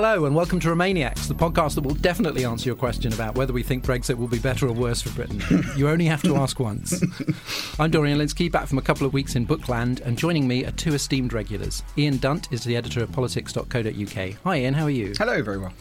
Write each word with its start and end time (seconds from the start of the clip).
Hello 0.00 0.26
and 0.26 0.36
welcome 0.36 0.60
to 0.60 0.68
Remainiacs, 0.68 1.26
the 1.26 1.34
podcast 1.34 1.74
that 1.74 1.80
will 1.80 1.96
definitely 1.96 2.44
answer 2.44 2.68
your 2.68 2.76
question 2.76 3.12
about 3.12 3.34
whether 3.34 3.52
we 3.52 3.64
think 3.64 3.82
Brexit 3.82 4.14
will 4.14 4.28
be 4.28 4.38
better 4.38 4.68
or 4.68 4.72
worse 4.72 5.02
for 5.02 5.10
Britain. 5.10 5.42
you 5.76 5.88
only 5.88 6.04
have 6.04 6.22
to 6.22 6.36
ask 6.36 6.60
once. 6.60 7.02
I'm 7.80 7.90
Dorian 7.90 8.16
Lynskey, 8.16 8.48
back 8.48 8.68
from 8.68 8.78
a 8.78 8.80
couple 8.80 9.08
of 9.08 9.12
weeks 9.12 9.34
in 9.34 9.44
Bookland, 9.44 10.00
and 10.02 10.16
joining 10.16 10.46
me 10.46 10.64
are 10.64 10.70
two 10.70 10.94
esteemed 10.94 11.32
regulars. 11.32 11.82
Ian 11.98 12.18
Dunt 12.18 12.46
is 12.52 12.62
the 12.62 12.76
editor 12.76 13.02
of 13.02 13.10
politics.co.uk. 13.10 14.34
Hi 14.44 14.58
Ian, 14.60 14.74
how 14.74 14.84
are 14.84 14.90
you? 14.90 15.14
Hello, 15.18 15.42
very 15.42 15.58
well. 15.58 15.72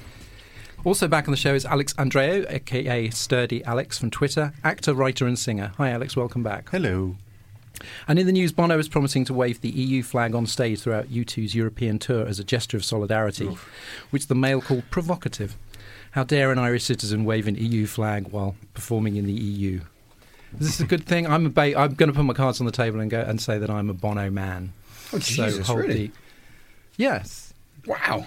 Also 0.84 1.08
back 1.08 1.28
on 1.28 1.32
the 1.32 1.38
show 1.38 1.54
is 1.54 1.64
Alex 1.64 1.94
Andreou, 1.94 2.52
aka 2.52 3.12
Sturdy 3.12 3.64
Alex 3.66 4.00
from 4.00 4.10
Twitter, 4.10 4.52
actor, 4.64 4.96
writer, 4.96 5.28
and 5.28 5.38
singer. 5.38 5.74
Hi 5.78 5.92
Alex, 5.92 6.18
welcome 6.18 6.42
back. 6.42 6.70
Hello. 6.72 7.18
And 8.08 8.18
in 8.20 8.26
the 8.26 8.32
news, 8.32 8.52
Bono 8.52 8.78
is 8.80 8.88
promising 8.88 9.26
to 9.26 9.34
wave 9.34 9.62
the 9.62 9.70
EU 9.70 10.04
flag 10.04 10.34
on 10.36 10.46
stage 10.46 10.82
throughout 10.82 11.08
U2's 11.08 11.54
European 11.56 12.00
tour 12.00 12.26
as 12.28 12.40
a 12.40 12.44
gesture 12.44 12.78
of 12.78 12.86
solidarity, 12.86 13.46
Oof. 13.48 13.70
which 14.12 14.28
the 14.28 14.36
Mail 14.36 14.62
called 14.62 14.84
provocative. 14.90 15.56
How 16.12 16.24
dare 16.24 16.52
an 16.52 16.58
Irish 16.58 16.84
citizen 16.86 17.26
wave 17.26 17.48
an 17.48 17.56
EU 17.56 17.86
flag 17.86 18.30
while 18.30 18.56
performing 18.74 19.18
in 19.18 19.26
the 19.26 19.34
EU? 19.34 19.82
Is 20.60 20.68
this 20.68 20.80
a 20.80 20.86
good 20.86 21.06
thing? 21.06 21.28
I'm 21.28 21.46
a 21.46 21.50
ba- 21.50 21.78
I'm 21.78 21.94
going 21.94 22.10
to 22.10 22.16
put 22.16 22.24
my 22.24 22.34
cards 22.34 22.60
on 22.60 22.66
the 22.66 22.72
table 22.72 23.00
and 23.00 23.12
go 23.12 23.20
and 23.20 23.40
say 23.42 23.58
that 23.60 23.70
I'm 23.70 23.90
a 23.90 23.94
Bono 23.94 24.30
man. 24.32 24.72
Oh, 25.14 25.20
Jesus, 25.20 25.70
really? 25.70 26.08
The- 26.08 26.12
yes. 26.98 27.54
Wow. 27.86 28.26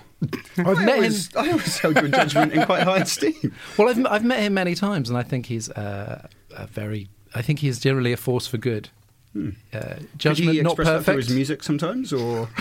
I've 0.58 0.67
I 0.67 0.84
met 0.84 0.94
always, 0.96 1.27
him. 1.34 1.39
I 1.42 1.50
always 1.50 1.78
held 1.78 1.96
your 1.96 2.08
judgment 2.08 2.52
in 2.52 2.64
quite 2.64 2.83
high 2.83 2.98
esteem. 2.98 3.55
Well, 3.78 3.89
I've, 3.89 4.06
I've 4.06 4.24
met 4.24 4.41
him 4.41 4.55
many 4.55 4.74
times, 4.74 5.08
and 5.08 5.19
I 5.19 5.22
think 5.22 5.46
he's 5.46 5.69
uh, 5.70 6.28
a 6.56 6.67
very. 6.67 7.08
I 7.34 7.42
think 7.42 7.58
he's 7.61 7.78
generally 7.78 8.12
a 8.12 8.17
force 8.17 8.46
for 8.46 8.58
good. 8.58 8.91
Hmm. 9.33 9.50
Uh, 9.73 9.78
Did 9.78 10.09
judgment 10.19 10.56
he 10.56 10.62
not 10.62 10.70
express 10.73 10.86
that 10.89 10.92
perfect. 10.92 11.05
through 11.06 11.17
his 11.17 11.31
music 11.31 11.62
sometimes, 11.62 12.12
or 12.12 12.48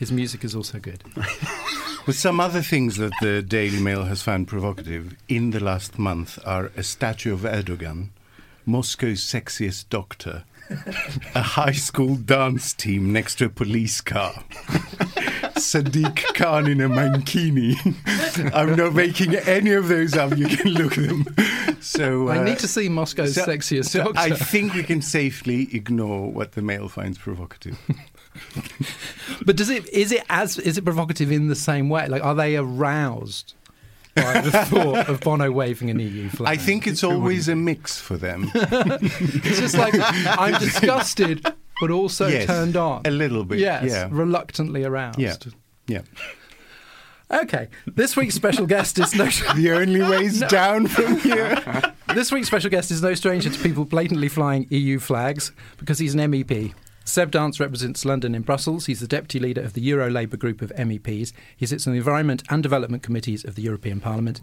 His 0.00 0.10
music 0.10 0.44
is 0.44 0.54
also 0.56 0.78
good. 0.78 1.04
With 2.06 2.16
some 2.16 2.40
other 2.40 2.62
things 2.62 2.96
that 2.96 3.12
the 3.20 3.42
Daily 3.42 3.78
Mail 3.78 4.04
has 4.04 4.22
found 4.22 4.48
provocative 4.48 5.14
in 5.28 5.50
the 5.50 5.60
last 5.60 5.98
month 5.98 6.38
are 6.46 6.72
a 6.74 6.82
statue 6.82 7.34
of 7.34 7.40
Erdogan, 7.40 8.08
Moscow's 8.64 9.20
sexiest 9.20 9.90
doctor, 9.90 10.44
a 11.34 11.42
high 11.42 11.72
school 11.72 12.16
dance 12.16 12.72
team 12.72 13.12
next 13.12 13.34
to 13.36 13.44
a 13.44 13.48
police 13.50 14.00
car, 14.00 14.42
Sadiq 15.60 16.16
Khan 16.34 16.66
in 16.66 16.80
a 16.80 16.88
mankini. 16.88 17.74
I'm 18.54 18.76
not 18.76 18.94
making 18.94 19.34
any 19.34 19.72
of 19.72 19.88
those 19.88 20.16
up. 20.16 20.34
You 20.38 20.48
can 20.48 20.70
look 20.70 20.94
them. 20.94 21.26
So 21.80 22.28
I 22.34 22.38
uh, 22.38 22.42
need 22.44 22.58
to 22.60 22.68
see 22.68 22.88
Moscow's 22.88 23.34
so- 23.34 23.44
sexiest 23.46 23.86
so 23.90 24.04
doctor. 24.04 24.18
I 24.20 24.30
think 24.30 24.74
we 24.74 24.82
can 24.82 25.02
safely 25.02 25.68
ignore 25.74 26.30
what 26.30 26.52
the 26.52 26.62
Mail 26.62 26.88
finds 26.88 27.18
provocative. 27.18 27.78
But 29.44 29.56
does 29.56 29.70
it 29.70 29.88
is 29.88 30.12
it 30.12 30.22
as 30.30 30.56
is 30.58 30.78
it 30.78 30.84
provocative 30.84 31.32
in 31.32 31.48
the 31.48 31.56
same 31.56 31.88
way? 31.88 32.06
Like, 32.06 32.22
are 32.24 32.34
they 32.34 32.56
aroused 32.56 33.54
by 34.14 34.40
the 34.40 34.50
thought 34.66 35.08
of 35.08 35.20
Bono 35.20 35.50
waving 35.50 35.90
an 35.90 35.98
EU 35.98 36.28
flag? 36.28 36.52
I 36.52 36.56
think 36.56 36.86
it's 36.86 37.02
always 37.02 37.48
a 37.48 37.56
mix 37.56 37.98
for 38.00 38.16
them. 38.16 38.50
it's 38.54 39.58
just 39.58 39.76
like 39.76 39.94
I'm 39.98 40.58
disgusted, 40.60 41.44
but 41.80 41.90
also 41.90 42.28
Yes, 42.28 42.46
turned 42.46 42.76
on. 42.76 43.02
a 43.04 43.10
little 43.10 43.44
bit, 43.44 43.58
Yes, 43.58 43.84
yeah. 43.90 44.08
reluctantly 44.10 44.84
aroused. 44.84 45.18
Yeah. 45.18 45.34
Yeah. 45.88 46.02
Okay, 47.30 47.68
this 47.86 48.16
week's 48.16 48.34
special 48.34 48.66
guest 48.66 48.98
is 48.98 49.14
no. 49.14 49.24
The 49.54 49.70
only 49.72 50.02
way's 50.02 50.40
down 50.40 50.88
from 50.88 51.18
here. 51.20 51.62
This 52.12 52.32
week's 52.32 52.48
special 52.48 52.70
guest 52.70 52.90
is 52.90 53.02
no 53.02 53.14
stranger 53.14 53.48
to 53.50 53.58
people 53.60 53.84
blatantly 53.84 54.28
flying 54.28 54.66
EU 54.70 54.98
flags 54.98 55.52
because 55.78 56.00
he's 56.00 56.14
an 56.14 56.20
MEP. 56.32 56.74
Seb 57.04 57.30
Dance 57.30 57.58
represents 57.60 58.04
London 58.04 58.34
in 58.34 58.42
Brussels. 58.42 58.86
He's 58.86 59.00
the 59.00 59.06
deputy 59.06 59.38
leader 59.38 59.60
of 59.62 59.72
the 59.72 59.80
Euro 59.82 60.10
Labour 60.10 60.36
group 60.36 60.60
of 60.60 60.70
MEPs. 60.76 61.32
He 61.56 61.66
sits 61.66 61.86
on 61.86 61.92
the 61.92 61.98
Environment 61.98 62.42
and 62.50 62.62
Development 62.62 63.02
Committees 63.02 63.44
of 63.44 63.54
the 63.54 63.62
European 63.62 64.00
Parliament. 64.00 64.40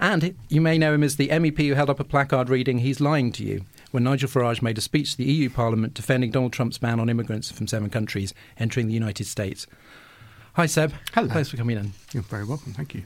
And 0.00 0.34
you 0.48 0.60
may 0.60 0.76
know 0.76 0.92
him 0.92 1.02
as 1.02 1.16
the 1.16 1.28
MEP 1.28 1.58
who 1.68 1.74
held 1.74 1.88
up 1.90 2.00
a 2.00 2.04
placard 2.04 2.48
reading 2.48 2.78
He's 2.78 3.00
Lying 3.00 3.32
to 3.32 3.44
You 3.44 3.64
when 3.90 4.02
Nigel 4.04 4.28
Farage 4.28 4.60
made 4.60 4.76
a 4.76 4.80
speech 4.80 5.12
to 5.12 5.18
the 5.18 5.24
EU 5.24 5.48
Parliament 5.48 5.94
defending 5.94 6.30
Donald 6.30 6.52
Trump's 6.52 6.78
ban 6.78 6.98
on 7.00 7.08
immigrants 7.08 7.50
from 7.50 7.68
seven 7.68 7.90
countries 7.90 8.34
entering 8.58 8.88
the 8.88 8.94
United 8.94 9.26
States. 9.26 9.66
Hi, 10.54 10.66
Seb. 10.66 10.92
Hello. 11.12 11.28
Thanks 11.28 11.48
for 11.48 11.56
coming 11.56 11.76
in. 11.76 11.92
You're 12.12 12.22
very 12.22 12.44
welcome. 12.44 12.72
Thank 12.74 12.94
you. 12.94 13.02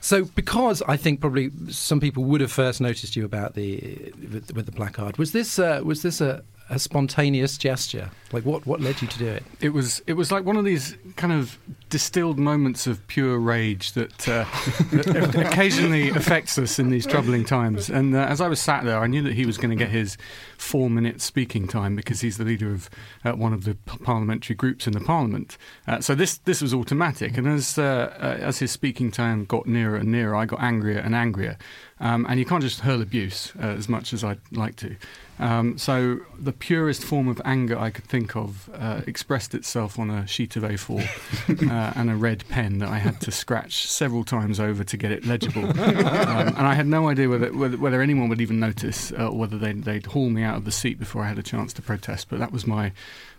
So, 0.00 0.26
because 0.26 0.80
I 0.82 0.96
think 0.96 1.20
probably 1.20 1.50
some 1.70 1.98
people 1.98 2.22
would 2.24 2.40
have 2.40 2.52
first 2.52 2.80
noticed 2.80 3.16
you 3.16 3.24
about 3.24 3.54
the 3.54 4.12
with, 4.32 4.54
with 4.54 4.66
the 4.66 4.72
placard, 4.72 5.18
was 5.18 5.32
this 5.32 5.58
uh, 5.58 5.80
was 5.82 6.02
this 6.02 6.20
a, 6.20 6.44
a 6.70 6.78
spontaneous 6.78 7.56
gesture? 7.56 8.10
Like, 8.32 8.44
what 8.44 8.66
what 8.66 8.80
led 8.80 9.00
you 9.00 9.08
to 9.08 9.18
do 9.18 9.26
it? 9.26 9.42
It 9.60 9.70
was 9.70 10.02
it 10.06 10.14
was 10.14 10.30
like 10.30 10.44
one 10.44 10.56
of 10.56 10.64
these 10.64 10.96
kind 11.16 11.32
of 11.32 11.58
distilled 11.88 12.38
moments 12.38 12.86
of 12.86 13.06
pure 13.06 13.38
rage 13.38 13.92
that, 13.92 14.28
uh, 14.28 14.44
that 14.92 15.34
occasionally 15.34 16.10
affects 16.10 16.58
us 16.58 16.78
in 16.78 16.90
these 16.90 17.06
troubling 17.06 17.44
times. 17.44 17.88
And 17.88 18.14
uh, 18.14 18.18
as 18.18 18.40
I 18.40 18.48
was 18.48 18.60
sat 18.60 18.84
there, 18.84 18.98
I 18.98 19.06
knew 19.06 19.22
that 19.22 19.32
he 19.32 19.46
was 19.46 19.56
going 19.56 19.70
to 19.70 19.76
get 19.76 19.88
his 19.88 20.16
four 20.58 20.90
minute 20.90 21.20
speaking 21.20 21.66
time 21.66 21.96
because 21.96 22.20
he's 22.20 22.36
the 22.36 22.44
leader 22.44 22.70
of 22.70 22.90
uh, 23.24 23.32
one 23.32 23.52
of 23.52 23.64
the 23.64 23.74
parliamentary 23.74 24.54
groups 24.54 24.86
in 24.86 24.92
the 24.92 25.00
parliament. 25.00 25.56
Uh, 25.86 26.00
so 26.00 26.14
this 26.14 26.38
this 26.38 26.60
was 26.60 26.74
automatic. 26.74 27.36
And 27.36 27.48
as 27.48 27.78
uh, 27.78 28.14
uh, 28.20 28.38
as 28.40 28.58
his 28.58 28.70
speaking 28.70 29.10
time 29.10 29.44
got 29.44 29.66
nearer 29.66 29.96
and 29.96 30.10
nearer, 30.10 30.34
I 30.34 30.44
got 30.44 30.60
angrier 30.60 30.98
and 30.98 31.14
angrier. 31.14 31.56
Um, 32.00 32.26
and 32.28 32.38
you 32.38 32.44
can't 32.44 32.62
just 32.62 32.80
hurl 32.80 33.02
abuse 33.02 33.52
as 33.58 33.88
much 33.88 34.12
as 34.12 34.22
I'd 34.22 34.40
like 34.52 34.76
to. 34.76 34.96
Um, 35.40 35.78
so 35.78 36.20
the 36.38 36.52
purest 36.52 37.04
form 37.04 37.28
of 37.28 37.40
anger 37.44 37.78
I 37.78 37.90
could 37.90 38.04
think 38.04 38.36
of 38.36 38.68
uh, 38.74 39.02
expressed 39.06 39.54
itself 39.54 39.98
on 39.98 40.10
a 40.10 40.26
sheet 40.26 40.56
of 40.56 40.62
A4 40.64 41.70
uh, 41.70 41.92
and 41.96 42.10
a 42.10 42.16
red 42.16 42.44
pen 42.48 42.78
that 42.78 42.88
I 42.88 42.98
had 42.98 43.20
to 43.22 43.30
scratch 43.30 43.86
several 43.86 44.24
times 44.24 44.58
over 44.60 44.82
to 44.84 44.96
get 44.96 45.12
it 45.12 45.24
legible. 45.26 45.64
Um, 45.64 45.78
and 45.78 46.66
I 46.66 46.74
had 46.74 46.86
no 46.86 47.08
idea 47.08 47.28
whether, 47.28 47.52
whether, 47.52 47.76
whether 47.76 48.02
anyone 48.02 48.28
would 48.28 48.40
even 48.40 48.58
notice 48.60 49.12
uh, 49.12 49.28
or 49.28 49.36
whether 49.38 49.58
they'd, 49.58 49.84
they'd 49.84 50.06
haul 50.06 50.30
me 50.30 50.42
out 50.42 50.56
of 50.56 50.64
the 50.64 50.72
seat 50.72 50.98
before 50.98 51.22
I 51.22 51.28
had 51.28 51.38
a 51.38 51.42
chance 51.42 51.72
to 51.74 51.82
protest. 51.82 52.28
But 52.28 52.38
that 52.40 52.52
was 52.52 52.66
my, 52.66 52.92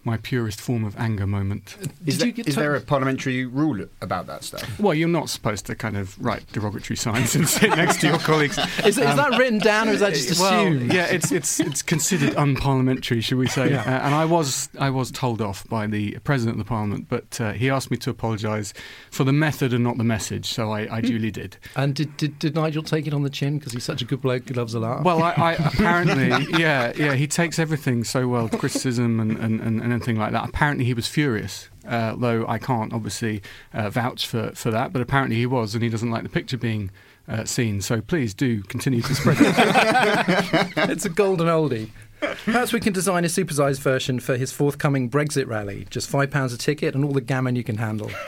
my 0.03 0.17
purest 0.17 0.61
form 0.61 0.83
of 0.85 0.97
anger 0.97 1.27
moment. 1.27 1.75
is, 2.05 2.17
Did 2.17 2.19
there, 2.19 2.27
you 2.27 2.33
get 2.33 2.47
is 2.47 2.53
to- 2.55 2.59
there 2.61 2.75
a 2.75 2.81
parliamentary 2.81 3.45
rule 3.45 3.85
about 4.01 4.27
that 4.27 4.43
stuff? 4.43 4.79
Well, 4.79 4.93
you're 4.93 5.07
not 5.09 5.29
supposed 5.29 5.65
to 5.67 5.75
kind 5.75 5.97
of 5.97 6.17
write 6.23 6.49
derogatory 6.53 6.95
signs 6.97 7.35
and 7.35 7.47
sit 7.47 7.69
next 7.71 7.99
to 8.01 8.07
your 8.07 8.19
colleagues. 8.19 8.57
Is, 8.85 8.97
is 8.97 9.15
that 9.15 9.37
written 9.37 9.59
down 9.59 9.89
or 9.89 9.93
is 9.93 9.99
that 9.99 10.13
just 10.13 10.39
Well, 10.39 10.67
assumed? 10.67 10.93
yeah, 10.93 11.05
it's 11.07 11.31
it's 11.31 11.59
it's 11.59 11.81
considered 11.89 12.33
unparliamentary, 12.35 13.19
should 13.19 13.39
we 13.39 13.47
say? 13.47 13.71
Yeah. 13.71 13.81
Uh, 13.81 14.05
and 14.05 14.13
I 14.13 14.23
was 14.23 14.69
I 14.77 14.91
was 14.91 15.09
told 15.09 15.41
off 15.41 15.67
by 15.67 15.87
the 15.87 16.19
president 16.23 16.59
of 16.59 16.65
the 16.65 16.69
parliament, 16.69 17.07
but 17.09 17.41
uh, 17.41 17.53
he 17.53 17.67
asked 17.67 17.89
me 17.89 17.97
to 17.97 18.11
apologise 18.11 18.73
for 19.09 19.23
the 19.23 19.33
method 19.33 19.73
and 19.73 19.83
not 19.83 19.97
the 19.97 20.03
message, 20.03 20.45
so 20.45 20.71
I, 20.71 20.97
I 20.97 21.01
duly 21.01 21.31
did. 21.31 21.57
And 21.75 21.95
did, 21.95 22.15
did 22.15 22.37
did 22.37 22.55
Nigel 22.55 22.83
take 22.83 23.07
it 23.07 23.13
on 23.13 23.23
the 23.23 23.29
chin 23.29 23.57
because 23.57 23.73
he's 23.73 23.83
such 23.83 24.03
a 24.03 24.05
good 24.05 24.21
bloke 24.21 24.47
who 24.47 24.53
loves 24.53 24.75
a 24.75 24.79
laugh? 24.79 25.03
Well, 25.03 25.23
I, 25.23 25.31
I 25.31 25.53
apparently, 25.53 26.29
yeah, 26.59 26.93
yeah, 26.95 27.15
he 27.15 27.25
takes 27.27 27.57
everything 27.57 28.03
so 28.03 28.27
well, 28.27 28.47
criticism 28.47 29.19
and, 29.19 29.31
and, 29.37 29.59
and, 29.59 29.81
and 29.81 29.91
anything 29.91 30.17
like 30.17 30.31
that. 30.31 30.47
Apparently, 30.47 30.85
he 30.85 30.93
was 30.93 31.07
furious. 31.07 31.69
Uh, 31.87 32.13
though 32.15 32.45
I 32.47 32.59
can't 32.59 32.93
obviously 32.93 33.41
uh, 33.73 33.89
vouch 33.89 34.27
for, 34.27 34.51
for 34.53 34.69
that, 34.69 34.93
but 34.93 35.01
apparently 35.01 35.37
he 35.37 35.47
was, 35.47 35.73
and 35.73 35.83
he 35.83 35.89
doesn't 35.89 36.11
like 36.11 36.21
the 36.21 36.29
picture 36.29 36.57
being 36.57 36.91
uh, 37.29 37.45
seen. 37.45 37.81
So 37.81 38.01
please 38.01 38.33
do 38.33 38.63
continue 38.63 39.01
to 39.01 39.15
spread 39.15 39.37
it. 39.39 40.73
it's 40.89 41.05
a 41.05 41.09
golden 41.09 41.47
oldie. 41.47 41.89
Perhaps 42.19 42.73
we 42.73 42.79
can 42.79 42.91
design 42.91 43.23
a 43.23 43.27
supersized 43.27 43.79
version 43.79 44.19
for 44.19 44.35
his 44.35 44.51
forthcoming 44.51 45.09
Brexit 45.09 45.47
rally. 45.47 45.87
Just 45.89 46.09
five 46.09 46.31
pounds 46.31 46.53
a 46.53 46.57
ticket 46.57 46.95
and 46.95 47.05
all 47.05 47.13
the 47.13 47.21
gammon 47.21 47.55
you 47.55 47.63
can 47.63 47.77
handle. 47.77 48.11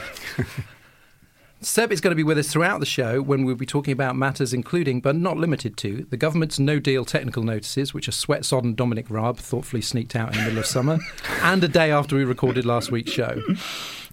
Seb 1.63 1.92
is 1.92 2.01
going 2.01 2.12
to 2.12 2.15
be 2.15 2.24
with 2.24 2.39
us 2.39 2.48
throughout 2.48 2.80
the 2.80 2.88
show 2.88 3.21
when 3.21 3.44
we'll 3.44 3.56
be 3.56 3.68
talking 3.68 3.92
about 3.92 4.15
matters 4.15 4.51
including, 4.51 5.00
but 5.00 5.15
not 5.15 5.38
limited 5.38 5.77
to, 5.77 6.07
the 6.09 6.18
government's 6.18 6.57
no 6.57 6.80
deal 6.80 7.06
technical 7.06 7.44
notices, 7.44 7.94
which 7.94 8.07
a 8.07 8.12
sweat 8.12 8.45
sodden 8.45 8.74
Dominic 8.74 9.06
Raab 9.12 9.38
thoughtfully 9.38 9.83
sneaked 9.83 10.15
out 10.15 10.33
in 10.33 10.39
the 10.39 10.45
middle 10.45 10.57
of 10.57 10.65
summer, 10.65 10.98
and 11.44 11.63
a 11.63 11.68
day 11.68 11.92
after 11.92 12.15
we 12.15 12.24
recorded 12.24 12.65
last 12.65 12.89
week's 12.89 13.12
show. 13.12 13.44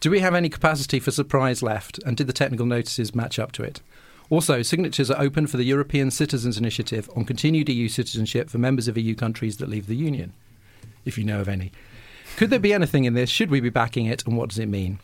Do 0.01 0.11
we 0.11 0.21
have 0.21 0.35
any 0.35 0.51
capacity 0.51 1.01
for 1.01 1.11
surprise 1.11 1.63
left, 1.63 1.99
and 2.05 2.19
did 2.19 2.27
the 2.27 2.35
technical 2.35 2.67
notices 2.67 3.15
match 3.15 3.39
up 3.39 3.53
to 3.53 3.63
it? 3.63 3.81
Also, 4.31 4.63
signatures 4.63 5.11
are 5.11 5.21
open 5.21 5.47
for 5.47 5.57
the 5.57 5.65
European 5.65 6.11
Citizens 6.11 6.59
Initiative 6.59 7.09
on 7.17 7.25
continued 7.25 7.69
EU 7.69 7.89
citizenship 7.89 8.51
for 8.51 8.59
members 8.59 8.87
of 8.87 8.99
EU 8.99 9.15
countries 9.15 9.57
that 9.57 9.71
leave 9.71 9.87
the 9.87 9.97
Union, 9.97 10.35
if 11.07 11.17
you 11.17 11.25
know 11.25 11.41
of 11.41 11.49
any. 11.49 11.73
Could 12.37 12.51
there 12.51 12.59
be 12.59 12.75
anything 12.75 13.05
in 13.05 13.15
this? 13.15 13.31
Should 13.31 13.51
we 13.51 13.61
be 13.61 13.71
backing 13.71 14.07
it? 14.07 14.25
And 14.27 14.37
what 14.37 14.51
does 14.51 14.59
it 14.59 14.67
mean? 14.67 14.99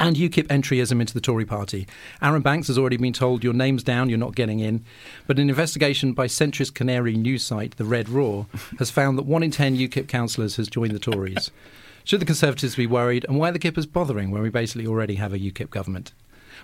And 0.00 0.16
UKIP 0.16 0.48
entryism 0.48 1.00
into 1.00 1.14
the 1.14 1.20
Tory 1.20 1.44
party. 1.44 1.86
Arron 2.20 2.42
Banks 2.42 2.66
has 2.66 2.78
already 2.78 2.96
been 2.96 3.12
told 3.12 3.44
your 3.44 3.52
name's 3.52 3.84
down, 3.84 4.08
you're 4.08 4.18
not 4.18 4.34
getting 4.34 4.58
in. 4.58 4.84
But 5.26 5.38
an 5.38 5.48
investigation 5.48 6.12
by 6.12 6.26
centrist 6.26 6.74
Canary 6.74 7.14
news 7.14 7.44
site, 7.44 7.76
The 7.76 7.84
Red 7.84 8.08
Roar, 8.08 8.46
has 8.78 8.90
found 8.90 9.16
that 9.18 9.26
one 9.26 9.42
in 9.42 9.50
ten 9.50 9.76
UKIP 9.76 10.08
councillors 10.08 10.56
has 10.56 10.68
joined 10.68 10.92
the 10.92 10.98
Tories. 10.98 11.50
Should 12.04 12.20
the 12.20 12.26
Conservatives 12.26 12.74
be 12.74 12.86
worried? 12.86 13.26
And 13.28 13.38
why 13.38 13.50
are 13.50 13.52
the 13.52 13.58
Kippers 13.58 13.86
bothering 13.86 14.30
when 14.30 14.42
we 14.42 14.48
basically 14.48 14.86
already 14.86 15.16
have 15.16 15.32
a 15.32 15.38
UKIP 15.38 15.70
government? 15.70 16.12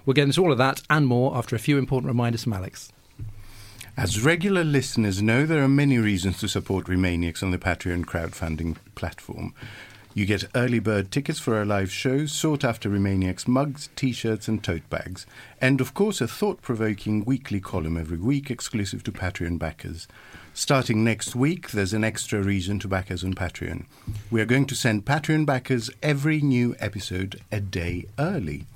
We'll 0.04 0.14
get 0.14 0.24
into 0.24 0.42
all 0.42 0.52
of 0.52 0.58
that 0.58 0.82
and 0.90 1.06
more 1.06 1.36
after 1.36 1.56
a 1.56 1.60
few 1.60 1.78
important 1.78 2.08
reminders 2.08 2.44
from 2.44 2.52
Alex. 2.52 2.92
As 3.96 4.24
regular 4.24 4.64
listeners 4.64 5.20
know, 5.20 5.44
there 5.44 5.62
are 5.62 5.68
many 5.68 5.98
reasons 5.98 6.38
to 6.40 6.48
support 6.48 6.86
Remainiacs 6.86 7.42
on 7.42 7.50
the 7.50 7.58
Patreon 7.58 8.06
crowdfunding 8.06 8.76
platform. 8.94 9.54
You 10.14 10.26
get 10.26 10.44
early 10.54 10.78
bird 10.78 11.10
tickets 11.10 11.38
for 11.38 11.56
our 11.56 11.64
live 11.64 11.90
shows, 11.90 12.32
sought 12.32 12.64
after 12.64 12.90
Remainiacs 12.90 13.48
mugs, 13.48 13.88
t 13.96 14.12
shirts, 14.12 14.46
and 14.46 14.62
tote 14.62 14.88
bags. 14.90 15.24
And 15.60 15.80
of 15.80 15.94
course, 15.94 16.20
a 16.20 16.28
thought 16.28 16.60
provoking 16.60 17.24
weekly 17.24 17.60
column 17.60 17.96
every 17.96 18.18
week 18.18 18.50
exclusive 18.50 19.02
to 19.04 19.12
Patreon 19.12 19.58
backers. 19.58 20.08
Starting 20.52 21.02
next 21.02 21.34
week, 21.34 21.70
there's 21.70 21.94
an 21.94 22.04
extra 22.04 22.42
reason 22.42 22.78
to 22.80 22.88
back 22.88 23.10
us 23.10 23.24
on 23.24 23.32
Patreon. 23.32 23.86
We 24.30 24.42
are 24.42 24.46
going 24.46 24.66
to 24.66 24.74
send 24.74 25.06
Patreon 25.06 25.46
backers 25.46 25.90
every 26.02 26.42
new 26.42 26.76
episode 26.78 27.40
a 27.50 27.60
day 27.60 28.06
early, 28.18 28.66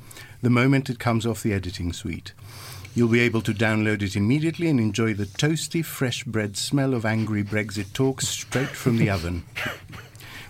the 0.42 0.50
moment 0.50 0.90
it 0.90 0.98
comes 0.98 1.26
off 1.26 1.42
the 1.42 1.52
editing 1.52 1.92
suite. 1.92 2.32
You'll 2.94 3.08
be 3.08 3.20
able 3.20 3.42
to 3.42 3.52
download 3.52 4.00
it 4.00 4.16
immediately 4.16 4.68
and 4.68 4.80
enjoy 4.80 5.12
the 5.12 5.26
toasty, 5.26 5.84
fresh 5.84 6.24
bread 6.24 6.56
smell 6.56 6.94
of 6.94 7.04
angry 7.04 7.44
Brexit 7.44 7.92
talks 7.92 8.26
straight 8.26 8.68
from 8.68 8.96
the 8.96 9.10
oven. 9.10 9.44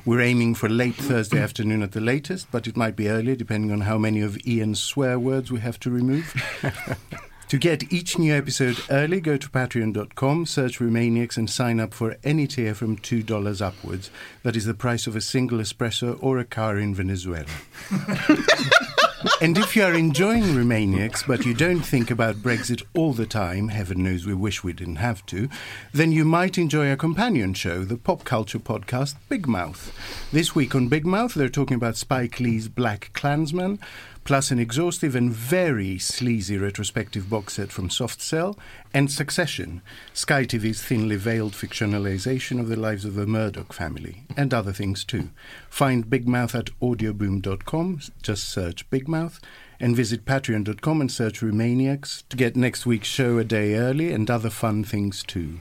We're 0.04 0.20
aiming 0.20 0.54
for 0.54 0.68
late 0.68 0.94
Thursday 0.94 1.40
afternoon 1.40 1.82
at 1.82 1.90
the 1.90 2.00
latest, 2.00 2.46
but 2.52 2.68
it 2.68 2.76
might 2.76 2.94
be 2.94 3.08
earlier 3.08 3.34
depending 3.34 3.72
on 3.72 3.80
how 3.80 3.98
many 3.98 4.20
of 4.20 4.38
Ian's 4.46 4.80
swear 4.80 5.18
words 5.18 5.50
we 5.50 5.58
have 5.58 5.80
to 5.80 5.90
remove. 5.90 6.32
to 7.48 7.58
get 7.58 7.92
each 7.92 8.16
new 8.16 8.32
episode 8.32 8.80
early, 8.90 9.20
go 9.20 9.36
to 9.36 9.48
patreon.com, 9.48 10.46
search 10.46 10.78
Remainiacs, 10.78 11.36
and 11.36 11.50
sign 11.50 11.80
up 11.80 11.92
for 11.92 12.16
any 12.22 12.46
tier 12.46 12.76
from 12.76 12.96
$2 12.96 13.60
upwards. 13.60 14.12
That 14.44 14.54
is 14.54 14.66
the 14.66 14.74
price 14.74 15.08
of 15.08 15.16
a 15.16 15.20
single 15.20 15.58
espresso 15.58 16.16
or 16.22 16.38
a 16.38 16.44
car 16.44 16.78
in 16.78 16.94
Venezuela. 16.94 17.46
and 19.40 19.56
if 19.56 19.74
you 19.74 19.82
are 19.82 19.94
enjoying 19.94 20.42
Remainiacs, 20.42 21.26
but 21.26 21.46
you 21.46 21.54
don't 21.54 21.80
think 21.80 22.10
about 22.10 22.36
Brexit 22.36 22.82
all 22.94 23.12
the 23.12 23.26
time, 23.26 23.68
heaven 23.68 24.02
knows 24.02 24.26
we 24.26 24.34
wish 24.34 24.62
we 24.62 24.72
didn't 24.72 24.96
have 24.96 25.24
to, 25.26 25.48
then 25.92 26.12
you 26.12 26.24
might 26.24 26.58
enjoy 26.58 26.90
a 26.90 26.96
companion 26.96 27.54
show, 27.54 27.84
the 27.84 27.96
pop 27.96 28.24
culture 28.24 28.58
podcast 28.58 29.16
Big 29.28 29.46
Mouth. 29.46 29.92
This 30.32 30.54
week 30.54 30.74
on 30.74 30.88
Big 30.88 31.06
Mouth, 31.06 31.34
they're 31.34 31.48
talking 31.48 31.76
about 31.76 31.96
Spike 31.96 32.40
Lee's 32.40 32.68
BlacKkKlansman, 32.68 33.78
plus 34.26 34.50
an 34.50 34.58
exhaustive 34.58 35.14
and 35.14 35.32
very 35.32 35.98
sleazy 35.98 36.58
retrospective 36.58 37.30
box 37.30 37.54
set 37.54 37.70
from 37.70 37.88
Soft 37.88 38.20
Cell, 38.20 38.58
and 38.92 39.08
Succession, 39.08 39.82
Sky 40.12 40.42
TV's 40.42 40.82
thinly 40.82 41.14
veiled 41.14 41.52
fictionalization 41.52 42.58
of 42.58 42.66
the 42.66 42.74
lives 42.74 43.04
of 43.04 43.14
the 43.14 43.26
Murdoch 43.26 43.72
family, 43.72 44.24
and 44.36 44.52
other 44.52 44.72
things 44.72 45.04
too. 45.04 45.30
Find 45.70 46.10
Big 46.10 46.26
Mouth 46.26 46.56
at 46.56 46.70
audioboom.com, 46.82 48.00
just 48.20 48.48
search 48.48 48.90
Big 48.90 49.06
Mouth, 49.06 49.40
and 49.78 49.94
visit 49.94 50.24
patreon.com 50.24 51.00
and 51.00 51.12
search 51.12 51.40
Remainiacs 51.40 52.24
to 52.28 52.36
get 52.36 52.56
next 52.56 52.84
week's 52.84 53.06
show 53.06 53.38
a 53.38 53.44
day 53.44 53.76
early 53.76 54.12
and 54.12 54.28
other 54.28 54.50
fun 54.50 54.82
things 54.82 55.22
too. 55.22 55.60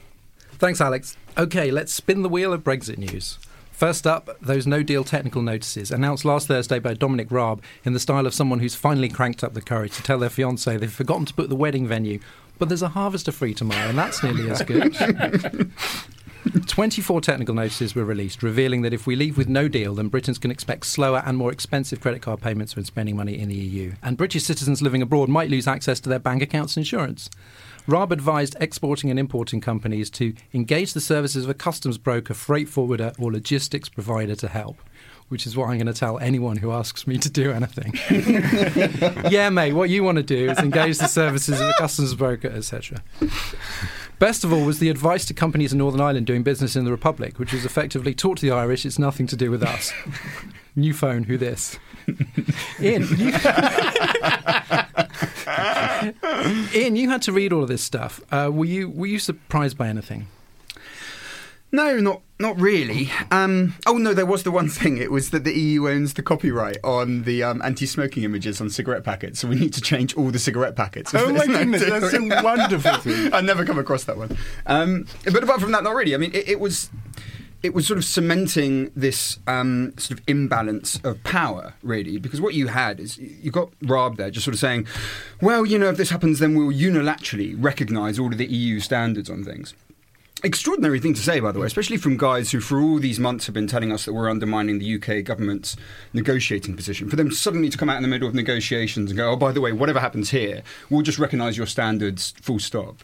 Thanks, 0.53 0.81
Alex. 0.81 1.17
Okay, 1.37 1.69
let's 1.69 1.93
spin 1.93 2.23
the 2.23 2.29
wheel 2.29 2.51
of 2.51 2.63
Brexit 2.63 2.97
news. 2.97 3.37
First 3.75 4.07
up, 4.07 4.29
those 4.41 4.65
no 4.65 4.83
deal 4.83 5.03
technical 5.03 5.41
notices 5.41 5.91
announced 5.91 6.23
last 6.23 6.47
Thursday 6.47 6.79
by 6.79 6.93
Dominic 6.93 7.29
Raab 7.29 7.61
in 7.83 7.91
the 7.91 7.99
style 7.99 8.25
of 8.25 8.33
someone 8.33 8.59
who's 8.59 8.73
finally 8.73 9.09
cranked 9.09 9.43
up 9.43 9.53
the 9.53 9.61
courage 9.61 9.97
to 9.97 10.01
tell 10.01 10.17
their 10.17 10.29
fiance 10.29 10.77
they've 10.77 10.89
forgotten 10.89 11.25
to 11.25 11.33
put 11.33 11.49
the 11.49 11.57
wedding 11.57 11.85
venue, 11.85 12.19
but 12.57 12.69
there's 12.69 12.81
a 12.81 12.87
harvester 12.87 13.33
free 13.33 13.53
tomorrow, 13.53 13.89
and 13.89 13.97
that's 13.97 14.23
nearly 14.23 14.49
as 14.49 14.61
good. 14.61 14.95
24 16.67 17.21
technical 17.21 17.55
notices 17.55 17.95
were 17.95 18.05
released, 18.05 18.43
revealing 18.43 18.81
that 18.83 18.93
if 18.93 19.07
we 19.07 19.15
leave 19.15 19.37
with 19.37 19.49
no 19.49 19.67
deal, 19.67 19.95
then 19.95 20.09
Britons 20.09 20.37
can 20.37 20.51
expect 20.51 20.85
slower 20.85 21.23
and 21.25 21.37
more 21.37 21.51
expensive 21.51 21.99
credit 21.99 22.21
card 22.21 22.41
payments 22.41 22.75
when 22.75 22.85
spending 22.85 23.15
money 23.15 23.37
in 23.37 23.49
the 23.49 23.55
EU. 23.55 23.93
And 24.03 24.17
British 24.17 24.43
citizens 24.43 24.81
living 24.81 25.01
abroad 25.01 25.29
might 25.29 25.49
lose 25.49 25.67
access 25.67 25.99
to 26.01 26.09
their 26.09 26.19
bank 26.19 26.41
accounts 26.41 26.77
and 26.77 26.81
insurance. 26.81 27.29
Raab 27.87 28.11
advised 28.11 28.55
exporting 28.59 29.09
and 29.09 29.19
importing 29.19 29.61
companies 29.61 30.09
to 30.11 30.33
engage 30.53 30.93
the 30.93 31.01
services 31.01 31.43
of 31.43 31.49
a 31.49 31.53
customs 31.53 31.97
broker, 31.97 32.33
freight 32.33 32.67
forwarder, 32.67 33.13
or 33.19 33.31
logistics 33.31 33.89
provider 33.89 34.35
to 34.35 34.47
help. 34.47 34.77
Which 35.29 35.47
is 35.47 35.57
what 35.57 35.69
I'm 35.69 35.77
going 35.77 35.87
to 35.87 35.93
tell 35.93 36.19
anyone 36.19 36.57
who 36.57 36.71
asks 36.71 37.07
me 37.07 37.17
to 37.17 37.31
do 37.31 37.51
anything. 37.51 37.93
yeah, 39.31 39.49
mate, 39.49 39.73
what 39.73 39.89
you 39.89 40.03
want 40.03 40.17
to 40.17 40.23
do 40.23 40.51
is 40.51 40.59
engage 40.59 40.99
the 40.99 41.07
services 41.07 41.59
of 41.59 41.67
a 41.67 41.73
customs 41.79 42.13
broker, 42.13 42.47
etc. 42.47 43.01
Best 44.19 44.43
of 44.43 44.53
all 44.53 44.63
was 44.63 44.79
the 44.79 44.89
advice 44.89 45.25
to 45.25 45.33
companies 45.33 45.71
in 45.71 45.79
Northern 45.79 46.01
Ireland 46.01 46.25
doing 46.25 46.43
business 46.43 46.75
in 46.75 46.85
the 46.85 46.91
Republic, 46.91 47.37
which 47.37 47.51
was 47.53 47.65
effectively 47.65 48.13
taught 48.13 48.37
to 48.37 48.45
the 48.45 48.51
Irish 48.51 48.85
it's 48.85 48.99
nothing 48.99 49.27
to 49.27 49.35
do 49.35 49.51
with 49.51 49.61
us. 49.63 49.91
New 50.75 50.93
phone, 50.93 51.23
who 51.23 51.37
this? 51.37 51.77
Ian, 52.79 53.07
you, 53.17 53.33
Ian, 56.73 56.95
you 56.95 57.09
had 57.09 57.21
to 57.23 57.31
read 57.31 57.51
all 57.51 57.63
of 57.63 57.69
this 57.69 57.81
stuff. 57.81 58.21
Uh, 58.31 58.49
were 58.53 58.65
you 58.65 58.89
were 58.89 59.07
you 59.07 59.19
surprised 59.19 59.77
by 59.77 59.87
anything? 59.87 60.27
No, 61.75 61.99
not 61.99 62.21
not 62.39 62.57
really. 62.59 63.11
Um, 63.31 63.75
oh 63.85 63.97
no, 63.97 64.13
there 64.13 64.25
was 64.25 64.43
the 64.43 64.51
one 64.51 64.69
thing. 64.79 64.97
It 64.97 65.11
was 65.11 65.31
that 65.31 65.43
the 65.43 65.53
EU 65.53 65.89
owns 65.89 66.13
the 66.13 66.23
copyright 66.23 66.77
on 66.85 67.23
the 67.23 67.43
um, 67.43 67.61
anti-smoking 67.61 68.23
images 68.23 68.61
on 68.61 68.69
cigarette 68.69 69.03
packets, 69.03 69.39
so 69.39 69.49
we 69.49 69.55
need 69.55 69.73
to 69.73 69.81
change 69.81 70.15
all 70.15 70.31
the 70.31 70.39
cigarette 70.39 70.77
packets. 70.77 71.13
Oh 71.13 71.33
my 71.33 71.45
goodness, 71.45 71.85
that's 71.89 72.13
a 72.13 72.41
wonderful 72.41 72.97
thing. 72.99 73.33
I 73.33 73.41
never 73.41 73.65
come 73.65 73.77
across 73.77 74.05
that 74.05 74.15
one. 74.15 74.37
Um, 74.65 75.05
but 75.25 75.43
apart 75.43 75.59
from 75.59 75.73
that, 75.73 75.83
not 75.83 75.95
really. 75.95 76.15
I 76.15 76.17
mean, 76.17 76.31
it, 76.33 76.47
it 76.47 76.59
was 76.61 76.89
it 77.61 77.73
was 77.73 77.85
sort 77.85 77.97
of 77.97 78.05
cementing 78.05 78.91
this 78.95 79.39
um, 79.45 79.93
sort 79.97 80.19
of 80.19 80.25
imbalance 80.27 81.01
of 81.03 81.21
power, 81.23 81.73
really, 81.83 82.17
because 82.17 82.39
what 82.39 82.53
you 82.53 82.67
had 82.67 83.01
is 83.01 83.17
you 83.17 83.51
got 83.51 83.69
Raab 83.81 84.15
there 84.15 84.31
just 84.31 84.45
sort 84.45 84.53
of 84.53 84.59
saying, 84.61 84.87
well, 85.41 85.65
you 85.65 85.77
know, 85.77 85.89
if 85.89 85.97
this 85.97 86.09
happens, 86.09 86.39
then 86.39 86.55
we'll 86.55 86.71
unilaterally 86.71 87.53
recognise 87.57 88.17
all 88.17 88.31
of 88.31 88.37
the 88.37 88.45
EU 88.45 88.79
standards 88.79 89.29
on 89.29 89.43
things. 89.43 89.73
Extraordinary 90.45 90.99
thing 90.99 91.15
to 91.15 91.23
say, 91.23 91.39
by 91.39 91.51
the 91.51 91.57
way, 91.57 91.65
especially 91.65 91.97
from 91.97 92.17
guys 92.17 92.51
who, 92.51 92.59
for 92.59 92.79
all 92.79 92.99
these 92.99 93.19
months, 93.19 93.47
have 93.47 93.55
been 93.55 93.65
telling 93.65 93.91
us 93.91 94.05
that 94.05 94.13
we're 94.13 94.29
undermining 94.29 94.77
the 94.77 94.93
UK 94.93 95.23
government's 95.25 95.75
negotiating 96.13 96.75
position. 96.75 97.09
For 97.09 97.15
them 97.15 97.31
suddenly 97.31 97.67
to 97.67 97.77
come 97.79 97.89
out 97.89 97.97
in 97.97 98.03
the 98.03 98.07
middle 98.07 98.27
of 98.27 98.35
negotiations 98.35 99.09
and 99.09 99.17
go, 99.17 99.31
oh, 99.31 99.35
by 99.35 99.51
the 99.51 99.59
way, 99.59 99.71
whatever 99.71 99.99
happens 99.99 100.29
here, 100.29 100.61
we'll 100.87 101.01
just 101.01 101.17
recognise 101.17 101.57
your 101.57 101.65
standards, 101.65 102.35
full 102.39 102.59
stop. 102.59 103.03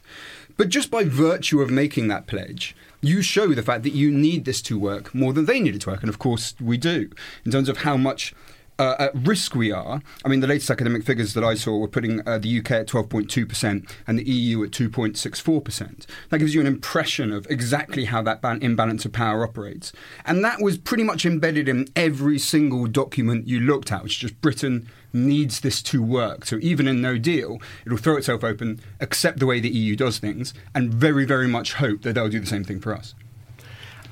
But 0.56 0.70
just 0.70 0.92
by 0.92 1.04
virtue 1.04 1.62
of 1.62 1.72
making 1.72 2.10
that 2.10 2.28
pledge, 2.28 2.76
you 3.02 3.24
show 3.24 3.56
the 3.56 3.64
fact 3.64 3.82
that 3.86 3.94
you 3.94 4.12
need 4.12 4.46
this 4.46 4.62
to 4.62 4.78
work 4.78 5.16
more 5.16 5.34
than 5.34 5.46
they 5.46 5.60
need 5.60 5.74
it 5.74 5.82
to 5.82 5.90
work. 5.90 6.02
And 6.02 6.10
of 6.10 6.20
course, 6.20 6.54
we 6.62 6.78
do, 6.78 7.10
in 7.44 7.52
terms 7.52 7.70
of 7.70 7.78
how 7.78 7.98
much 7.98 8.36
uh, 8.82 8.96
at 8.98 9.12
risk 9.14 9.54
we 9.54 9.72
are. 9.72 10.02
I 10.26 10.28
mean, 10.28 10.40
the 10.40 10.48
latest 10.48 10.72
academic 10.72 11.04
figures 11.04 11.36
that 11.36 11.44
I 11.44 11.54
saw 11.54 11.78
were 11.78 11.88
putting 11.88 12.28
uh, 12.28 12.40
the 12.40 12.60
UK 12.60 12.72
at 12.72 12.88
12.2% 12.88 13.88
and 14.08 14.18
the 14.18 14.24
EU 14.24 14.64
at 14.64 14.72
2.64%. 14.72 16.08
That 16.30 16.40
gives 16.40 16.56
you 16.56 16.62
an 16.62 16.68
impression 16.68 17.32
of 17.32 17.46
exactly 17.48 18.06
how 18.06 18.24
that 18.24 18.42
ban- 18.42 18.64
imbalance 18.64 19.06
of 19.06 19.14
power 19.14 19.44
operates. 19.44 19.94
And 20.26 20.44
that 20.44 20.62
was 20.62 20.80
pretty 20.80 21.04
much 21.04 21.28
embedded 21.28 21.70
in 21.70 21.90
every 21.96 22.40
single 22.40 22.88
document 22.88 23.48
you 23.48 23.60
looked 23.60 23.92
at, 23.92 24.02
which 24.02 24.14
is 24.14 24.30
just 24.32 24.42
Britain 24.42 24.90
needs 25.14 25.60
this 25.60 25.84
to 25.84 26.02
work. 26.02 26.46
So 26.46 26.58
even 26.60 26.88
in 26.88 27.02
no 27.02 27.20
deal, 27.20 27.62
it'll 27.86 28.00
throw 28.00 28.18
itself 28.18 28.44
open, 28.44 28.80
accept 29.00 29.38
the 29.38 29.46
way 29.46 29.60
the 29.60 29.70
EU 29.70 29.96
does 29.96 30.18
things, 30.18 30.56
and 30.74 30.92
very, 30.92 31.26
very 31.26 31.48
much 31.48 31.74
hope 31.74 32.02
that 32.02 32.14
they'll 32.14 32.30
do 32.30 32.40
the 32.40 32.48
same 32.48 32.64
thing 32.64 32.80
for 32.80 32.96
us. 32.96 33.14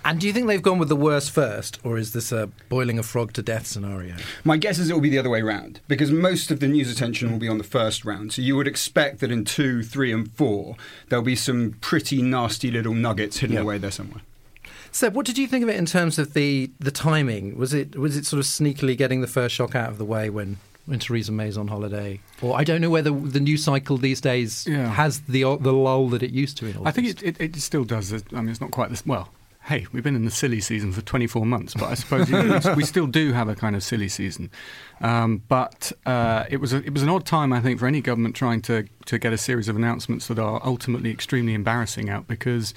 And 0.05 0.19
do 0.19 0.27
you 0.27 0.33
think 0.33 0.47
they've 0.47 0.61
gone 0.61 0.79
with 0.79 0.89
the 0.89 0.95
worst 0.95 1.31
first, 1.31 1.79
or 1.83 1.97
is 1.97 2.13
this 2.13 2.31
a 2.31 2.47
boiling 2.69 2.97
a 2.97 3.03
frog 3.03 3.33
to 3.33 3.41
death 3.41 3.67
scenario? 3.67 4.15
My 4.43 4.57
guess 4.57 4.79
is 4.79 4.89
it 4.89 4.93
will 4.93 5.01
be 5.01 5.09
the 5.09 5.19
other 5.19 5.29
way 5.29 5.41
round 5.41 5.81
because 5.87 6.11
most 6.11 6.51
of 6.51 6.59
the 6.59 6.67
news 6.67 6.91
attention 6.91 7.31
will 7.31 7.39
be 7.39 7.47
on 7.49 7.57
the 7.57 7.63
first 7.63 8.05
round. 8.05 8.33
So 8.33 8.41
you 8.41 8.55
would 8.55 8.67
expect 8.67 9.19
that 9.19 9.31
in 9.31 9.45
two, 9.45 9.83
three, 9.83 10.11
and 10.11 10.31
four, 10.31 10.75
there'll 11.09 11.23
be 11.25 11.35
some 11.35 11.75
pretty 11.81 12.21
nasty 12.21 12.71
little 12.71 12.93
nuggets 12.93 13.39
hidden 13.39 13.55
Yeah. 13.57 13.61
away 13.61 13.77
there 13.77 13.91
somewhere. 13.91 14.21
Seb, 14.91 15.13
what 15.13 15.25
did 15.25 15.37
you 15.37 15.45
think 15.47 15.61
of 15.63 15.69
it 15.69 15.75
in 15.75 15.85
terms 15.85 16.17
of 16.17 16.33
the, 16.33 16.71
the 16.79 16.91
timing? 16.91 17.55
Was 17.57 17.73
it 17.73 17.95
was 17.95 18.17
it 18.17 18.25
sort 18.25 18.39
of 18.39 18.45
sneakily 18.45 18.97
getting 18.97 19.21
the 19.21 19.27
first 19.27 19.53
shock 19.53 19.75
out 19.75 19.89
of 19.89 19.97
the 19.99 20.05
way 20.05 20.31
when, 20.31 20.57
when 20.87 20.97
Theresa 20.97 21.31
May's 21.31 21.57
on 21.57 21.67
holiday? 21.67 22.19
Or 22.41 22.57
I 22.57 22.63
don't 22.63 22.81
know 22.81 22.89
whether 22.89 23.11
the 23.11 23.39
news 23.39 23.63
cycle 23.63 23.97
these 23.97 24.19
days 24.19 24.65
Yeah. 24.65 24.87
has 24.89 25.19
the 25.21 25.41
the 25.57 25.73
lull 25.73 26.09
that 26.09 26.23
it 26.23 26.31
used 26.31 26.57
to. 26.57 26.65
In 26.65 26.77
all 26.77 26.87
I 26.87 26.91
think 26.91 27.07
it, 27.07 27.21
it, 27.21 27.39
it 27.39 27.55
still 27.57 27.83
does. 27.83 28.11
I 28.11 28.17
mean, 28.41 28.49
it's 28.49 28.61
not 28.61 28.71
quite 28.71 28.89
this. 28.89 29.05
Well, 29.05 29.29
hey, 29.63 29.85
we've 29.91 30.03
been 30.03 30.15
in 30.15 30.25
the 30.25 30.31
silly 30.31 30.61
season 30.61 30.91
for 30.91 31.01
24 31.01 31.45
months, 31.45 31.73
but 31.73 31.85
I 31.85 31.93
suppose 31.93 32.29
you 32.29 32.41
know, 32.41 32.59
we 32.75 32.83
still 32.83 33.07
do 33.07 33.33
have 33.33 33.47
a 33.49 33.55
kind 33.55 33.75
of 33.75 33.83
silly 33.83 34.09
season. 34.09 34.49
Um, 35.01 35.43
but 35.47 35.91
uh, 36.05 36.45
it 36.49 36.57
was 36.57 36.73
a, 36.73 36.77
it 36.77 36.93
was 36.93 37.03
an 37.03 37.09
odd 37.09 37.25
time, 37.25 37.53
I 37.53 37.59
think, 37.59 37.79
for 37.79 37.85
any 37.87 38.01
government 38.01 38.35
trying 38.35 38.61
to 38.63 38.87
to 39.05 39.17
get 39.17 39.33
a 39.33 39.37
series 39.37 39.67
of 39.67 39.75
announcements 39.75 40.27
that 40.27 40.39
are 40.39 40.61
ultimately 40.63 41.11
extremely 41.11 41.53
embarrassing 41.53 42.09
out 42.09 42.27
because 42.27 42.73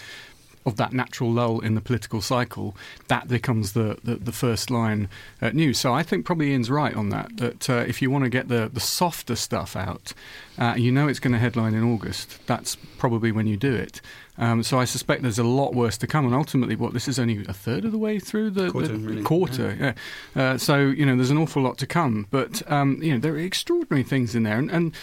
of 0.64 0.76
that 0.76 0.92
natural 0.92 1.31
lull 1.31 1.61
in 1.61 1.75
the 1.75 1.81
political 1.81 2.21
cycle, 2.21 2.76
that 3.09 3.28
becomes 3.28 3.73
the, 3.73 3.99
the, 4.04 4.16
the 4.16 4.33
first 4.33 4.71
line 4.71 5.09
uh, 5.40 5.50
news. 5.50 5.78
So 5.78 5.92
I 5.92 6.02
think 6.02 6.25
probably 6.25 6.50
Ian's 6.52 6.71
right 6.71 6.95
on 6.95 7.11
that, 7.11 7.37
that 7.37 7.71
uh, 7.71 7.85
if 7.87 8.00
you 8.00 8.11
want 8.11 8.25
to 8.25 8.31
get 8.31 8.49
the, 8.49 8.71
the 8.73 8.81
softer 8.81 9.37
stuff 9.37 9.76
out, 9.76 10.12
uh, 10.59 10.75
you 10.76 10.92
know 10.92 11.09
it's 11.09 11.19
going 11.19 11.33
to 11.33 11.38
headline 11.38 11.75
in 11.75 11.83
August, 11.83 12.38
that's 12.47 12.76
probably 12.99 13.33
when 13.33 13.47
you 13.47 13.57
do 13.57 13.75
it. 13.75 14.00
Um, 14.38 14.62
so 14.62 14.78
I 14.78 14.87
suspect 14.87 15.23
there's 15.23 15.38
a 15.38 15.45
lot 15.45 15.75
worse 15.75 15.99
to 15.99 16.07
come. 16.07 16.25
And 16.25 16.35
ultimately, 16.35 16.75
what 16.75 16.95
this 16.95 17.07
is 17.07 17.19
only 17.19 17.45
a 17.47 17.52
third 17.52 17.85
of 17.85 17.92
the 17.92 17.99
way 17.99 18.19
through 18.19 18.50
the 18.50 18.71
Quarter, 18.71 18.88
the 18.88 18.95
really. 18.95 19.23
quarter. 19.23 19.95
Yeah. 20.37 20.42
Uh, 20.42 20.59
so 20.59 20.78
you 20.78 21.04
know, 21.04 21.16
there's 21.16 21.31
an 21.31 21.38
awful 21.38 21.62
lot 21.62 21.76
to 21.78 21.87
come. 21.87 22.26
But 22.31 22.69
um, 22.71 23.02
you 23.02 23.12
know, 23.12 23.19
there 23.19 23.35
are 23.35 23.38
extraordinary 23.38 24.02
things 24.02 24.35
in 24.35 24.42
there, 24.45 24.59
and, 24.59 24.71
and 24.71 24.95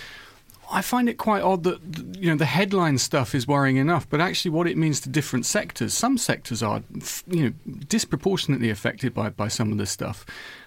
I 0.72 0.82
find 0.82 1.10
it 1.10 1.18
quite 1.18 1.42
odd 1.42 1.64
that 1.64 1.80
you 2.18 2.30
know 2.30 2.38
the 2.38 2.46
headline 2.46 2.98
stuff 2.98 3.34
is 3.34 3.48
worrying 3.48 3.78
enough, 3.78 4.08
but 4.10 4.22
actually 4.22 4.52
what 4.52 4.68
it 4.68 4.78
means 4.78 5.00
to 5.02 5.10
different 5.10 5.46
sectors. 5.46 5.94
Some 5.94 6.18
sectors 6.18 6.62
are 6.62 6.84
you 7.28 7.44
know 7.44 7.54
disproportionately 7.88 8.70
affected 8.70 9.14
by 9.14 9.30
by 9.30 9.48
some 9.48 9.72
of 9.72 9.78
this 9.78 9.92
stuff. 9.92 10.26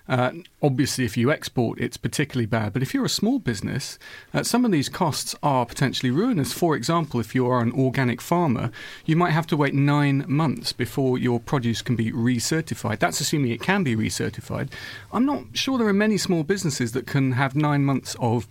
Uh, 0.09 0.32
obviously, 0.61 1.04
if 1.04 1.16
you 1.16 1.30
export, 1.30 1.80
it's 1.80 1.97
particularly 1.97 2.47
bad. 2.47 2.73
But 2.73 2.82
if 2.82 2.92
you're 2.92 3.04
a 3.04 3.09
small 3.09 3.38
business, 3.38 3.99
uh, 4.35 4.42
some 4.42 4.64
of 4.64 4.73
these 4.73 4.88
costs 4.88 5.35
are 5.42 5.64
potentially 5.64 6.11
ruinous. 6.11 6.52
For 6.52 6.75
example, 6.75 7.21
if 7.21 7.35
you 7.35 7.47
are 7.49 7.61
an 7.61 7.73
organic 7.73 8.21
farmer, 8.21 8.71
you 9.06 9.14
might 9.14 9.30
have 9.30 9.47
to 9.49 9.56
wait 9.56 9.75
nine 9.75 10.25
months 10.26 10.73
before 10.73 11.18
your 11.18 11.38
produce 11.38 11.82
can 11.82 11.94
be 11.94 12.11
recertified. 12.11 12.99
That's 12.99 13.21
assuming 13.21 13.52
it 13.52 13.62
can 13.62 13.85
be 13.85 13.94
recertified. 13.94 14.71
I'm 15.12 15.25
not 15.25 15.44
sure 15.54 15.78
there 15.78 15.87
are 15.87 15.92
many 15.92 16.18
small 16.18 16.42
businesses 16.42 16.92
that 16.92 17.06
can 17.06 17.32
have 17.32 17.54
nine 17.54 17.85
months 17.85 18.16
of 18.18 18.49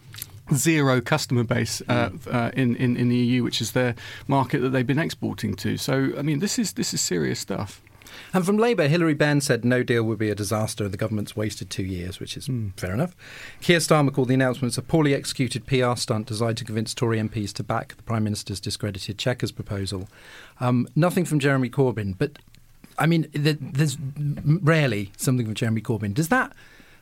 zero 0.54 1.02
customer 1.02 1.44
base 1.44 1.82
uh, 1.88 2.10
uh, 2.30 2.52
in, 2.54 2.76
in 2.76 2.98
in 2.98 3.10
the 3.10 3.16
EU, 3.16 3.44
which 3.44 3.62
is 3.62 3.72
their 3.72 3.96
market 4.28 4.60
that 4.60 4.70
they've 4.70 4.88
been 4.88 5.00
exporting 5.00 5.56
to. 5.56 5.78
So, 5.78 6.14
I 6.18 6.22
mean, 6.22 6.40
this 6.40 6.60
is 6.60 6.74
this 6.74 6.94
is 6.94 7.02
serious 7.02 7.40
stuff. 7.40 7.82
And 8.34 8.46
from 8.46 8.58
Labour, 8.58 8.88
Hilary 8.88 9.14
Benn 9.14 9.42
said 9.42 9.66
no 9.66 9.84
deal 9.84 10.04
would 10.04 10.18
be 10.18 10.30
a 10.30 10.36
disaster 10.36 10.84
and 10.84 10.94
the 10.94 10.98
government's 10.98 11.36
wasted 11.36 11.70
two 11.70 11.84
years, 11.84 12.20
which 12.20 12.38
is 12.38 12.50
fair 12.78 12.94
enough. 12.94 13.16
Keir 13.62 13.80
Starmer 13.80 14.14
called 14.14 14.28
the 14.28 14.34
announcements 14.34 14.78
a 14.78 14.82
poorly 14.82 15.14
executed 15.14 15.66
PR 15.66 15.96
stunt 15.96 16.28
designed 16.28 16.58
to 16.58 16.66
convince 16.66 16.94
Tory 16.94 17.20
MPs 17.20 17.54
to 17.54 17.64
back 17.64 17.96
the 17.96 18.04
Prime 18.04 18.24
Minister's 18.24 18.60
discredited 18.60 19.18
Chequers 19.18 19.52
proposal. 19.52 20.08
Um, 20.60 20.88
nothing 20.96 21.26
from 21.26 21.40
Jeremy 21.40 21.70
Corbyn, 21.70 22.18
but 22.18 22.38
I 22.98 23.06
mean, 23.06 23.24
th- 23.32 23.58
there's 23.60 23.98
rarely 24.00 25.12
something 25.18 25.46
from 25.46 25.56
Jeremy 25.56 25.82
Corbyn. 25.82 26.14
Does 26.14 26.30
that 26.30 26.54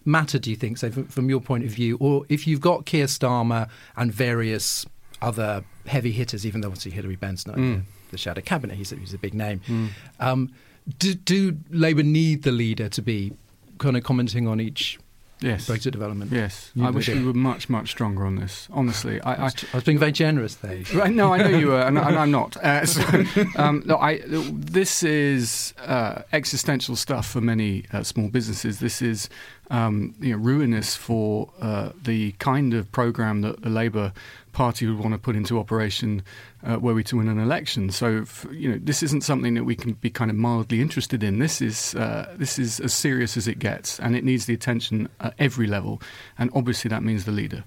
matter, 0.06 0.40
do 0.40 0.50
you 0.50 0.56
think, 0.56 0.78
so 0.78 0.90
from, 0.92 1.06
from 1.08 1.30
your 1.30 1.42
point 1.42 1.64
of 1.66 1.72
view? 1.72 1.98
Or 2.00 2.26
if 2.30 2.48
you've 2.48 2.62
got 2.62 2.86
Keir 2.86 3.06
Starmer 3.06 3.70
and 3.96 4.12
various 4.14 4.86
other 5.22 5.64
heavy 5.88 6.12
hitters, 6.12 6.46
even 6.46 6.62
though 6.62 6.68
obviously 6.68 6.92
Hilary 6.92 7.16
Benn's 7.16 7.46
not 7.46 7.58
in 7.58 7.86
the, 8.12 8.18
shadow 8.18 8.42
cabinet, 8.42 8.76
he's 8.78 8.92
a, 8.92 8.96
he's 8.96 9.14
a 9.14 9.18
big 9.18 9.34
name. 9.34 9.62
Um, 10.20 10.52
do, 10.98 11.14
do 11.14 11.58
Labour 11.70 12.04
need 12.04 12.44
the 12.44 12.52
leader 12.52 12.90
to 12.90 13.02
be 13.02 13.34
kind 13.78 13.96
of 13.98 14.04
commenting 14.04 14.48
on 14.48 14.60
each 14.60 14.98
Yes. 15.42 15.70
Brexit 15.70 15.92
development? 15.92 16.32
Yes, 16.34 16.70
You 16.76 16.86
I 16.86 16.90
wish 16.90 17.08
we 17.08 17.24
were 17.24 17.34
much, 17.34 17.70
much 17.70 17.92
stronger 17.92 18.26
on 18.26 18.36
this. 18.36 18.68
Honestly, 18.74 19.22
I, 19.22 19.36
I 19.36 19.46
I, 19.46 19.52
I 19.74 19.76
was 19.78 19.84
being 19.86 19.98
very 19.98 20.12
generous 20.12 20.56
there. 20.56 20.84
Right, 20.94 21.14
no, 21.14 21.34
I 21.34 21.38
know 21.38 21.58
you 21.58 21.68
were, 21.68 21.80
and, 21.80 21.98
and 21.98 22.18
I'm 22.18 22.32
not. 22.32 22.58
Uh, 22.70 22.86
so, 22.86 23.24
um, 23.56 23.82
no, 23.86 23.98
I, 23.98 24.20
this 24.26 25.02
is 25.02 25.74
uh, 25.80 26.24
existential 26.34 26.98
stuff 26.98 27.26
for 27.26 27.40
many 27.40 27.86
uh, 27.94 28.04
small 28.04 28.28
businesses. 28.28 28.80
This 28.80 29.02
is 29.02 29.30
um, 29.70 30.16
you 30.20 30.32
know, 30.32 30.38
ruinous 30.38 30.96
for 30.96 31.50
uh, 31.62 31.92
the 32.02 32.32
kind 32.34 32.74
of 32.74 32.92
program 32.92 33.42
that 33.42 33.62
the 33.62 33.70
Labour 33.70 34.14
Party 34.52 34.88
would 34.88 34.98
want 34.98 35.14
to 35.14 35.20
put 35.20 35.36
into 35.36 35.60
operation 35.60 36.24
uh, 36.68 36.80
were 36.80 36.94
we 36.94 37.04
to 37.04 37.18
win 37.18 37.28
an 37.28 37.40
election. 37.40 37.92
So, 37.92 38.22
f- 38.24 38.48
you 38.52 38.70
know, 38.70 38.80
this 38.82 39.04
isn't 39.04 39.22
something 39.22 39.54
that 39.54 39.64
we 39.64 39.76
can 39.76 39.94
be 39.94 40.10
kind 40.10 40.32
of 40.32 40.38
mildly 40.38 40.82
interested 40.82 41.24
in. 41.24 41.40
This 41.40 41.62
is 41.62 41.94
uh, 41.96 42.34
this 42.38 42.58
is 42.58 42.80
as 42.80 42.94
serious 42.94 43.38
as 43.38 43.48
it 43.48 43.60
gets, 43.60 44.00
and 44.00 44.16
it 44.16 44.24
needs 44.24 44.46
the 44.46 44.54
attention 44.54 45.08
at 45.20 45.34
every 45.38 45.68
level. 45.68 46.02
And 46.38 46.50
obviously, 46.54 46.90
that 46.90 47.04
means 47.04 47.26
the 47.26 47.32
leader. 47.32 47.64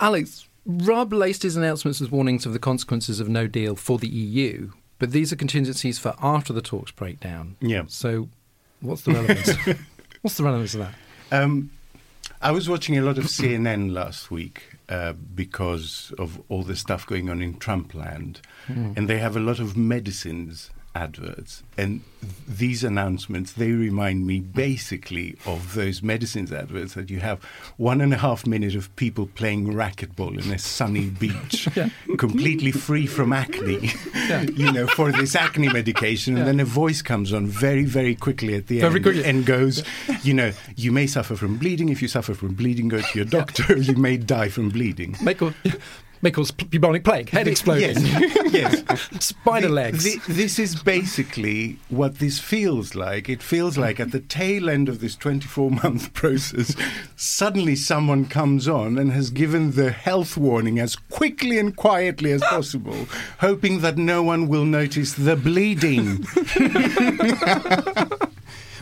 Alex, 0.00 0.48
Raab 0.66 1.12
laced 1.12 1.42
his 1.42 1.56
announcements 1.56 2.00
as 2.02 2.10
warnings 2.10 2.44
of 2.44 2.52
the 2.52 2.58
consequences 2.58 3.20
of 3.20 3.28
no 3.28 3.46
deal 3.46 3.74
for 3.74 3.98
the 3.98 4.08
EU, 4.08 4.72
but 4.98 5.12
these 5.12 5.32
are 5.32 5.36
contingencies 5.36 5.98
for 5.98 6.14
after 6.20 6.52
the 6.52 6.62
talks 6.62 6.90
break 6.90 7.20
down. 7.20 7.56
Yeah. 7.60 7.84
So, 7.88 8.28
what's 8.80 9.02
the 9.02 9.12
relevance? 9.12 9.56
what's 10.20 10.36
the 10.36 10.44
relevance 10.44 10.74
of 10.74 10.80
that? 10.80 10.94
Um, 11.32 11.70
I 12.40 12.50
was 12.50 12.68
watching 12.68 12.96
a 12.98 13.02
lot 13.02 13.18
of 13.18 13.24
CNN 13.24 13.92
last 13.92 14.30
week 14.30 14.76
uh, 14.88 15.12
because 15.12 16.12
of 16.18 16.40
all 16.48 16.62
the 16.62 16.76
stuff 16.76 17.06
going 17.06 17.28
on 17.28 17.42
in 17.42 17.58
trump 17.58 17.92
Trumpland, 17.92 18.40
and 18.68 19.08
they 19.08 19.18
have 19.18 19.36
a 19.36 19.40
lot 19.40 19.58
of 19.58 19.76
medicines 19.76 20.70
adverts. 20.96 21.62
And 21.78 22.00
th- 22.20 22.32
these 22.58 22.82
announcements 22.82 23.52
they 23.52 23.70
remind 23.72 24.26
me 24.26 24.40
basically 24.40 25.36
of 25.46 25.74
those 25.74 26.02
medicines 26.02 26.52
adverts 26.52 26.94
that 26.94 27.10
you 27.10 27.20
have 27.20 27.42
one 27.76 28.00
and 28.00 28.12
a 28.12 28.16
half 28.16 28.46
minute 28.46 28.74
of 28.74 28.94
people 28.96 29.26
playing 29.34 29.72
racquetball 29.74 30.42
in 30.44 30.50
a 30.52 30.58
sunny 30.58 31.10
beach, 31.22 31.68
completely 32.18 32.72
free 32.72 33.06
from 33.06 33.32
acne, 33.32 33.90
you 34.54 34.72
know, 34.72 34.86
for 34.86 35.12
this 35.12 35.34
acne 35.36 35.68
medication, 35.68 36.36
and 36.36 36.46
then 36.46 36.60
a 36.60 36.64
voice 36.64 37.02
comes 37.02 37.32
on 37.32 37.46
very, 37.46 37.84
very 37.84 38.14
quickly 38.14 38.54
at 38.54 38.66
the 38.68 38.80
Very 38.80 38.94
end 38.94 39.02
quickly. 39.02 39.24
and 39.24 39.46
goes, 39.46 39.84
you 40.22 40.32
know, 40.34 40.52
you 40.76 40.90
may 40.92 41.06
suffer 41.06 41.36
from 41.36 41.58
bleeding. 41.58 41.88
If 41.90 42.00
you 42.02 42.08
suffer 42.08 42.34
from 42.34 42.54
bleeding, 42.54 42.88
go 42.88 43.00
to 43.00 43.18
your 43.18 43.24
doctor. 43.26 43.76
you 43.88 43.96
may 43.96 44.16
die 44.16 44.48
from 44.48 44.70
bleeding. 44.70 45.16
Michael, 45.22 45.52
Michael's 46.22 46.50
bubonic 46.50 47.04
plague, 47.04 47.28
head 47.30 47.46
exploding, 47.46 47.96
Yes, 48.04 48.52
yes. 48.52 49.08
spider 49.24 49.68
The- 49.68 49.74
legs. 49.74 50.04
the- 50.04 50.32
this 50.32 50.58
is 50.58 50.74
basically 50.74 51.78
what 51.88 52.18
this 52.18 52.38
feels 52.38 52.94
like. 52.94 53.28
It 53.28 53.42
feels 53.42 53.76
like 53.76 54.00
at 54.00 54.12
the 54.12 54.20
tail 54.20 54.68
end 54.70 54.88
of 54.88 55.00
this 55.00 55.14
24 55.16 55.70
month 55.70 56.12
process, 56.14 56.74
suddenly 57.16 57.76
someone 57.76 58.24
comes 58.26 58.66
on 58.66 58.98
and 58.98 59.12
has 59.12 59.30
given 59.30 59.72
the 59.72 59.90
health 59.90 60.36
warning 60.36 60.78
as 60.78 60.96
quickly 60.96 61.58
and 61.58 61.76
quietly 61.76 62.32
as 62.32 62.42
possible, 62.42 63.06
hoping 63.40 63.80
that 63.80 63.98
no 63.98 64.22
one 64.22 64.48
will 64.48 64.64
notice 64.64 65.12
the 65.14 65.36
bleeding. 65.36 66.24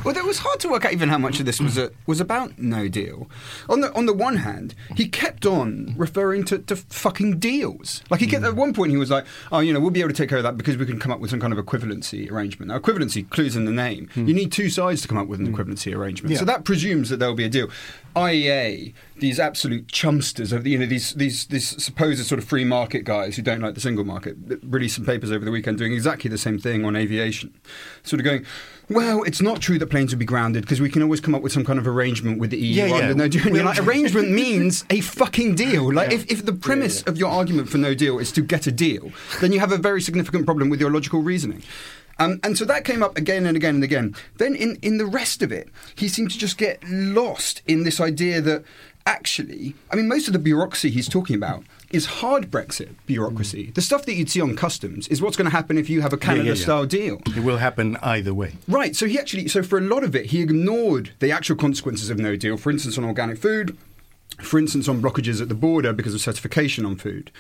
Well, 0.05 0.17
it 0.17 0.25
was 0.25 0.39
hard 0.39 0.61
to 0.61 0.69
work 0.69 0.85
out 0.85 0.93
even 0.93 1.09
how 1.09 1.17
much 1.17 1.41
of 1.41 1.47
this 1.47 1.61
was 1.61 1.79
a, 1.79 1.91
was 2.07 2.21
about 2.21 2.59
no 2.59 2.89
deal. 2.89 3.29
On 3.71 3.81
the 3.81 3.91
on 3.95 4.05
the 4.05 4.13
one 4.13 4.37
hand, 4.37 4.75
he 4.95 5.09
kept 5.09 5.47
on 5.47 5.95
referring 5.97 6.45
to, 6.45 6.59
to 6.59 6.77
fucking 6.77 7.39
deals. 7.39 8.03
Like 8.11 8.21
he 8.21 8.27
kept 8.27 8.45
at 8.45 8.55
one 8.55 8.75
point 8.75 8.91
he 8.91 8.99
was 8.99 9.11
like, 9.11 9.25
"Oh, 9.51 9.61
you 9.61 9.73
know, 9.73 9.81
we'll 9.81 9.91
be 9.91 10.01
able 10.01 10.11
to 10.11 10.15
take 10.15 10.29
care 10.29 10.39
of 10.39 10.45
that 10.45 10.59
because 10.59 10.77
we 10.77 10.85
can 10.85 10.99
come 10.99 11.11
up 11.11 11.21
with 11.21 11.31
some 11.31 11.41
kind 11.41 11.53
of 11.53 11.65
equivalency 11.65 12.31
arrangement." 12.31 12.69
Now, 12.71 12.79
equivalency 12.79 13.29
clues 13.31 13.57
in 13.57 13.65
the 13.65 13.73
name. 13.73 14.09
You 14.15 14.35
need 14.35 14.53
two 14.53 14.69
sides 14.69 15.01
to 15.03 15.09
come 15.09 15.17
up 15.17 15.27
with 15.27 15.41
an 15.41 15.51
equivalency 15.55 15.97
arrangement. 15.97 16.37
So 16.37 16.45
that 16.45 16.65
presumes 16.65 17.09
that 17.09 17.17
there 17.19 17.29
will 17.29 17.37
be 17.37 17.45
a 17.45 17.49
deal. 17.49 17.71
IEA, 18.15 18.95
these 19.19 19.41
absolute 19.41 19.89
chumsters 19.89 20.53
of 20.53 20.65
the, 20.65 20.71
you 20.71 20.79
know 20.79 20.87
these 20.87 21.15
these 21.15 21.47
these 21.47 21.83
supposed 21.83 22.25
sort 22.27 22.39
of 22.39 22.45
free 22.45 22.65
market 22.65 23.05
guys 23.05 23.37
who 23.37 23.43
don't 23.43 23.61
like 23.61 23.75
the 23.75 23.81
single 23.81 24.05
market, 24.05 24.37
released 24.63 24.97
some 24.97 25.05
papers 25.05 25.31
over 25.33 25.45
the 25.45 25.51
weekend 25.51 25.79
doing 25.79 25.93
exactly 25.93 26.31
the 26.31 26.39
same 26.39 26.59
thing 26.59 26.85
on 26.85 26.97
aviation, 26.97 27.55
sort 28.03 28.21
of 28.21 28.25
going. 28.25 28.45
Well, 28.91 29.23
it's 29.23 29.41
not 29.41 29.63
true 29.63 29.79
that 29.79 29.87
planes 29.87 30.13
will 30.13 30.19
be 30.19 30.27
grounded 30.27 30.63
because 30.65 30.81
we 30.81 30.91
can 30.91 31.03
always 31.03 31.21
come 31.21 31.35
up 31.35 31.41
with 31.41 31.53
some 31.53 31.65
kind 31.65 31.79
of 31.79 31.89
arrangement 31.89 32.39
with 32.39 32.51
the 32.51 32.59
EU. 32.59 32.83
Yeah, 32.87 32.99
yeah. 32.99 33.13
no 33.15 33.29
deal. 33.29 33.51
We'll- 33.51 33.65
like, 33.65 33.79
arrangement 33.79 34.31
means 34.43 34.85
a 34.91 35.01
fucking 35.01 35.55
deal. 35.55 35.91
Like, 35.91 36.13
if, 36.13 36.31
if 36.31 36.45
the 36.45 36.53
premise 36.53 37.03
of 37.05 37.17
your 37.17 37.31
argument 37.31 37.71
for 37.71 37.79
no 37.79 37.95
deal 37.95 38.19
is 38.19 38.31
to 38.33 38.43
get 38.43 38.67
a 38.67 38.73
deal, 38.73 39.11
then 39.41 39.53
you 39.53 39.61
have 39.61 39.73
a 39.73 39.79
very 39.79 40.03
significant 40.03 40.45
problem 40.45 40.69
with 40.69 40.81
your 40.81 40.91
logical 40.91 41.23
reasoning. 41.23 41.63
Um, 42.19 42.41
and 42.43 42.57
so 42.57 42.65
that 42.65 42.85
came 42.85 43.03
up 43.03 43.17
again 43.17 43.47
and 43.47 43.57
again 43.57 43.77
and 43.77 43.85
again. 43.85 44.15
Then 44.39 44.55
in, 44.55 44.79
in 44.83 44.99
the 44.99 45.07
rest 45.07 45.43
of 45.43 45.53
it, 45.53 45.69
he 45.95 46.09
seemed 46.09 46.31
to 46.31 46.39
just 46.39 46.59
get 46.59 46.83
lost 46.89 47.63
in 47.67 47.85
this 47.85 48.01
idea 48.01 48.41
that 48.41 48.65
actually, 49.07 49.75
I 49.91 49.97
mean, 49.97 50.09
most 50.09 50.27
of 50.27 50.33
the 50.33 50.39
bureaucracy 50.39 50.91
he's 50.91 51.09
talking 51.09 51.37
about 51.37 51.65
is 51.93 52.07
hard 52.07 52.51
Brexit 52.51 52.95
bureaucracy. 53.07 53.71
The 53.75 53.83
stuff 53.83 54.05
that 54.07 54.15
you'd 54.15 54.31
see 54.31 54.41
on 54.41 54.57
customs 54.57 55.07
is 55.09 55.21
what's 55.21 55.37
going 55.37 55.51
to 55.51 55.57
happen 55.57 55.79
if 55.79 55.91
you 55.91 56.01
have 56.01 56.13
a 56.13 56.17
yeah, 56.17 56.23
yeah. 56.23 56.37
Canada 56.37 56.57
style 56.57 56.87
deal. 56.87 57.21
It 57.27 57.45
will 57.45 57.59
happen 57.59 57.97
either 58.03 58.35
way. 58.35 58.55
Right. 58.67 58.97
So 58.97 59.07
he 59.07 59.19
actually, 59.19 59.49
so 59.49 59.63
for 59.63 59.79
a 59.79 59.83
lot 59.83 60.03
of 60.05 60.17
it, 60.17 60.27
he 60.27 60.41
ignored 60.41 61.11
the 61.21 61.31
actual 61.31 61.57
consequences 61.57 62.11
of 62.11 62.19
no 62.19 62.37
deal. 62.37 62.57
For 62.57 62.71
instance, 62.71 62.99
on 62.99 63.05
organic 63.05 63.39
food, 63.39 63.77
for 64.43 64.59
instance, 64.59 64.89
on 64.89 65.01
blockages 65.01 65.41
at 65.41 65.49
the 65.49 65.55
border 65.55 65.93
because 65.93 66.15
of 66.15 66.21
certification 66.21 66.85
on 66.85 66.97
food. 66.97 67.31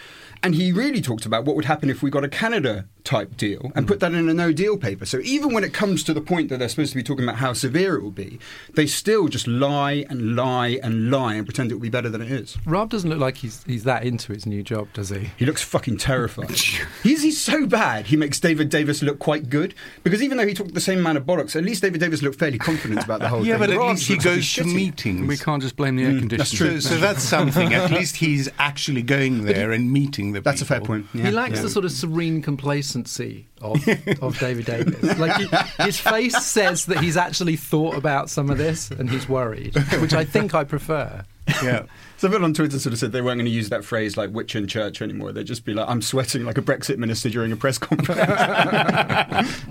And 0.44 0.54
he 0.54 0.70
really 0.72 1.00
talked 1.00 1.24
about 1.26 1.44
what 1.44 1.56
would 1.56 1.64
happen 1.64 1.88
if 1.90 2.02
we 2.02 2.10
got 2.10 2.22
a 2.22 2.28
Canada 2.28 2.84
type 3.02 3.36
deal 3.36 3.70
and 3.74 3.86
put 3.88 4.00
that 4.00 4.12
in 4.14 4.28
a 4.28 4.34
no 4.34 4.52
deal 4.52 4.76
paper. 4.78 5.04
So 5.04 5.18
even 5.24 5.52
when 5.52 5.62
it 5.64 5.72
comes 5.74 6.02
to 6.04 6.14
the 6.14 6.20
point 6.20 6.48
that 6.50 6.58
they're 6.58 6.68
supposed 6.68 6.92
to 6.92 6.96
be 6.96 7.02
talking 7.02 7.24
about 7.24 7.36
how 7.36 7.52
severe 7.52 7.96
it 7.96 8.02
will 8.02 8.10
be, 8.10 8.38
they 8.74 8.86
still 8.86 9.28
just 9.28 9.46
lie 9.46 10.04
and 10.08 10.36
lie 10.36 10.78
and 10.82 11.10
lie 11.10 11.34
and 11.34 11.46
pretend 11.46 11.70
it 11.70 11.74
will 11.74 11.80
be 11.82 11.88
better 11.90 12.08
than 12.08 12.22
it 12.22 12.30
is. 12.30 12.56
Raab 12.66 12.90
doesn't 12.90 13.08
look 13.10 13.18
like 13.18 13.38
he's 13.38 13.62
he's 13.64 13.84
that 13.84 14.04
into 14.04 14.32
his 14.32 14.44
new 14.46 14.62
job, 14.62 14.88
does 14.92 15.08
he? 15.10 15.30
He 15.38 15.46
looks 15.46 15.62
fucking 15.62 15.96
terrified. 15.98 16.50
he's, 17.02 17.22
he's 17.22 17.40
so 17.40 17.66
bad, 17.66 18.06
he 18.06 18.16
makes 18.16 18.38
David 18.38 18.68
Davis 18.70 19.02
look 19.02 19.18
quite 19.18 19.48
good. 19.48 19.74
Because 20.02 20.22
even 20.22 20.36
though 20.38 20.46
he 20.46 20.52
talked 20.54 20.74
the 20.74 20.80
same 20.80 20.98
amount 20.98 21.16
of 21.18 21.24
bollocks, 21.24 21.56
at 21.56 21.64
least 21.64 21.82
David 21.82 22.00
Davis 22.00 22.22
looked 22.22 22.38
fairly 22.38 22.58
confident 22.58 23.02
about 23.04 23.20
the 23.20 23.28
whole 23.28 23.38
Yeah, 23.46 23.58
thing. 23.58 23.60
Yeah, 23.62 23.66
but 23.66 23.70
at 23.70 23.78
Raab 23.78 23.90
least 23.96 24.08
he 24.08 24.16
goes 24.18 24.52
to 24.54 24.62
shitty. 24.64 24.74
meetings. 24.74 25.26
We 25.28 25.36
can't 25.38 25.62
just 25.62 25.76
blame 25.76 25.96
the 25.96 26.04
air 26.04 26.18
conditioning. 26.18 26.38
that's 26.38 26.50
true. 26.52 26.80
So, 26.80 26.94
so 26.96 27.00
that's 27.00 27.22
something. 27.22 27.72
At 27.72 27.90
least 27.90 28.16
he's 28.16 28.50
actually 28.58 29.02
going 29.02 29.44
there 29.46 29.72
and 29.72 29.90
meeting 29.90 30.33
the 30.34 30.40
That's 30.40 30.62
a 30.62 30.64
fair 30.64 30.80
point. 30.80 31.06
Yeah, 31.14 31.26
he 31.26 31.30
lacks 31.30 31.56
yeah. 31.56 31.62
the 31.62 31.70
sort 31.70 31.84
of 31.84 31.92
serene 31.92 32.42
complacency 32.42 33.48
of, 33.62 33.76
of 34.22 34.38
David 34.38 34.66
Davis. 34.66 35.18
Like 35.18 35.36
he, 35.36 35.48
his 35.84 35.98
face 35.98 36.36
says 36.44 36.86
that 36.86 36.98
he's 36.98 37.16
actually 37.16 37.56
thought 37.56 37.96
about 37.96 38.30
some 38.30 38.50
of 38.50 38.58
this 38.58 38.90
and 38.90 39.08
he's 39.08 39.28
worried, 39.28 39.74
which 40.00 40.14
I 40.14 40.24
think 40.24 40.54
I 40.54 40.64
prefer. 40.64 41.24
Yeah. 41.62 41.84
Some 42.16 42.30
people 42.30 42.46
on 42.46 42.54
Twitter 42.54 42.78
sort 42.78 42.94
of 42.94 42.98
said 42.98 43.12
they 43.12 43.20
weren't 43.20 43.38
going 43.38 43.44
to 43.44 43.50
use 43.50 43.68
that 43.68 43.84
phrase 43.84 44.16
like 44.16 44.30
witch 44.30 44.56
in 44.56 44.66
church 44.66 45.02
anymore. 45.02 45.30
They'd 45.32 45.46
just 45.46 45.64
be 45.64 45.74
like, 45.74 45.88
I'm 45.88 46.00
sweating 46.00 46.44
like 46.44 46.56
a 46.56 46.62
Brexit 46.62 46.96
minister 46.96 47.28
during 47.28 47.52
a 47.52 47.56
press 47.56 47.76
conference. 47.76 48.18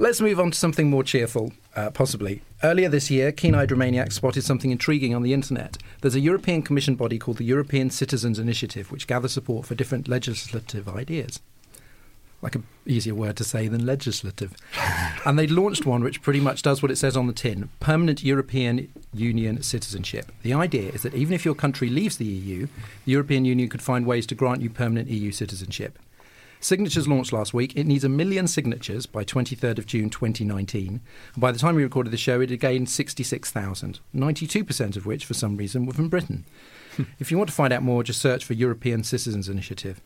Let's 0.00 0.22
move 0.22 0.40
on 0.40 0.50
to 0.50 0.56
something 0.56 0.88
more 0.88 1.04
cheerful, 1.04 1.52
uh, 1.76 1.90
possibly. 1.90 2.40
Earlier 2.62 2.88
this 2.88 3.10
year, 3.10 3.32
keen 3.32 3.54
eyed 3.54 3.68
Remainiacs 3.68 4.14
spotted 4.14 4.42
something 4.44 4.70
intriguing 4.70 5.14
on 5.14 5.22
the 5.22 5.34
internet. 5.34 5.76
There's 6.00 6.14
a 6.14 6.20
European 6.20 6.62
Commission 6.62 6.94
body 6.94 7.18
called 7.18 7.36
the 7.36 7.44
European 7.44 7.90
Citizens 7.90 8.38
Initiative, 8.38 8.90
which 8.90 9.06
gathers 9.06 9.32
support 9.32 9.66
for 9.66 9.74
different 9.74 10.08
legislative 10.08 10.88
ideas. 10.88 11.40
Like 12.40 12.54
an 12.54 12.66
easier 12.86 13.14
word 13.14 13.36
to 13.36 13.44
say 13.44 13.68
than 13.68 13.84
legislative. 13.84 14.54
and 15.26 15.38
they 15.38 15.46
launched 15.46 15.84
one 15.84 16.02
which 16.02 16.22
pretty 16.22 16.40
much 16.40 16.62
does 16.62 16.80
what 16.80 16.90
it 16.90 16.96
says 16.96 17.14
on 17.14 17.26
the 17.26 17.34
tin 17.34 17.68
permanent 17.78 18.24
European 18.24 18.90
Union 19.12 19.62
citizenship. 19.62 20.32
The 20.42 20.54
idea 20.54 20.92
is 20.92 21.02
that 21.02 21.12
even 21.12 21.34
if 21.34 21.44
your 21.44 21.54
country 21.54 21.90
leaves 21.90 22.16
the 22.16 22.24
EU, 22.24 22.68
the 23.04 23.12
European 23.12 23.44
Union 23.44 23.68
could 23.68 23.82
find 23.82 24.06
ways 24.06 24.26
to 24.28 24.34
grant 24.34 24.62
you 24.62 24.70
permanent 24.70 25.10
EU 25.10 25.30
citizenship. 25.30 25.98
Signatures 26.62 27.08
launched 27.08 27.32
last 27.32 27.54
week. 27.54 27.72
It 27.74 27.86
needs 27.86 28.04
a 28.04 28.08
million 28.10 28.46
signatures 28.46 29.06
by 29.06 29.24
23rd 29.24 29.78
of 29.78 29.86
June 29.86 30.10
2019. 30.10 31.00
And 31.34 31.40
by 31.40 31.52
the 31.52 31.58
time 31.58 31.74
we 31.74 31.82
recorded 31.82 32.12
the 32.12 32.18
show, 32.18 32.42
it 32.42 32.50
had 32.50 32.60
gained 32.60 32.90
66,000, 32.90 34.00
92% 34.14 34.96
of 34.96 35.06
which, 35.06 35.24
for 35.24 35.32
some 35.32 35.56
reason, 35.56 35.86
were 35.86 35.94
from 35.94 36.10
Britain. 36.10 36.44
Hmm. 36.96 37.04
if 37.18 37.30
you 37.30 37.38
want 37.38 37.48
to 37.48 37.56
find 37.56 37.72
out 37.72 37.82
more, 37.82 38.02
just 38.02 38.20
search 38.20 38.44
for 38.44 38.52
European 38.52 39.04
Citizens 39.04 39.48
Initiative. 39.48 40.02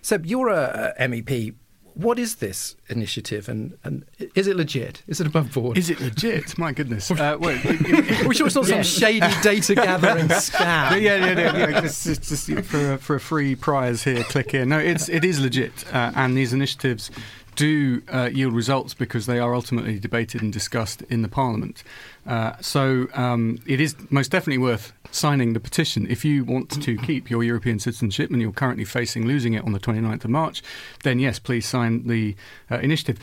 Seb, 0.00 0.24
you're 0.24 0.48
a, 0.48 0.94
a 0.98 1.06
MEP. 1.06 1.54
What 1.94 2.18
is 2.18 2.36
this 2.36 2.74
initiative, 2.88 3.48
and, 3.48 3.78
and 3.84 4.04
is 4.34 4.48
it 4.48 4.56
legit? 4.56 5.02
Is 5.06 5.20
it 5.20 5.28
above 5.28 5.52
board? 5.52 5.78
Is 5.78 5.90
it 5.90 6.00
legit? 6.00 6.58
My 6.58 6.72
goodness. 6.72 7.08
Uh, 7.10 7.36
well, 7.38 7.56
Are 7.56 8.28
we 8.28 8.34
sure 8.34 8.46
it's 8.48 8.56
not 8.56 8.66
some 8.66 8.82
shady 8.82 9.20
data 9.42 9.76
gathering 9.76 10.26
scam? 10.28 11.00
yeah, 11.00 11.16
yeah, 11.16 11.38
yeah, 11.38 11.56
yeah. 11.68 11.80
Just, 11.80 12.04
just, 12.04 12.48
just 12.48 12.50
for 12.68 12.94
a, 12.94 12.98
for 12.98 13.14
a 13.16 13.20
free 13.20 13.54
prize 13.54 14.02
here, 14.02 14.24
click 14.24 14.50
here. 14.50 14.64
No, 14.66 14.78
it's 14.78 15.08
it 15.08 15.24
is 15.24 15.40
legit, 15.40 15.84
uh, 15.94 16.10
and 16.16 16.36
these 16.36 16.52
initiatives 16.52 17.12
do 17.56 18.02
uh, 18.12 18.30
yield 18.32 18.52
results 18.52 18.94
because 18.94 19.26
they 19.26 19.38
are 19.38 19.54
ultimately 19.54 19.98
debated 19.98 20.42
and 20.42 20.52
discussed 20.52 21.02
in 21.02 21.22
the 21.22 21.28
Parliament. 21.28 21.82
Uh, 22.26 22.52
so 22.60 23.06
um, 23.14 23.58
it 23.66 23.80
is 23.80 23.94
most 24.10 24.30
definitely 24.30 24.58
worth 24.58 24.92
signing 25.10 25.52
the 25.52 25.60
petition. 25.60 26.06
If 26.08 26.24
you 26.24 26.44
want 26.44 26.70
to 26.82 26.96
keep 26.96 27.30
your 27.30 27.42
European 27.42 27.78
citizenship 27.78 28.30
and 28.30 28.40
you're 28.40 28.52
currently 28.52 28.84
facing 28.84 29.26
losing 29.26 29.54
it 29.54 29.64
on 29.64 29.72
the 29.72 29.80
29th 29.80 30.24
of 30.24 30.30
March, 30.30 30.62
then 31.02 31.18
yes, 31.18 31.38
please 31.38 31.66
sign 31.66 32.06
the 32.06 32.34
uh, 32.70 32.78
initiative. 32.78 33.18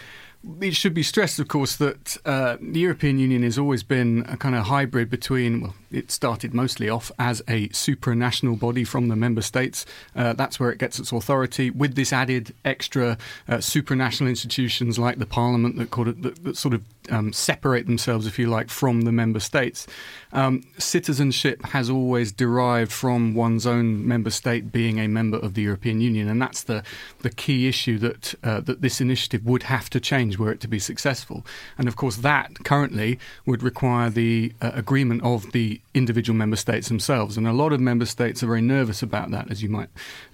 It 0.59 0.75
should 0.75 0.93
be 0.93 1.03
stressed, 1.03 1.39
of 1.39 1.47
course, 1.47 1.75
that 1.75 2.17
uh, 2.25 2.57
the 2.59 2.79
European 2.79 3.19
Union 3.19 3.43
has 3.43 3.59
always 3.59 3.83
been 3.83 4.25
a 4.27 4.37
kind 4.37 4.55
of 4.55 4.65
hybrid 4.65 5.09
between, 5.09 5.61
well, 5.61 5.75
it 5.91 6.11
started 6.11 6.53
mostly 6.53 6.89
off 6.89 7.11
as 7.19 7.41
a 7.47 7.69
supranational 7.69 8.59
body 8.59 8.83
from 8.83 9.07
the 9.07 9.15
member 9.15 9.41
states. 9.41 9.85
Uh, 10.15 10.33
that's 10.33 10.59
where 10.59 10.71
it 10.71 10.79
gets 10.79 10.99
its 10.99 11.11
authority, 11.11 11.69
with 11.69 11.95
this 11.95 12.13
added 12.13 12.53
extra 12.65 13.17
uh, 13.47 13.57
supranational 13.57 14.29
institutions 14.29 14.97
like 14.97 15.19
the 15.19 15.25
Parliament 15.25 15.77
that, 15.77 16.07
it, 16.07 16.21
that, 16.21 16.43
that 16.43 16.57
sort 16.57 16.73
of 16.73 16.83
um, 17.09 17.33
separate 17.33 17.85
themselves, 17.85 18.27
if 18.27 18.37
you 18.39 18.47
like, 18.47 18.69
from 18.69 19.01
the 19.01 19.11
member 19.11 19.39
states. 19.39 19.87
Um, 20.33 20.63
citizenship 20.77 21.63
has 21.65 21.89
always 21.89 22.31
derived 22.31 22.91
from 22.91 23.33
one's 23.33 23.65
own 23.65 24.07
member 24.07 24.29
state 24.29 24.71
being 24.71 24.99
a 24.99 25.07
member 25.07 25.37
of 25.37 25.53
the 25.53 25.61
European 25.63 26.01
Union, 26.01 26.29
and 26.29 26.41
that's 26.41 26.63
the, 26.63 26.83
the 27.19 27.29
key 27.29 27.67
issue 27.67 27.97
that, 27.99 28.35
uh, 28.43 28.61
that 28.61 28.81
this 28.81 29.01
initiative 29.01 29.45
would 29.45 29.63
have 29.63 29.89
to 29.89 29.99
change 29.99 30.37
were 30.37 30.51
it 30.51 30.59
to 30.61 30.67
be 30.67 30.79
successful. 30.79 31.45
And 31.77 31.87
of 31.87 31.95
course, 31.95 32.17
that 32.17 32.63
currently 32.63 33.19
would 33.45 33.63
require 33.63 34.09
the 34.09 34.53
uh, 34.61 34.71
agreement 34.73 35.23
of 35.23 35.51
the 35.51 35.80
individual 35.93 36.37
member 36.37 36.55
states 36.55 36.87
themselves. 36.87 37.37
And 37.37 37.47
a 37.47 37.53
lot 37.53 37.73
of 37.73 37.79
member 37.79 38.05
states 38.05 38.43
are 38.43 38.47
very 38.47 38.61
nervous 38.61 39.01
about 39.03 39.31
that, 39.31 39.51
as 39.51 39.61
you 39.61 39.69
might 39.69 39.89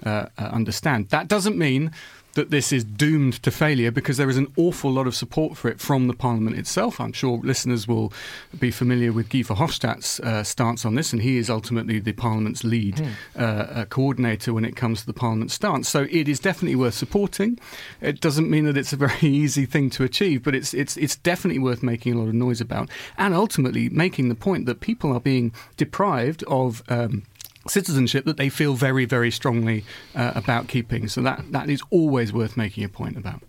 uh, 0.05 0.27
uh, 0.38 0.43
understand. 0.43 1.10
That 1.10 1.27
doesn't 1.27 1.57
mean 1.57 1.91
that 2.38 2.52
this 2.52 2.71
is 2.71 2.84
doomed 2.84 3.41
to 3.41 3.50
failure 3.50 3.89
because 3.89 4.17
there 4.17 4.30
is 4.30 4.38
an 4.38 4.54
awful 4.58 4.91
lot 4.91 5.08
of 5.08 5.15
support 5.15 5.58
for 5.58 5.69
it 5.69 5.80
from 5.80 6.08
the 6.08 6.13
Parliament 6.13 6.56
itself. 6.56 7.02
I'm 7.02 7.12
sure 7.12 7.39
listeners 7.43 7.88
will 7.88 8.13
be 8.60 8.69
familiar 8.69 9.12
with 9.12 9.30
Guy 9.30 9.39
Verhofstadt's 9.39 10.19
uh, 10.19 10.43
stance 10.43 10.86
on 10.86 10.93
this, 10.93 11.12
and 11.12 11.23
he 11.23 11.38
is 11.38 11.50
ultimately 11.50 12.00
the 12.00 12.13
Parliament's 12.13 12.63
lead 12.63 13.02
uh, 13.36 13.41
uh, 13.41 13.86
coordinator 13.86 14.54
when 14.54 14.65
it 14.65 14.76
comes 14.76 15.02
to 15.02 15.08
the 15.08 15.13
Parliament's 15.13 15.56
stance. 15.56 15.89
So 15.89 16.08
it 16.12 16.30
is 16.30 16.39
definitely 16.39 16.76
worth 16.76 16.93
supporting. 16.93 17.60
It 18.02 18.21
doesn't 18.21 18.50
mean 18.50 18.65
that 18.65 18.78
it's 18.78 18.93
a 18.93 18.97
very 18.97 19.17
easy 19.21 19.65
thing 19.65 19.89
to 19.91 20.04
achieve, 20.04 20.43
but 20.43 20.54
it's 20.54 20.76
it's 20.76 20.95
it's 20.95 21.15
definitely 21.15 21.60
worth 21.60 21.82
making 21.82 22.13
a 22.13 22.19
lot 22.19 22.28
of 22.28 22.36
noise 22.36 22.62
about, 22.62 22.89
and 23.17 23.34
ultimately 23.34 23.89
making 23.89 24.30
the 24.30 24.36
point 24.36 24.67
that 24.67 24.80
people 24.80 25.12
are 25.12 25.19
being 25.19 25.52
deprived 25.76 26.43
of. 26.43 26.84
Um, 26.88 27.23
citizenship 27.69 28.25
that 28.25 28.38
they 28.38 28.49
feel 28.49 28.73
very, 28.73 29.06
very 29.06 29.32
strongly 29.32 29.84
uh, 30.15 30.32
about 30.36 30.67
keeping. 30.67 31.08
So 31.08 31.21
that, 31.21 31.51
that 31.51 31.69
is 31.69 31.82
always 31.89 32.34
worth 32.34 32.58
making 32.58 32.84
a 32.84 32.89
point 32.89 33.17
about. 33.17 33.41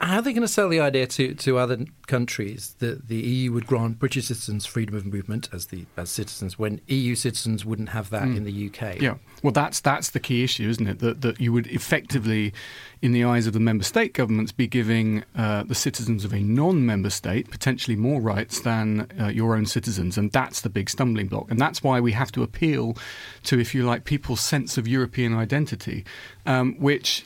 How 0.00 0.18
are 0.18 0.22
they 0.22 0.32
going 0.32 0.42
to 0.42 0.48
sell 0.48 0.68
the 0.68 0.80
idea 0.80 1.06
to, 1.06 1.34
to 1.34 1.58
other 1.58 1.86
countries 2.06 2.76
that 2.78 3.08
the 3.08 3.16
EU 3.16 3.52
would 3.52 3.66
grant 3.66 3.98
British 3.98 4.26
citizens 4.26 4.66
freedom 4.66 4.94
of 4.94 5.06
movement 5.06 5.48
as 5.52 5.66
the 5.66 5.86
as 5.96 6.10
citizens 6.10 6.58
when 6.58 6.80
EU 6.88 7.14
citizens 7.14 7.64
wouldn't 7.64 7.90
have 7.90 8.10
that 8.10 8.24
in 8.24 8.44
the 8.44 8.66
UK? 8.68 9.00
Yeah, 9.00 9.14
well, 9.42 9.52
that's 9.52 9.80
that's 9.80 10.10
the 10.10 10.20
key 10.20 10.44
issue, 10.44 10.68
isn't 10.68 10.86
it? 10.86 10.98
That 10.98 11.22
that 11.22 11.40
you 11.40 11.52
would 11.54 11.66
effectively, 11.68 12.52
in 13.00 13.12
the 13.12 13.24
eyes 13.24 13.46
of 13.46 13.54
the 13.54 13.60
member 13.60 13.84
state 13.84 14.12
governments, 14.12 14.52
be 14.52 14.66
giving 14.66 15.24
uh, 15.34 15.62
the 15.62 15.74
citizens 15.74 16.24
of 16.24 16.34
a 16.34 16.40
non-member 16.40 17.10
state 17.10 17.50
potentially 17.50 17.96
more 17.96 18.20
rights 18.20 18.60
than 18.60 19.10
uh, 19.18 19.28
your 19.28 19.56
own 19.56 19.64
citizens, 19.64 20.18
and 20.18 20.30
that's 20.32 20.60
the 20.60 20.68
big 20.68 20.90
stumbling 20.90 21.28
block. 21.28 21.50
And 21.50 21.58
that's 21.58 21.82
why 21.82 21.98
we 21.98 22.12
have 22.12 22.30
to 22.32 22.42
appeal 22.42 22.96
to, 23.44 23.58
if 23.58 23.74
you 23.74 23.84
like, 23.84 24.04
people's 24.04 24.40
sense 24.40 24.76
of 24.76 24.86
European 24.86 25.34
identity, 25.34 26.04
um, 26.44 26.74
which. 26.78 27.24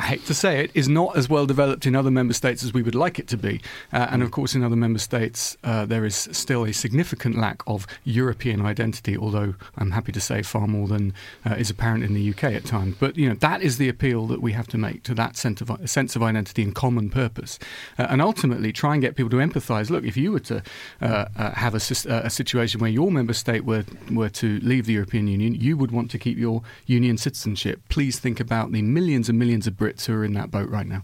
I 0.00 0.04
hate 0.04 0.24
to 0.26 0.34
say 0.34 0.64
it, 0.64 0.70
is 0.72 0.88
not 0.88 1.14
as 1.14 1.28
well 1.28 1.44
developed 1.44 1.84
in 1.84 1.94
other 1.94 2.10
member 2.10 2.32
states 2.32 2.64
as 2.64 2.72
we 2.72 2.82
would 2.82 2.94
like 2.94 3.18
it 3.18 3.28
to 3.28 3.36
be. 3.36 3.60
Uh, 3.92 4.08
and 4.10 4.22
of 4.22 4.30
course, 4.30 4.54
in 4.54 4.64
other 4.64 4.74
member 4.74 4.98
states, 4.98 5.58
uh, 5.62 5.84
there 5.84 6.06
is 6.06 6.16
still 6.32 6.64
a 6.64 6.72
significant 6.72 7.36
lack 7.36 7.62
of 7.66 7.86
European 8.04 8.64
identity, 8.64 9.14
although 9.14 9.56
I'm 9.76 9.90
happy 9.90 10.10
to 10.12 10.20
say 10.20 10.40
far 10.40 10.66
more 10.66 10.88
than 10.88 11.12
uh, 11.44 11.56
is 11.56 11.68
apparent 11.68 12.02
in 12.02 12.14
the 12.14 12.30
UK 12.30 12.44
at 12.44 12.64
times. 12.64 12.96
But, 12.98 13.18
you 13.18 13.28
know, 13.28 13.34
that 13.34 13.60
is 13.60 13.76
the 13.76 13.90
appeal 13.90 14.26
that 14.28 14.40
we 14.40 14.52
have 14.52 14.66
to 14.68 14.78
make 14.78 15.02
to 15.02 15.14
that 15.16 15.36
sense 15.36 15.60
of, 15.60 15.70
sense 15.84 16.16
of 16.16 16.22
identity 16.22 16.62
and 16.62 16.74
common 16.74 17.10
purpose. 17.10 17.58
Uh, 17.98 18.06
and 18.08 18.22
ultimately, 18.22 18.72
try 18.72 18.94
and 18.94 19.02
get 19.02 19.16
people 19.16 19.28
to 19.28 19.36
empathise. 19.36 19.90
Look, 19.90 20.04
if 20.04 20.16
you 20.16 20.32
were 20.32 20.40
to 20.40 20.62
uh, 21.02 21.26
uh, 21.36 21.50
have 21.50 21.74
a, 21.74 21.82
a 22.08 22.30
situation 22.30 22.80
where 22.80 22.90
your 22.90 23.10
member 23.10 23.34
state 23.34 23.66
were, 23.66 23.84
were 24.10 24.30
to 24.30 24.60
leave 24.60 24.86
the 24.86 24.94
European 24.94 25.28
Union, 25.28 25.54
you 25.54 25.76
would 25.76 25.90
want 25.90 26.10
to 26.12 26.18
keep 26.18 26.38
your 26.38 26.62
union 26.86 27.18
citizenship. 27.18 27.82
Please 27.90 28.18
think 28.18 28.40
about 28.40 28.72
the 28.72 28.80
millions 28.80 29.28
and 29.28 29.38
millions 29.38 29.66
of 29.66 29.74
Brits 29.74 29.89
who 30.05 30.13
are 30.13 30.23
in 30.25 30.33
that 30.33 30.51
boat 30.51 30.69
right 30.69 30.87
now. 30.87 31.03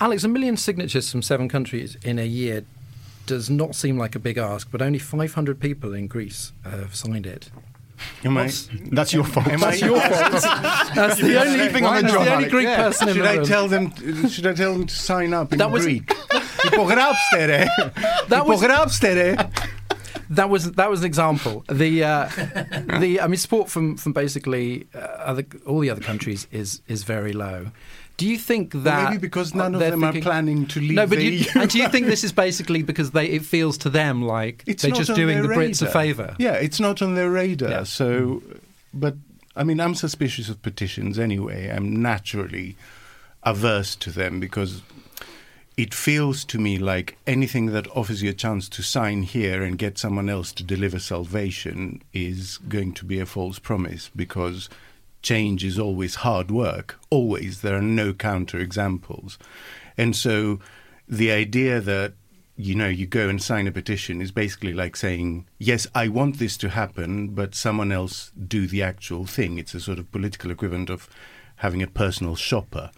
Alex, 0.00 0.24
a 0.24 0.28
million 0.28 0.56
signatures 0.56 1.10
from 1.10 1.22
seven 1.22 1.48
countries 1.48 1.96
in 2.02 2.18
a 2.18 2.24
year 2.26 2.64
does 3.26 3.48
not 3.48 3.74
seem 3.74 3.96
like 3.98 4.14
a 4.16 4.18
big 4.18 4.36
ask, 4.36 4.68
but 4.70 4.82
only 4.82 4.98
500 4.98 5.60
people 5.60 5.94
in 5.94 6.08
Greece 6.08 6.52
have 6.64 6.94
signed 6.94 7.26
it. 7.26 7.50
Am 8.24 8.36
I, 8.36 8.42
What's- 8.46 8.68
That's 8.90 9.12
your 9.12 9.22
fault. 9.22 9.46
am 9.46 9.62
I, 9.62 9.66
That's 9.70 9.80
your 9.80 10.00
fault. 10.00 10.42
That's 10.94 11.20
the 11.20 11.40
only, 11.40 11.58
sleeping 11.58 11.84
on 11.84 11.94
the 11.96 12.02
that's 12.02 12.12
job, 12.14 12.24
the 12.24 12.30
only 12.32 12.44
Alex. 12.44 12.50
Greek 12.50 12.64
Yeah. 12.64 12.76
person 12.82 13.08
in 13.08 13.14
should 13.14 13.24
the 13.24 13.28
I 13.30 13.34
room. 13.36 13.44
tell 13.46 13.68
them? 13.68 14.28
Should 14.28 14.46
I 14.48 14.54
tell 14.54 14.72
them 14.72 14.86
to 14.88 14.94
sign 14.94 15.32
up 15.32 15.52
in 15.52 15.58
That 15.58 15.70
was- 15.70 15.84
Greek? 15.84 16.10
Υπογράψτε 16.64 17.44
ρε. 17.46 17.64
That 18.28 18.44
was- 18.46 18.58
Υπογράψτε 18.62 19.12
ρε. 19.12 19.34
That 20.29 20.49
was 20.49 20.71
that 20.73 20.89
was 20.89 21.01
an 21.01 21.05
example. 21.05 21.63
The 21.69 22.03
uh, 22.03 22.29
the 22.99 23.19
I 23.21 23.27
mean, 23.27 23.37
support 23.37 23.69
from 23.69 23.97
from 23.97 24.13
basically 24.13 24.87
uh, 24.93 24.99
other 24.99 25.45
all 25.65 25.79
the 25.79 25.89
other 25.89 26.01
countries 26.01 26.47
is 26.51 26.81
is 26.87 27.03
very 27.03 27.33
low. 27.33 27.67
Do 28.17 28.25
you 28.27 28.39
think 28.39 28.71
that 28.73 29.11
maybe 29.11 29.21
because 29.21 29.53
none 29.53 29.75
of 29.75 29.79
them 29.79 30.01
thinking- 30.01 30.21
are 30.21 30.23
planning 30.23 30.65
to 30.67 30.79
leave 30.79 30.95
No, 30.95 31.05
but 31.05 31.19
the 31.19 31.25
you, 31.25 31.31
EU. 31.31 31.45
and 31.61 31.69
do 31.69 31.77
you 31.77 31.87
think 31.87 32.07
this 32.07 32.23
is 32.23 32.31
basically 32.31 32.81
because 32.81 33.11
they 33.11 33.27
it 33.27 33.45
feels 33.45 33.77
to 33.79 33.89
them 33.91 34.23
like 34.23 34.63
It's 34.65 34.81
they're 34.81 34.91
just 34.91 35.13
doing 35.13 35.41
the 35.43 35.47
Brits 35.47 35.81
a 35.83 35.87
favour? 35.87 36.35
Yeah, 36.39 36.53
it's 36.53 36.79
not 36.79 37.01
on 37.03 37.13
their 37.13 37.29
radar. 37.29 37.69
Yeah. 37.69 37.83
So, 37.83 38.41
but 38.91 39.15
I 39.55 39.63
mean, 39.63 39.79
I'm 39.79 39.93
suspicious 39.95 40.49
of 40.49 40.61
petitions 40.63 41.19
anyway. 41.19 41.69
I'm 41.69 42.01
naturally 42.01 42.75
averse 43.43 43.95
to 43.97 44.11
them 44.11 44.39
because 44.39 44.81
it 45.77 45.93
feels 45.93 46.43
to 46.43 46.57
me 46.57 46.79
like 46.79 47.17
anything 47.27 47.67
that 47.67 47.87
offers 47.95 48.23
you 48.23 48.31
a 48.31 48.33
chance 48.33 48.67
to 48.67 48.81
sign 48.81 49.21
here 49.21 49.61
and 49.61 49.77
get 49.77 49.99
someone 49.99 50.27
else 50.27 50.51
to 50.51 50.63
deliver 50.63 50.97
salvation 50.97 52.01
is 52.13 52.57
going 52.67 52.91
to 52.93 53.05
be 53.05 53.19
a 53.19 53.27
false 53.27 53.59
promise 53.59 54.09
because 54.15 54.69
change 55.21 55.63
is 55.63 55.77
always 55.77 56.15
hard 56.15 56.49
work. 56.49 56.99
Always. 57.11 57.61
There 57.61 57.77
are 57.77 57.81
no 57.81 58.13
counter 58.13 58.57
examples. 58.57 59.37
And 59.97 60.15
so 60.15 60.59
the 61.07 61.31
idea 61.31 61.79
that 61.79 62.13
you 62.59 62.73
know, 62.73 62.87
you 62.87 63.05
go 63.05 63.29
and 63.29 63.39
sign 63.39 63.67
a 63.67 63.71
petition 63.71 64.19
is 64.19 64.31
basically 64.31 64.73
like 64.73 64.95
saying, 64.95 65.45
yes, 65.59 65.85
I 65.93 66.07
want 66.07 66.39
this 66.39 66.57
to 66.57 66.69
happen, 66.69 67.27
but 67.27 67.53
someone 67.53 67.91
else 67.91 68.31
do 68.47 68.65
the 68.65 68.81
actual 68.81 69.27
thing. 69.27 69.59
It's 69.59 69.75
a 69.75 69.79
sort 69.79 69.99
of 69.99 70.11
political 70.11 70.49
equivalent 70.49 70.89
of 70.89 71.07
having 71.57 71.83
a 71.83 71.87
personal 71.87 72.35
shopper. 72.35 72.89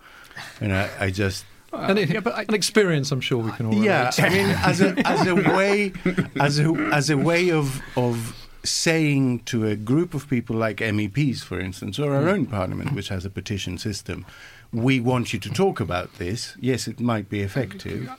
And 0.61 0.71
I, 0.71 0.89
I 0.97 1.11
just, 1.11 1.43
An, 1.71 1.97
an 1.97 2.53
experience, 2.53 3.11
I'm 3.11 3.21
sure 3.21 3.37
we 3.37 3.51
can 3.51 3.67
all 3.67 3.73
yeah, 3.73 4.11
relate. 4.17 4.21
I 4.21 4.29
mean, 4.29 4.45
as 4.63 4.81
a 4.81 5.07
as 5.07 5.27
a 5.27 5.35
way 5.35 5.93
as 6.39 6.59
a 6.59 6.73
as 6.91 7.09
a 7.09 7.17
way 7.17 7.51
of 7.51 7.81
of 7.95 8.35
saying 8.63 9.39
to 9.39 9.65
a 9.67 9.75
group 9.75 10.13
of 10.13 10.29
people 10.29 10.55
like 10.55 10.77
MEPs, 10.77 11.43
for 11.43 11.59
instance, 11.59 11.97
or 11.99 12.13
our 12.13 12.23
hmm. 12.23 12.29
own 12.29 12.45
parliament, 12.45 12.93
which 12.93 13.09
has 13.09 13.25
a 13.25 13.29
petition 13.29 13.77
system, 13.77 14.25
we 14.73 14.99
want 14.99 15.33
you 15.33 15.39
to 15.39 15.49
talk 15.49 15.79
about 15.79 16.13
this. 16.15 16.55
Yes, 16.59 16.87
it 16.87 16.99
might 16.99 17.29
be 17.29 17.41
effective 17.41 18.09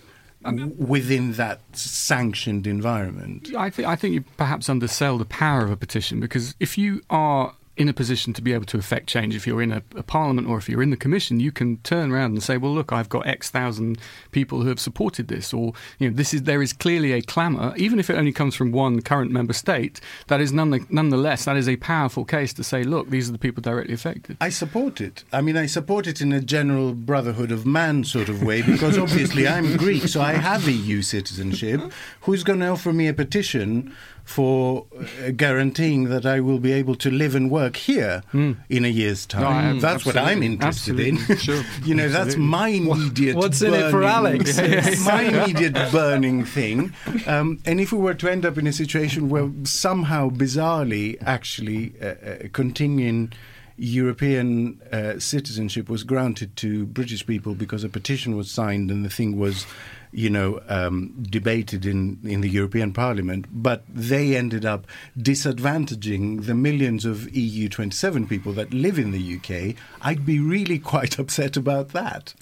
w- 0.43 0.75
within 0.79 1.33
that 1.33 1.61
sanctioned 1.77 2.67
environment. 2.67 3.55
I 3.57 3.71
think 3.71 3.89
I 3.89 3.97
think 3.97 4.15
you 4.15 4.25
perhaps 4.37 4.69
undersell 4.69 5.19
the 5.19 5.25
power 5.25 5.65
of 5.65 5.71
a 5.71 5.77
petition 5.77 6.21
because 6.21 6.55
if 6.61 6.79
you 6.79 7.03
are 7.11 7.55
in 7.77 7.89
a 7.89 7.93
position 7.93 8.33
to 8.35 8.43
be 8.43 8.53
able 8.53 8.67
to 8.67 8.79
affect 8.79 9.07
change, 9.07 9.35
if 9.35 9.47
you're 9.47 9.63
in 9.63 9.73
a, 9.73 9.83
a 9.97 10.03
parliament 10.03 10.49
or 10.49 10.59
if 10.59 10.69
you're 10.69 10.83
in 10.83 10.91
the 10.91 10.97
commission, 10.97 11.41
you 11.41 11.53
can 11.53 11.79
turn 11.79 12.13
around 12.13 12.33
and 12.33 12.43
say, 12.43 12.57
"Well, 12.57 12.75
look, 12.75 12.93
I've 12.93 13.09
got 13.09 13.27
X 13.27 13.49
thousand 13.49 13.99
people 14.33 14.61
who 14.63 14.69
have 14.69 14.81
supported 14.81 15.29
this," 15.29 15.55
or 15.55 15.73
you 15.99 16.11
know, 16.11 16.17
this 16.17 16.35
is 16.35 16.43
there 16.43 16.63
is 16.63 16.73
clearly 16.73 17.13
a 17.13 17.23
clamour, 17.23 17.75
even 17.77 17.99
if 17.99 18.11
it 18.11 18.15
only 18.15 18.33
comes 18.33 18.55
from 18.55 18.73
one 18.73 19.01
current 19.01 19.31
member 19.31 19.53
state. 19.53 20.01
That 20.27 20.41
is 20.41 20.53
none, 20.53 20.87
nonetheless 20.91 21.45
that 21.45 21.57
is 21.57 21.69
a 21.69 21.77
powerful 21.77 22.25
case 22.25 22.53
to 22.55 22.65
say, 22.65 22.83
"Look, 22.83 23.09
these 23.09 23.29
are 23.29 23.33
the 23.33 23.39
people 23.39 23.63
directly 23.63 23.95
affected." 23.95 24.37
I 24.41 24.51
support 24.51 25.01
it. 25.01 25.25
I 25.33 25.41
mean, 25.41 25.57
I 25.57 25.67
support 25.67 26.07
it 26.07 26.21
in 26.21 26.33
a 26.33 26.41
general 26.41 26.93
brotherhood 26.93 27.51
of 27.51 27.65
man 27.65 28.05
sort 28.05 28.29
of 28.29 28.43
way 28.43 28.63
because 28.63 28.99
obviously 28.99 29.49
I'm 29.49 29.77
Greek, 29.77 30.09
so 30.09 30.21
I 30.21 30.33
have 30.33 30.69
EU 30.69 31.03
citizenship. 31.03 31.81
Who's 32.23 32.45
going 32.45 32.61
to 32.61 32.69
offer 32.69 32.93
me 32.93 33.09
a 33.09 33.15
petition 33.15 33.95
for 34.31 34.87
uh, 34.97 35.31
guaranteeing 35.33 36.05
that 36.05 36.25
I 36.25 36.39
will 36.39 36.61
be 36.61 36.71
able 36.73 36.95
to 36.95 37.11
live 37.11 37.35
and 37.35 37.51
work 37.51 37.75
here 37.75 38.23
in 38.33 38.85
a 38.85 38.89
year's 38.89 39.27
time? 39.27 39.75
No, 39.77 39.81
that's 39.81 40.07
what 40.07 40.17
I'm 40.17 40.43
interested 40.43 40.93
Absolutely. 41.01 41.35
in. 41.35 41.39
Sure. 41.47 41.63
you 41.85 41.95
know, 41.97 42.09
that's 42.09 42.37
my 42.37 42.69
immediate. 42.69 43.35
what's 43.37 43.61
in 43.61 43.75
it 43.75 43.91
for 43.91 44.03
burning- 44.03 44.09
Alex? 44.09 45.05
My 45.07 45.23
immediate 45.23 45.75
burning 45.91 46.45
thing. 46.45 46.93
Um, 47.27 47.59
and 47.65 47.81
if 47.81 47.93
we 47.93 47.99
were 47.99 48.15
to 48.15 48.31
end 48.31 48.47
up 48.47 48.57
in 48.57 48.67
a 48.69 48.73
situation 48.73 49.29
where 49.31 49.51
somehow, 49.65 50.31
bizarrely, 50.31 51.17
actually 51.23 51.95
uh, 52.01 52.07
uh, 52.07 52.37
continuing 52.53 53.33
European 53.77 54.81
uh, 54.93 55.19
citizenship 55.19 55.89
was 55.89 56.05
granted 56.05 56.55
to 56.57 56.87
British 56.87 57.27
people 57.27 57.55
because 57.55 57.83
a 57.83 57.89
petition 57.89 58.37
was 58.37 58.51
signed 58.51 58.91
and 58.91 59.05
the 59.05 59.11
thing 59.11 59.39
was, 59.39 59.67
you 60.13 60.29
know, 60.31 60.61
um, 60.69 61.15
debated 61.23 61.87
in, 61.87 62.19
in 62.25 62.41
the 62.41 62.49
European 62.49 62.93
Parliament, 62.93 63.47
but 63.53 63.85
they 63.89 64.35
ended 64.37 64.65
up 64.65 64.87
disadvantaging 65.19 66.47
the 66.47 66.55
millions 66.55 67.05
of 67.05 67.35
EU 67.35 67.69
27 67.69 68.27
people 68.27 68.53
that 68.53 68.73
live 68.73 68.99
in 68.99 69.11
the 69.13 69.37
UK, 69.37 69.77
I'd 70.03 70.25
be 70.27 70.39
really 70.41 70.79
quite 70.93 71.19
upset 71.19 71.57
about 71.57 71.91
that. 71.91 72.35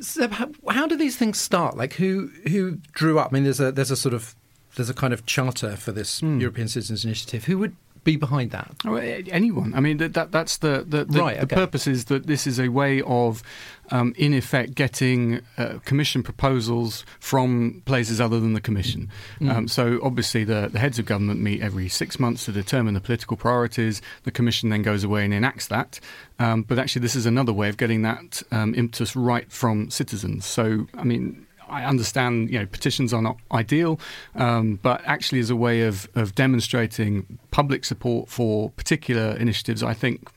Seb, 0.00 0.32
how, 0.32 0.50
how 0.70 0.86
do 0.86 0.96
these 0.96 1.16
things 1.16 1.38
start? 1.38 1.76
Like, 1.76 1.94
who 1.94 2.30
who 2.48 2.76
drew 2.92 3.18
up? 3.18 3.32
I 3.32 3.34
mean, 3.34 3.44
there's 3.44 3.60
a 3.60 3.72
there's 3.72 3.90
a 3.90 3.96
sort 3.96 4.14
of 4.14 4.34
there's 4.76 4.90
a 4.90 4.94
kind 4.94 5.12
of 5.12 5.26
charter 5.26 5.76
for 5.76 5.92
this 5.92 6.20
Hmm. 6.20 6.38
European 6.40 6.68
Citizens 6.68 7.04
Initiative. 7.04 7.44
Who 7.44 7.58
would 7.58 7.74
be 8.08 8.16
behind 8.16 8.50
that? 8.52 8.70
Oh, 8.86 8.96
Anyone. 8.96 9.74
I 9.74 9.80
mean, 9.80 9.98
that, 9.98 10.14
that 10.14 10.32
that's 10.32 10.58
the 10.58 10.84
the, 10.92 11.04
the, 11.04 11.20
Right, 11.20 11.36
the 11.36 11.42
okay. 11.42 11.56
purpose 11.62 11.86
is 11.86 12.06
that 12.06 12.26
this 12.26 12.46
is 12.46 12.58
a 12.58 12.68
way 12.68 13.02
of, 13.02 13.42
um, 13.90 14.14
in 14.16 14.32
effect, 14.32 14.74
getting 14.74 15.40
uh, 15.58 15.78
commission 15.84 16.22
proposals 16.22 17.04
from 17.20 17.82
places 17.84 18.18
other 18.18 18.40
than 18.40 18.54
the 18.54 18.62
commission. 18.62 19.10
Mm. 19.40 19.50
Um, 19.50 19.68
so 19.68 20.00
obviously, 20.02 20.44
the, 20.44 20.70
the 20.72 20.78
heads 20.78 20.98
of 20.98 21.04
government 21.04 21.40
meet 21.40 21.60
every 21.60 21.88
six 21.88 22.18
months 22.18 22.46
to 22.46 22.52
determine 22.52 22.94
the 22.94 23.00
political 23.00 23.36
priorities. 23.36 24.00
The 24.22 24.30
commission 24.30 24.70
then 24.70 24.82
goes 24.82 25.04
away 25.04 25.24
and 25.26 25.34
enacts 25.34 25.66
that. 25.68 26.00
Um, 26.38 26.62
but 26.62 26.78
actually, 26.78 27.02
this 27.02 27.16
is 27.16 27.26
another 27.26 27.52
way 27.52 27.68
of 27.68 27.76
getting 27.76 28.02
that 28.02 28.42
um, 28.50 28.74
impetus 28.74 29.14
right 29.16 29.52
from 29.52 29.90
citizens. 29.90 30.46
So, 30.46 30.86
I 30.94 31.04
mean. 31.04 31.47
I 31.68 31.84
understand, 31.84 32.50
you 32.50 32.58
know, 32.58 32.66
petitions 32.66 33.12
are 33.12 33.22
not 33.22 33.36
ideal, 33.52 34.00
um, 34.34 34.78
but 34.82 35.02
actually, 35.04 35.40
as 35.40 35.50
a 35.50 35.56
way 35.56 35.82
of, 35.82 36.08
of 36.14 36.34
demonstrating 36.34 37.38
public 37.50 37.84
support 37.84 38.28
for 38.28 38.70
particular 38.70 39.36
initiatives, 39.36 39.82
I 39.82 39.94
think, 39.94 40.30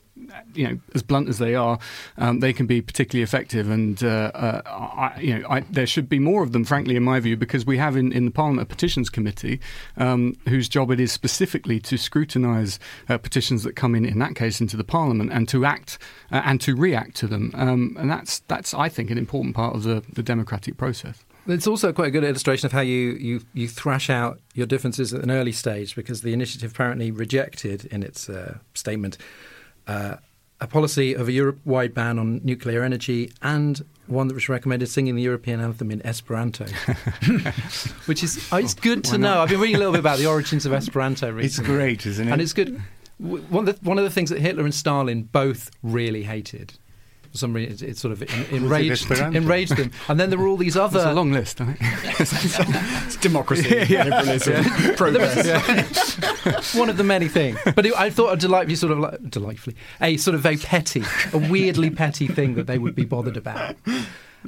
you 0.53 0.67
know, 0.67 0.79
as 0.93 1.03
blunt 1.03 1.29
as 1.29 1.37
they 1.37 1.55
are, 1.55 1.79
um, 2.17 2.39
they 2.39 2.53
can 2.53 2.65
be 2.65 2.81
particularly 2.81 3.23
effective. 3.23 3.69
And 3.69 4.03
uh, 4.03 4.31
uh, 4.33 4.61
I, 4.65 5.19
you 5.19 5.39
know, 5.39 5.47
I, 5.49 5.61
there 5.61 5.87
should 5.87 6.09
be 6.09 6.19
more 6.19 6.43
of 6.43 6.51
them, 6.51 6.65
frankly, 6.65 6.95
in 6.95 7.03
my 7.03 7.19
view, 7.19 7.37
because 7.37 7.65
we 7.65 7.77
have 7.77 7.95
in, 7.95 8.11
in 8.11 8.25
the 8.25 8.31
Parliament 8.31 8.67
a 8.67 8.69
petitions 8.69 9.09
committee 9.09 9.59
um, 9.97 10.35
whose 10.47 10.67
job 10.69 10.91
it 10.91 10.99
is 10.99 11.11
specifically 11.11 11.79
to 11.81 11.97
scrutinise 11.97 12.79
uh, 13.09 13.17
petitions 13.17 13.63
that 13.63 13.75
come 13.75 13.95
in, 13.95 14.05
in 14.05 14.19
that 14.19 14.35
case, 14.35 14.61
into 14.61 14.77
the 14.77 14.83
Parliament 14.83 15.31
and 15.31 15.47
to 15.49 15.65
act 15.65 15.97
uh, 16.31 16.41
and 16.45 16.61
to 16.61 16.75
react 16.75 17.15
to 17.15 17.27
them. 17.27 17.51
Um, 17.55 17.95
and 17.99 18.09
that's 18.09 18.39
that's, 18.47 18.73
I 18.73 18.89
think, 18.89 19.11
an 19.11 19.17
important 19.17 19.55
part 19.55 19.75
of 19.75 19.83
the, 19.83 20.03
the 20.13 20.23
democratic 20.23 20.77
process. 20.77 21.23
It's 21.47 21.65
also 21.65 21.91
quite 21.91 22.09
a 22.09 22.11
good 22.11 22.23
illustration 22.23 22.67
of 22.67 22.71
how 22.71 22.81
you, 22.81 23.13
you, 23.13 23.41
you 23.53 23.67
thrash 23.67 24.09
out 24.11 24.39
your 24.53 24.67
differences 24.67 25.11
at 25.11 25.23
an 25.23 25.31
early 25.31 25.51
stage 25.51 25.95
because 25.95 26.21
the 26.21 26.33
initiative 26.33 26.71
apparently 26.71 27.09
rejected 27.09 27.85
in 27.85 28.03
its 28.03 28.29
uh, 28.29 28.59
statement 28.75 29.17
uh, 29.87 30.17
a 30.59 30.67
policy 30.67 31.13
of 31.13 31.27
a 31.27 31.31
Europe 31.31 31.59
wide 31.65 31.93
ban 31.93 32.19
on 32.19 32.39
nuclear 32.43 32.83
energy 32.83 33.31
and 33.41 33.83
one 34.07 34.27
that 34.27 34.33
was 34.33 34.47
recommended 34.47 34.87
singing 34.87 35.15
the 35.15 35.21
European 35.21 35.59
anthem 35.59 35.89
in 35.89 36.05
Esperanto, 36.05 36.65
which 38.05 38.23
is 38.23 38.47
oh, 38.51 38.57
it's 38.57 38.73
good 38.73 39.03
to 39.05 39.17
know. 39.17 39.41
I've 39.41 39.49
been 39.49 39.59
reading 39.59 39.77
a 39.77 39.79
little 39.79 39.93
bit 39.93 39.99
about 39.99 40.19
the 40.19 40.27
origins 40.27 40.65
of 40.65 40.73
Esperanto 40.73 41.31
recently. 41.31 41.45
It's 41.45 41.59
great, 41.59 42.05
isn't 42.05 42.27
it? 42.27 42.31
And 42.31 42.41
it's 42.41 42.53
good. 42.53 42.81
One 43.17 43.67
of, 43.67 43.79
the, 43.79 43.87
one 43.87 43.97
of 43.97 44.03
the 44.03 44.09
things 44.09 44.29
that 44.31 44.39
Hitler 44.39 44.63
and 44.63 44.73
Stalin 44.73 45.23
both 45.23 45.69
really 45.83 46.23
hated. 46.23 46.73
For 47.31 47.37
some 47.37 47.53
reason, 47.53 47.73
it, 47.87 47.91
it 47.91 47.97
sort 47.97 48.11
of 48.11 48.21
en- 48.23 48.45
enraged, 48.63 49.09
enraged 49.09 49.77
them. 49.77 49.91
And 50.09 50.19
then 50.19 50.29
there 50.29 50.37
were 50.39 50.47
all 50.47 50.57
these 50.57 50.75
other. 50.75 50.99
It's 50.99 51.07
a 51.07 51.13
long 51.13 51.31
list, 51.31 51.61
I 51.61 51.73
think. 51.73 51.79
It's 52.21 53.15
democracy, 53.17 53.69
liberalism, 53.95 54.63
progress. 54.95 56.75
one 56.75 56.89
of 56.89 56.97
the 56.97 57.03
many 57.03 57.27
things. 57.27 57.57
But 57.75 57.85
it, 57.85 57.93
I 57.97 58.09
thought 58.09 58.33
a 58.33 58.37
delightfully 58.37 58.75
sort 58.75 58.91
of 58.91 58.99
like, 58.99 59.29
delightfully 59.29 59.75
a 60.01 60.17
sort 60.17 60.35
of 60.35 60.41
very 60.41 60.57
petty, 60.57 61.03
a 61.33 61.37
weirdly 61.37 61.89
petty 61.89 62.27
thing 62.27 62.55
that 62.55 62.67
they 62.67 62.77
would 62.77 62.95
be 62.95 63.05
bothered 63.05 63.37
about. 63.37 63.75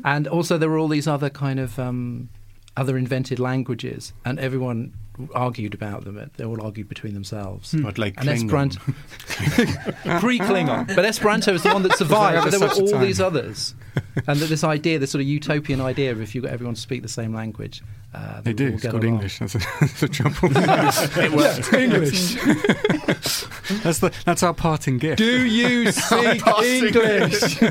And 0.03 0.27
also 0.27 0.57
there 0.57 0.69
were 0.69 0.77
all 0.77 0.87
these 0.87 1.07
other 1.07 1.29
kind 1.29 1.59
of 1.59 1.79
um, 1.79 2.29
other 2.75 2.97
invented 2.97 3.39
languages, 3.39 4.13
and 4.25 4.39
everyone 4.39 4.93
argued 5.35 5.73
about 5.73 6.05
them. 6.05 6.31
They 6.37 6.43
all 6.43 6.61
argued 6.61 6.89
between 6.89 7.13
themselves. 7.13 7.71
Hmm. 7.71 7.81
Not 7.81 7.97
like 7.97 8.15
And 8.17 8.27
Klingon. 8.27 8.75
Esperanto, 8.75 8.79
pre-Klingon, 10.19 10.87
but 10.95 11.05
Esperanto 11.05 11.53
is 11.53 11.63
the 11.63 11.73
one 11.73 11.83
that 11.83 11.97
survived. 11.97 12.43
But 12.43 12.51
there 12.51 12.59
were 12.59 12.73
all 12.73 12.87
time? 12.87 13.01
these 13.01 13.19
others, 13.21 13.75
and 14.27 14.39
that 14.39 14.47
this 14.49 14.63
idea, 14.63 14.99
this 14.99 15.11
sort 15.11 15.21
of 15.21 15.27
utopian 15.27 15.81
idea 15.81 16.11
of 16.11 16.21
if 16.21 16.33
you 16.33 16.41
got 16.41 16.51
everyone 16.51 16.75
to 16.75 16.81
speak 16.81 17.01
the 17.01 17.07
same 17.07 17.33
language, 17.33 17.83
uh, 18.13 18.41
They 18.41 18.51
would 18.51 18.57
do. 18.57 18.67
all 18.67 18.73
It's 18.73 18.83
get 18.83 18.91
called 18.91 19.03
along. 19.03 19.15
English. 19.15 19.39
That's, 19.39 19.55
a, 19.55 19.59
that's 19.79 19.99
the 20.01 20.07
trouble. 20.17 20.49
it 21.23 21.31
works. 21.31 21.73
English. 21.73 22.35
that's 23.83 23.99
the 23.99 24.11
that's 24.25 24.43
our 24.43 24.53
parting 24.53 24.97
gift. 24.97 25.17
Do 25.17 25.45
you 25.45 25.91
speak 25.91 26.45
English? 26.63 27.61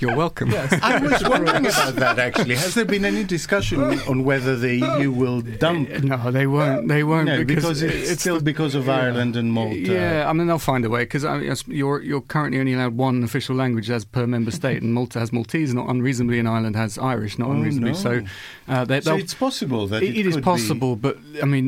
You're 0.00 0.16
welcome. 0.16 0.52
I 0.54 0.98
was 1.02 1.22
wondering 1.28 1.66
about 1.66 1.94
that 1.96 2.18
actually. 2.18 2.56
Has 2.56 2.74
there 2.74 2.84
been 2.84 3.04
any 3.04 3.24
discussion 3.24 3.82
on 3.82 4.24
whether 4.24 4.56
the 4.56 4.76
EU 5.00 5.10
will 5.12 5.40
dump? 5.40 5.90
No, 6.02 6.30
they 6.30 6.46
won't. 6.46 6.88
They 6.88 7.04
won't 7.04 7.26
No, 7.26 7.44
because, 7.44 7.80
because 7.80 8.10
it's, 8.10 8.20
still 8.22 8.40
because 8.40 8.74
of 8.74 8.88
Ireland 8.88 9.36
and 9.36 9.52
Malta. 9.52 9.76
Yeah, 9.76 10.28
I 10.28 10.32
mean 10.32 10.46
they'll 10.46 10.58
find 10.58 10.84
a 10.84 10.90
way 10.90 11.02
because 11.04 11.24
I 11.24 11.38
mean, 11.38 11.54
you're 11.66 12.00
you're 12.02 12.20
currently 12.20 12.58
only 12.60 12.74
allowed 12.74 12.96
one 12.96 13.22
official 13.22 13.54
language 13.56 13.90
as 13.90 14.04
per 14.04 14.26
member 14.26 14.50
state, 14.50 14.82
and 14.82 14.94
Malta 14.94 15.18
has 15.18 15.32
Maltese, 15.32 15.74
not 15.74 15.88
unreasonably, 15.88 16.38
and 16.38 16.48
Ireland 16.48 16.76
has 16.76 16.98
Irish, 16.98 17.38
not 17.38 17.48
Oh, 17.48 17.52
unreasonably. 17.52 17.92
no. 17.92 17.96
So, 17.96 18.22
uh, 18.68 18.84
they, 18.84 19.00
So 19.00 19.10
they'll- 19.10 19.20
it's 19.20 19.34
possible 19.44 19.82
that 19.92 20.02
it, 20.02 20.16
it 20.20 20.26
is 20.26 20.34
could 20.34 20.44
be- 20.44 20.52
possible, 20.52 20.92
but 20.96 21.14
I 21.42 21.46
mean. 21.54 21.66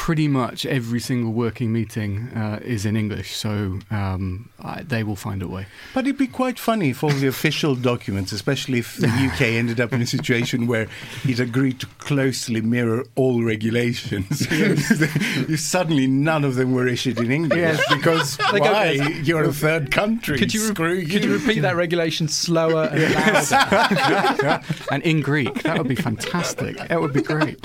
Pretty 0.00 0.26
much 0.28 0.64
every 0.64 0.98
single 0.98 1.30
working 1.30 1.70
meeting 1.70 2.28
uh, 2.34 2.58
is 2.64 2.86
in 2.86 2.96
English, 2.96 3.36
so 3.36 3.78
um, 3.90 4.48
I, 4.58 4.82
they 4.82 5.02
will 5.04 5.14
find 5.14 5.42
a 5.42 5.46
way. 5.46 5.66
But 5.92 6.06
it'd 6.06 6.16
be 6.16 6.26
quite 6.26 6.58
funny 6.58 6.88
if 6.88 7.04
all 7.04 7.10
the 7.10 7.26
official 7.26 7.74
documents, 7.74 8.32
especially 8.32 8.78
if 8.78 8.96
the 8.96 9.08
UK 9.08 9.40
ended 9.62 9.78
up 9.78 9.92
in 9.92 10.00
a 10.00 10.06
situation 10.06 10.66
where 10.66 10.88
it 11.28 11.38
agreed 11.38 11.80
to 11.80 11.86
closely 11.98 12.62
mirror 12.62 13.04
all 13.14 13.44
regulations, 13.44 14.46
if 14.50 15.60
suddenly 15.74 16.06
none 16.06 16.44
of 16.44 16.54
them 16.54 16.72
were 16.72 16.88
issued 16.88 17.18
in 17.20 17.30
English. 17.30 17.58
Yes. 17.58 17.94
Because 17.94 18.38
They 18.52 18.58
go- 18.58 18.72
why? 18.72 18.92
You're 19.22 19.44
a 19.44 19.52
third 19.52 19.90
country. 19.90 20.38
Could 20.38 20.54
you, 20.54 20.72
re- 20.72 21.02
you. 21.02 21.08
could 21.08 21.24
you 21.24 21.34
repeat 21.34 21.60
that 21.60 21.76
regulation 21.76 22.26
slower 22.26 22.84
and 22.84 23.50
louder? 23.50 24.64
and 24.90 25.02
in 25.02 25.20
Greek, 25.20 25.62
that 25.64 25.76
would 25.76 25.88
be 25.88 25.94
fantastic. 25.94 26.78
That 26.88 27.02
would 27.02 27.12
be 27.12 27.20
great. 27.20 27.60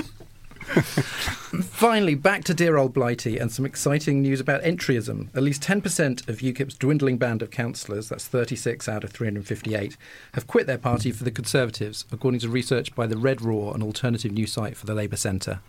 Finally, 1.61 2.15
back 2.15 2.43
to 2.43 2.53
dear 2.53 2.77
old 2.77 2.93
Blighty 2.93 3.37
and 3.37 3.51
some 3.51 3.65
exciting 3.65 4.21
news 4.21 4.39
about 4.39 4.63
entryism. 4.63 5.29
At 5.35 5.43
least 5.43 5.61
10% 5.61 6.27
of 6.27 6.39
UKIP's 6.39 6.73
dwindling 6.73 7.17
band 7.17 7.41
of 7.41 7.51
councillors, 7.51 8.09
that's 8.09 8.25
36 8.25 8.89
out 8.89 9.03
of 9.03 9.11
358, 9.11 9.95
have 10.33 10.47
quit 10.47 10.67
their 10.67 10.77
party 10.77 11.11
for 11.11 11.23
the 11.23 11.31
Conservatives, 11.31 12.05
according 12.11 12.39
to 12.41 12.49
research 12.49 12.95
by 12.95 13.05
the 13.05 13.17
Red 13.17 13.41
Roar, 13.41 13.75
an 13.75 13.83
alternative 13.83 14.31
news 14.31 14.53
site 14.53 14.75
for 14.75 14.85
the 14.85 14.95
Labour 14.95 15.17
Centre. 15.17 15.59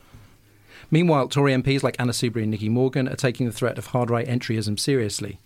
Meanwhile, 0.91 1.29
Tory 1.29 1.53
MPs 1.53 1.83
like 1.83 1.97
Anna 1.99 2.13
Soubry 2.13 2.43
and 2.43 2.51
Nicky 2.51 2.69
Morgan 2.69 3.09
are 3.09 3.17
taking 3.17 3.47
the 3.47 3.53
threat 3.53 3.79
of 3.79 3.89
hard 3.89 4.09
right 4.09 4.27
entryism 4.27 4.79
seriously. 4.79 5.39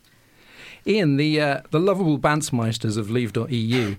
Ian, 0.86 1.16
the, 1.16 1.40
uh, 1.40 1.60
the 1.70 1.80
lovable 1.80 2.18
Bantsmeisters 2.18 2.96
of 2.96 3.10
Leave.eu 3.10 3.96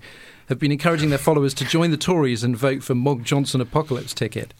have 0.48 0.58
been 0.58 0.72
encouraging 0.72 1.10
their 1.10 1.18
followers 1.18 1.54
to 1.54 1.64
join 1.64 1.90
the 1.90 1.96
Tories 1.96 2.42
and 2.42 2.56
vote 2.56 2.82
for 2.82 2.94
Mogg 2.94 3.24
Johnson 3.24 3.60
Apocalypse 3.60 4.14
ticket. 4.14 4.52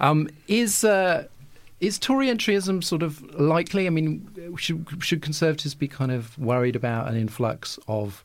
Um, 0.00 0.28
is 0.46 0.84
uh, 0.84 1.26
is 1.80 1.98
Tory 1.98 2.28
entryism 2.28 2.82
sort 2.82 3.02
of 3.02 3.22
likely? 3.38 3.86
I 3.86 3.90
mean, 3.90 4.54
should 4.56 4.86
should 5.00 5.22
Conservatives 5.22 5.74
be 5.74 5.88
kind 5.88 6.12
of 6.12 6.38
worried 6.38 6.76
about 6.76 7.08
an 7.08 7.16
influx 7.16 7.78
of 7.88 8.24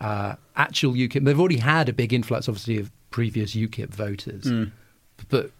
uh, 0.00 0.34
actual 0.56 0.94
UKIP? 0.94 1.24
They've 1.24 1.38
already 1.38 1.58
had 1.58 1.88
a 1.88 1.92
big 1.92 2.12
influx, 2.12 2.48
obviously, 2.48 2.78
of 2.78 2.90
previous 3.10 3.54
UKIP 3.54 3.88
voters, 3.88 4.50
but 5.28 5.50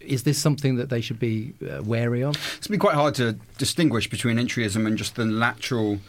is 0.00 0.22
this 0.22 0.38
something 0.40 0.76
that 0.76 0.88
they 0.88 1.00
should 1.02 1.18
be 1.18 1.52
uh, 1.70 1.82
wary 1.82 2.22
of? 2.24 2.34
It's 2.56 2.66
been 2.68 2.80
quite 2.80 2.94
hard 2.94 3.14
to 3.16 3.34
distinguish 3.58 4.08
between 4.08 4.38
entryism 4.38 4.86
and 4.86 4.96
just 4.96 5.16
the 5.16 5.26
natural 5.26 6.00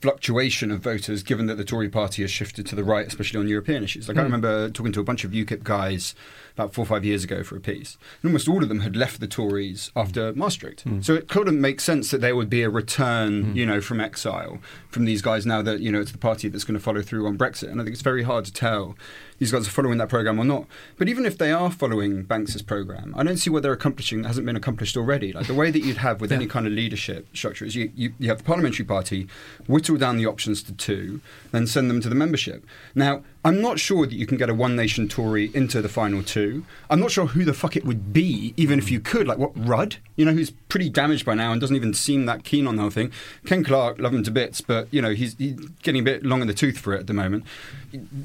fluctuation 0.00 0.70
of 0.72 0.80
voters, 0.80 1.22
given 1.22 1.46
that 1.46 1.56
the 1.56 1.64
Tory 1.64 1.88
party 1.88 2.22
has 2.22 2.30
shifted 2.30 2.66
to 2.66 2.74
the 2.74 2.82
right, 2.84 3.06
especially 3.06 3.38
on 3.38 3.46
European 3.48 3.84
issues. 3.84 4.08
Like 4.08 4.18
I 4.18 4.22
remember 4.22 4.68
talking 4.68 4.92
to 4.92 5.00
a 5.00 5.04
bunch 5.04 5.24
of 5.24 5.30
UKIP 5.30 5.62
guys 5.62 6.14
about 6.54 6.74
four 6.74 6.82
or 6.82 6.86
five 6.86 7.04
years 7.04 7.24
ago 7.24 7.42
for 7.42 7.56
a 7.56 7.60
piece, 7.60 7.96
and 8.22 8.30
almost 8.30 8.48
all 8.48 8.62
of 8.62 8.68
them 8.68 8.80
had 8.80 8.96
left 8.96 9.20
the 9.20 9.26
Tories 9.26 9.90
after 9.96 10.32
Maastricht. 10.34 10.82
Hmm. 10.82 11.00
So 11.00 11.14
it 11.14 11.28
couldn't 11.28 11.60
make 11.60 11.80
sense 11.80 12.10
that 12.10 12.20
there 12.20 12.36
would 12.36 12.50
be 12.50 12.62
a 12.62 12.70
return, 12.70 13.44
hmm. 13.44 13.56
you 13.56 13.66
know, 13.66 13.80
from 13.80 14.00
exile 14.00 14.58
from 14.88 15.06
these 15.06 15.22
guys 15.22 15.46
now 15.46 15.62
that 15.62 15.80
you 15.80 15.90
know 15.90 16.00
it's 16.00 16.12
the 16.12 16.18
party 16.18 16.48
that's 16.48 16.64
going 16.64 16.78
to 16.78 16.82
follow 16.82 17.02
through 17.02 17.26
on 17.26 17.38
Brexit. 17.38 17.70
And 17.70 17.80
I 17.80 17.84
think 17.84 17.94
it's 17.94 18.02
very 18.02 18.22
hard 18.22 18.44
to 18.44 18.52
tell 18.52 18.96
these 19.38 19.50
guys 19.50 19.66
are 19.66 19.70
following 19.70 19.98
that 19.98 20.08
program 20.08 20.38
or 20.38 20.44
not. 20.44 20.66
But 20.96 21.08
even 21.08 21.26
if 21.26 21.36
they 21.38 21.50
are 21.50 21.70
following 21.70 22.22
Banks's 22.22 22.62
program, 22.62 23.14
I 23.16 23.24
don't 23.24 23.38
see 23.38 23.50
what 23.50 23.62
they're 23.62 23.72
accomplishing 23.72 24.22
that 24.22 24.28
hasn't 24.28 24.46
been 24.46 24.54
accomplished 24.54 24.96
already. 24.96 25.32
Like 25.32 25.46
the 25.46 25.54
way 25.54 25.70
that 25.70 25.80
you'd 25.80 25.96
have 25.96 26.20
with 26.20 26.30
any 26.30 26.46
kind 26.46 26.66
of 26.66 26.72
leadership 26.72 27.26
structure 27.34 27.64
is 27.64 27.74
you, 27.74 27.90
you, 27.96 28.12
you 28.18 28.28
have 28.28 28.38
the 28.38 28.44
parliamentary 28.44 28.84
party, 28.84 29.26
whittle 29.66 29.96
down 29.96 30.16
the 30.16 30.26
options 30.26 30.62
to 30.64 30.72
two, 30.72 31.20
then 31.50 31.66
send 31.66 31.90
them 31.90 32.00
to 32.02 32.08
the 32.08 32.14
membership. 32.14 32.64
Now, 32.94 33.24
I'm 33.44 33.60
not 33.60 33.80
sure 33.80 34.06
that 34.06 34.14
you 34.14 34.24
can 34.24 34.38
get 34.38 34.48
a 34.48 34.54
one 34.54 34.76
nation 34.76 35.08
Tory 35.08 35.50
into 35.52 35.82
the 35.82 35.88
final 35.88 36.22
two. 36.22 36.64
I'm 36.88 37.00
not 37.00 37.10
sure 37.10 37.26
who 37.26 37.44
the 37.44 37.52
fuck 37.52 37.76
it 37.76 37.84
would 37.84 38.12
be, 38.12 38.54
even 38.56 38.78
if 38.78 38.88
you 38.88 39.00
could. 39.00 39.26
Like, 39.26 39.38
what, 39.38 39.50
Rudd? 39.56 39.96
You 40.14 40.24
know, 40.24 40.32
who's 40.32 40.50
pretty 40.50 40.88
damaged 40.88 41.26
by 41.26 41.34
now 41.34 41.50
and 41.50 41.60
doesn't 41.60 41.74
even 41.74 41.92
seem 41.92 42.26
that 42.26 42.44
keen 42.44 42.68
on 42.68 42.76
the 42.76 42.82
whole 42.82 42.90
thing. 42.90 43.10
Ken 43.44 43.64
Clarke, 43.64 43.98
love 43.98 44.14
him 44.14 44.22
to 44.22 44.30
bits, 44.30 44.60
but, 44.60 44.86
you 44.92 45.02
know, 45.02 45.10
he's, 45.10 45.34
he's 45.38 45.56
getting 45.82 46.02
a 46.02 46.04
bit 46.04 46.24
long 46.24 46.40
in 46.40 46.46
the 46.46 46.54
tooth 46.54 46.78
for 46.78 46.94
it 46.94 47.00
at 47.00 47.06
the 47.08 47.12
moment. 47.12 47.44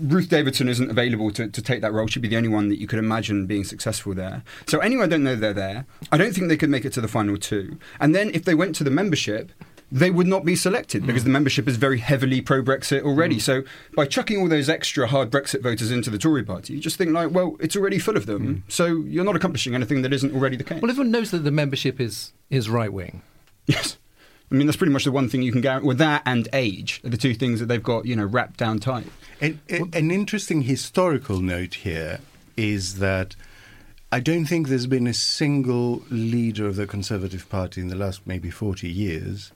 Ruth 0.04 0.30
Davidson 0.30 0.70
isn't 0.70 0.92
available 0.92 1.32
to, 1.32 1.48
to 1.48 1.62
take 1.64 1.82
that 1.82 1.94
role. 1.94 2.06
She'd 2.06 2.22
be 2.22 2.28
the 2.28 2.38
only 2.38 2.50
one 2.50 2.70
that 2.70 2.80
you 2.80 2.86
could 2.86 3.00
imagine 3.00 3.48
being 3.48 3.64
successful 3.64 4.14
there. 4.14 4.44
So, 4.68 4.80
anyway, 4.80 5.06
I 5.06 5.08
don't 5.08 5.24
know 5.24 5.36
they're 5.36 5.52
there. 5.52 5.88
I 6.12 6.18
don't 6.18 6.34
think 6.34 6.48
they 6.48 6.58
could 6.58 6.70
make 6.70 6.86
it 6.86 6.94
to 6.94 7.02
the 7.02 7.08
final 7.08 7.38
two. 7.38 7.80
And 8.00 8.14
then 8.14 8.30
if 8.36 8.46
they 8.46 8.54
went 8.54 8.76
to 8.76 8.84
the 8.84 8.92
membership, 8.92 9.52
they 9.92 10.12
would 10.12 10.28
not 10.28 10.44
be 10.44 10.56
selected 10.56 11.06
because 11.06 11.24
the 11.24 11.30
mm. 11.30 11.34
membership 11.34 11.68
is 11.68 11.78
very 11.78 12.00
heavily 12.00 12.42
pro 12.42 12.62
Brexit 12.62 13.04
already. 13.04 13.38
Mm. 13.38 13.42
So 13.42 13.64
by 13.96 14.06
chucking 14.06 14.38
all 14.38 14.50
those 14.50 14.68
extra 14.68 15.08
hard 15.08 15.32
Brexit 15.32 15.62
voters 15.62 15.92
into 15.92 16.10
the 16.10 16.18
Tory 16.18 16.44
party, 16.44 16.74
you 16.74 16.80
just 16.80 16.98
think 16.98 17.12
like, 17.12 17.32
well, 17.32 17.56
it's 17.60 17.76
already 17.76 17.98
full 18.00 18.18
of 18.18 18.26
them. 18.26 18.64
Mm. 18.68 18.72
So 18.72 18.88
you're 18.88 19.24
not 19.24 19.36
accomplishing 19.36 19.76
anything 19.76 20.02
that 20.02 20.12
isn't 20.12 20.34
already 20.34 20.58
the 20.58 20.64
case. 20.64 20.82
Well, 20.82 20.92
everyone 20.92 21.12
knows 21.12 21.32
that 21.32 21.40
the 21.40 21.52
membership 21.52 22.02
is 22.02 22.34
is 22.50 22.70
right 22.70 22.92
wing. 22.92 23.22
yes. 23.66 23.98
I 24.52 24.56
mean, 24.56 24.66
that's 24.66 24.78
pretty 24.78 24.94
much 24.94 25.04
the 25.04 25.12
one 25.12 25.28
thing 25.28 25.42
you 25.42 25.52
can 25.52 25.62
guarantee. 25.62 25.88
Well, 25.88 25.98
that 25.98 26.22
and 26.26 26.48
age 26.54 27.02
are 27.04 27.10
the 27.10 27.18
two 27.18 27.34
things 27.34 27.60
that 27.60 27.66
they've 27.66 27.84
got, 27.84 28.06
you 28.06 28.16
know, 28.16 28.24
wrapped 28.24 28.58
down 28.58 28.80
tight. 28.80 29.08
An, 29.42 29.60
an 29.70 30.10
interesting 30.10 30.62
historical 30.62 31.42
note 31.42 31.76
here 31.76 32.20
is 32.56 33.00
that 33.00 33.36
I 34.10 34.22
don't 34.22 34.46
think 34.46 34.70
there's 34.70 34.88
been 34.88 35.06
a 35.06 35.14
single 35.14 36.02
leader 36.10 36.66
of 36.66 36.78
the 36.78 36.88
Conservative 36.88 37.50
Party 37.50 37.82
in 37.82 37.90
the 37.90 37.96
last 37.96 38.26
maybe 38.26 38.50
40 38.50 38.90
years 38.90 39.52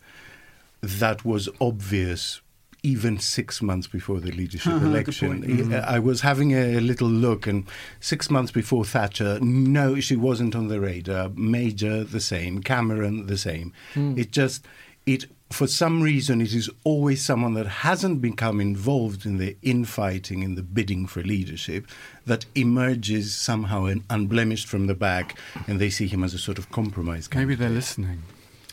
that 0.82 1.24
was 1.26 1.48
obvious 1.60 2.42
even 2.84 3.20
six 3.20 3.62
months 3.62 3.86
before 3.86 4.20
the 4.20 4.32
leadership 4.32 4.74
Uh-huh, 4.74 4.86
election. 4.88 5.44
point. 5.44 5.74
I 5.74 6.00
was 6.00 6.22
having 6.22 6.52
a 6.54 6.80
little 6.80 7.08
look, 7.08 7.46
and 7.46 7.66
six 8.00 8.32
months 8.32 8.52
before 8.52 8.84
Thatcher, 8.86 9.40
no, 9.40 10.00
she 10.00 10.16
wasn't 10.16 10.56
on 10.56 10.68
the 10.68 10.80
radar. 10.80 11.30
Major, 11.36 12.04
the 12.04 12.20
same. 12.20 12.64
Cameron, 12.64 13.28
the 13.28 13.38
same. 13.38 13.72
It 13.96 14.32
just, 14.32 14.66
it 15.06 15.26
for 15.52 15.68
some 15.68 16.02
reason, 16.02 16.42
it 16.42 16.54
is 16.56 16.72
always 16.84 17.24
someone 17.24 17.54
that 17.54 17.68
hasn't 17.68 18.20
become 18.20 18.60
involved 18.60 19.28
in 19.28 19.38
the 19.38 19.56
infighting, 19.62 20.42
in 20.42 20.56
the 20.56 20.64
bidding 20.64 21.06
for 21.06 21.22
leadership, 21.22 21.86
that 22.26 22.46
emerges 22.56 23.36
somehow 23.36 23.94
unblemished 24.10 24.68
from 24.68 24.88
the 24.88 24.96
back, 24.96 25.38
and 25.68 25.80
they 25.80 25.92
see 25.92 26.08
him 26.08 26.24
as 26.24 26.34
a 26.34 26.40
sort 26.40 26.58
of 26.58 26.72
compromise. 26.72 27.30
Maybe 27.30 27.40
candidate. 27.56 27.60
they're 27.60 27.70
listening. 27.70 28.24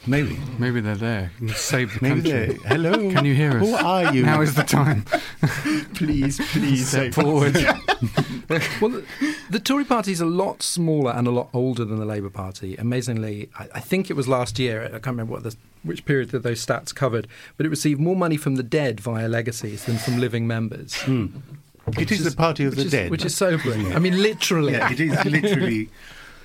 Maybe. 0.06 0.38
Maybe 0.58 0.80
they're 0.80 0.94
there. 0.94 1.32
Save 1.54 1.94
the 1.94 1.98
Maybe 2.08 2.30
country. 2.30 2.58
Hello. 2.66 2.92
Can 3.12 3.24
you 3.24 3.34
hear 3.34 3.50
us? 3.58 3.66
Who 3.68 3.74
are 3.74 4.14
you? 4.14 4.22
Now 4.24 4.40
is 4.40 4.54
the 4.54 4.62
time. 4.62 5.02
Please, 5.94 6.38
please. 6.52 6.88
Step 6.88 7.14
forward. 7.14 7.56
Well, 8.80 8.90
the, 8.90 9.04
the 9.50 9.60
Tory 9.60 9.84
party 9.84 10.10
is 10.10 10.22
a 10.22 10.24
lot 10.26 10.62
smaller 10.62 11.10
and 11.12 11.26
a 11.26 11.30
lot 11.30 11.50
older 11.52 11.84
than 11.84 11.98
the 11.98 12.06
Labour 12.06 12.30
Party. 12.30 12.76
Amazingly, 12.76 13.50
I, 13.58 13.68
I 13.74 13.80
think 13.80 14.08
it 14.08 14.14
was 14.14 14.26
last 14.26 14.58
year. 14.58 14.84
I 14.86 14.88
can't 14.92 15.06
remember 15.08 15.34
what 15.34 15.42
the, 15.42 15.54
which 15.82 16.06
period 16.06 16.30
that 16.30 16.44
those 16.44 16.64
stats 16.64 16.94
covered, 16.94 17.26
but 17.58 17.66
it 17.66 17.68
received 17.68 18.00
more 18.00 18.16
money 18.16 18.38
from 18.38 18.56
the 18.56 18.62
dead 18.62 19.00
via 19.00 19.28
legacies 19.28 19.84
than 19.84 19.98
from 19.98 20.18
living 20.18 20.46
members. 20.46 20.96
It 21.98 22.10
is 22.10 22.24
the 22.24 22.34
party 22.34 22.64
of 22.64 22.76
the 22.76 22.84
is, 22.86 22.90
dead. 22.90 23.10
which 23.10 23.24
is 23.26 23.36
sobering. 23.36 23.92
I 23.94 23.98
mean, 23.98 24.16
literally. 24.22 24.72
Yeah, 24.72 24.92
it 24.92 25.00
is 25.00 25.24
literally. 25.26 25.90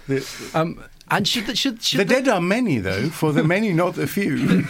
The, 0.06 0.26
Um, 0.54 0.84
and 1.17 1.28
should 1.28 1.58
should 1.58 1.82
should 1.82 1.99
the 1.99 2.06
dead 2.06 2.28
are 2.28 2.41
many, 2.41 2.80
though. 2.80 3.10
For 3.10 3.32
the 3.32 3.43
many, 3.43 3.71
not 3.71 3.95
the 3.95 4.08
few. 4.08 4.34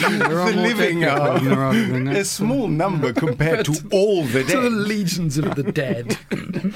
Are 0.00 0.52
the 0.52 0.56
living 0.56 1.00
dead 1.00 1.18
people 1.18 1.58
are 1.58 1.74
than 1.74 2.04
there 2.04 2.20
a 2.20 2.24
small 2.24 2.68
number 2.68 3.12
compared 3.12 3.64
to 3.66 3.72
all 3.92 4.24
the 4.24 4.44
dead. 4.44 4.52
to 4.52 4.60
the 4.60 4.70
legions 4.70 5.38
of 5.38 5.54
the 5.56 5.64
dead. 5.64 6.18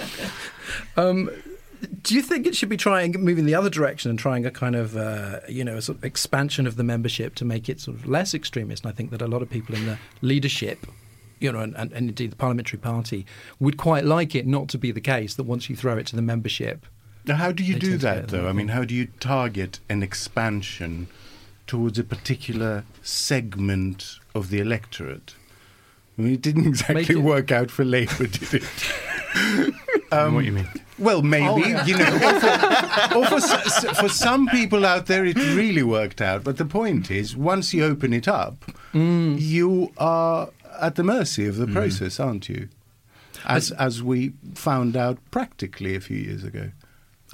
um, 0.96 1.30
do 2.02 2.14
you 2.14 2.22
think 2.22 2.46
it 2.46 2.56
should 2.56 2.68
be 2.68 2.76
trying 2.76 3.12
moving 3.12 3.46
the 3.46 3.54
other 3.54 3.70
direction 3.70 4.10
and 4.10 4.18
trying 4.18 4.44
a 4.44 4.50
kind 4.50 4.74
of 4.74 4.96
uh, 4.96 5.40
you 5.48 5.64
know 5.64 5.76
a 5.76 5.82
sort 5.82 5.98
of 5.98 6.04
expansion 6.04 6.66
of 6.66 6.76
the 6.76 6.84
membership 6.84 7.34
to 7.36 7.44
make 7.44 7.68
it 7.68 7.80
sort 7.80 7.96
of 7.96 8.08
less 8.08 8.34
extremist? 8.34 8.84
And 8.84 8.92
I 8.92 8.94
think 8.94 9.10
that 9.10 9.22
a 9.22 9.28
lot 9.28 9.42
of 9.42 9.50
people 9.50 9.74
in 9.74 9.86
the 9.86 9.98
leadership. 10.20 10.86
You 11.40 11.52
know, 11.52 11.58
and, 11.58 11.76
and, 11.76 11.92
and 11.92 12.08
indeed 12.08 12.30
the 12.30 12.36
parliamentary 12.36 12.78
party 12.78 13.26
would 13.58 13.76
quite 13.76 14.04
like 14.04 14.34
it 14.34 14.46
not 14.46 14.68
to 14.68 14.78
be 14.78 14.92
the 14.92 15.00
case 15.00 15.34
that 15.34 15.42
once 15.42 15.68
you 15.68 15.76
throw 15.76 15.98
it 15.98 16.06
to 16.06 16.16
the 16.16 16.22
membership, 16.22 16.86
Now, 17.26 17.36
how 17.36 17.52
do 17.52 17.64
you 17.64 17.78
do 17.78 17.96
that, 17.98 18.28
though? 18.28 18.48
I 18.48 18.52
mean, 18.52 18.68
how 18.68 18.84
do 18.84 18.94
you 18.94 19.08
target 19.20 19.80
an 19.88 20.02
expansion 20.02 21.06
towards 21.66 21.98
a 21.98 22.04
particular 22.04 22.84
segment 23.02 24.18
of 24.34 24.50
the 24.50 24.60
electorate? 24.60 25.34
I 26.18 26.22
mean, 26.22 26.34
it 26.34 26.42
didn't 26.42 26.66
exactly 26.74 27.14
it- 27.16 27.22
work 27.22 27.50
out 27.50 27.70
for 27.70 27.84
Labour, 27.84 28.26
did 28.26 28.54
it? 28.54 28.64
what 30.10 30.30
do 30.32 30.40
you 30.42 30.52
mean? 30.52 30.68
Well, 30.98 31.22
maybe 31.22 31.74
Oh, 31.74 31.84
you 31.84 31.96
know, 31.96 32.14
or 32.14 32.40
for, 32.40 33.16
or 33.18 33.26
for 33.26 33.34
s- 33.36 33.84
s- 33.84 33.98
for 33.98 34.08
some 34.08 34.46
people 34.48 34.84
out 34.86 35.06
there, 35.06 35.24
it 35.24 35.36
really 35.36 35.82
worked 35.82 36.20
out. 36.20 36.44
But 36.44 36.56
the 36.58 36.64
point 36.64 37.10
is, 37.10 37.36
once 37.36 37.74
you 37.74 37.84
open 37.84 38.12
it 38.12 38.28
up, 38.28 38.56
Mm. 38.92 39.40
you 39.40 39.92
are 39.98 40.50
at 40.80 40.94
the 40.94 41.02
mercy 41.02 41.46
of 41.46 41.56
the 41.56 41.66
process, 41.66 42.20
aren't 42.20 42.48
you? 42.48 42.68
As 43.44 43.72
as 43.72 44.04
we 44.04 44.34
found 44.54 44.96
out 44.96 45.18
practically 45.32 45.96
a 45.96 46.00
few 46.00 46.16
years 46.16 46.44
ago. 46.44 46.70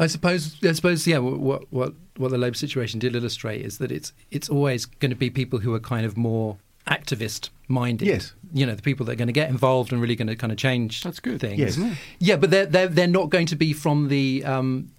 I 0.01 0.07
suppose, 0.07 0.57
I 0.65 0.73
suppose, 0.73 1.07
yeah. 1.07 1.19
What 1.19 1.71
what 1.71 1.93
what 2.17 2.31
the 2.31 2.39
Labour 2.39 2.55
situation 2.55 2.99
did 2.99 3.15
illustrate 3.15 3.61
is 3.61 3.79
that 3.79 3.93
it's 3.93 4.15
it's 4.31 4.49
always 4.49 4.87
going 4.87 5.11
to 5.11 5.17
be 5.17 5.29
people 5.29 5.59
who 5.59 5.75
are 5.75 5.81
kind 5.81 6.07
of 6.07 6.17
more 6.17 6.57
activist 6.87 7.51
minded. 7.69 8.09
Yes. 8.09 8.33
you 8.53 8.65
know, 8.65 8.75
the 8.75 8.83
people 8.83 9.05
that 9.07 9.13
are 9.13 9.17
going 9.17 9.29
to 9.29 9.33
get 9.33 9.51
involved 9.51 9.93
and 9.93 10.01
really 10.01 10.17
going 10.17 10.29
to 10.29 10.37
kind 10.37 10.53
of 10.53 10.59
change. 10.59 11.03
That's 11.03 11.21
good. 11.21 11.41
things. 11.41 11.59
Yes. 11.59 11.79
yeah, 12.19 12.37
but 12.37 12.51
they're 12.51 12.65
they're 12.65 12.89
they're 12.89 13.07
not 13.07 13.29
going 13.29 13.47
to 13.47 13.57
be 13.57 13.75
from 13.75 14.09
the. 14.09 14.43
Um, 14.45 14.91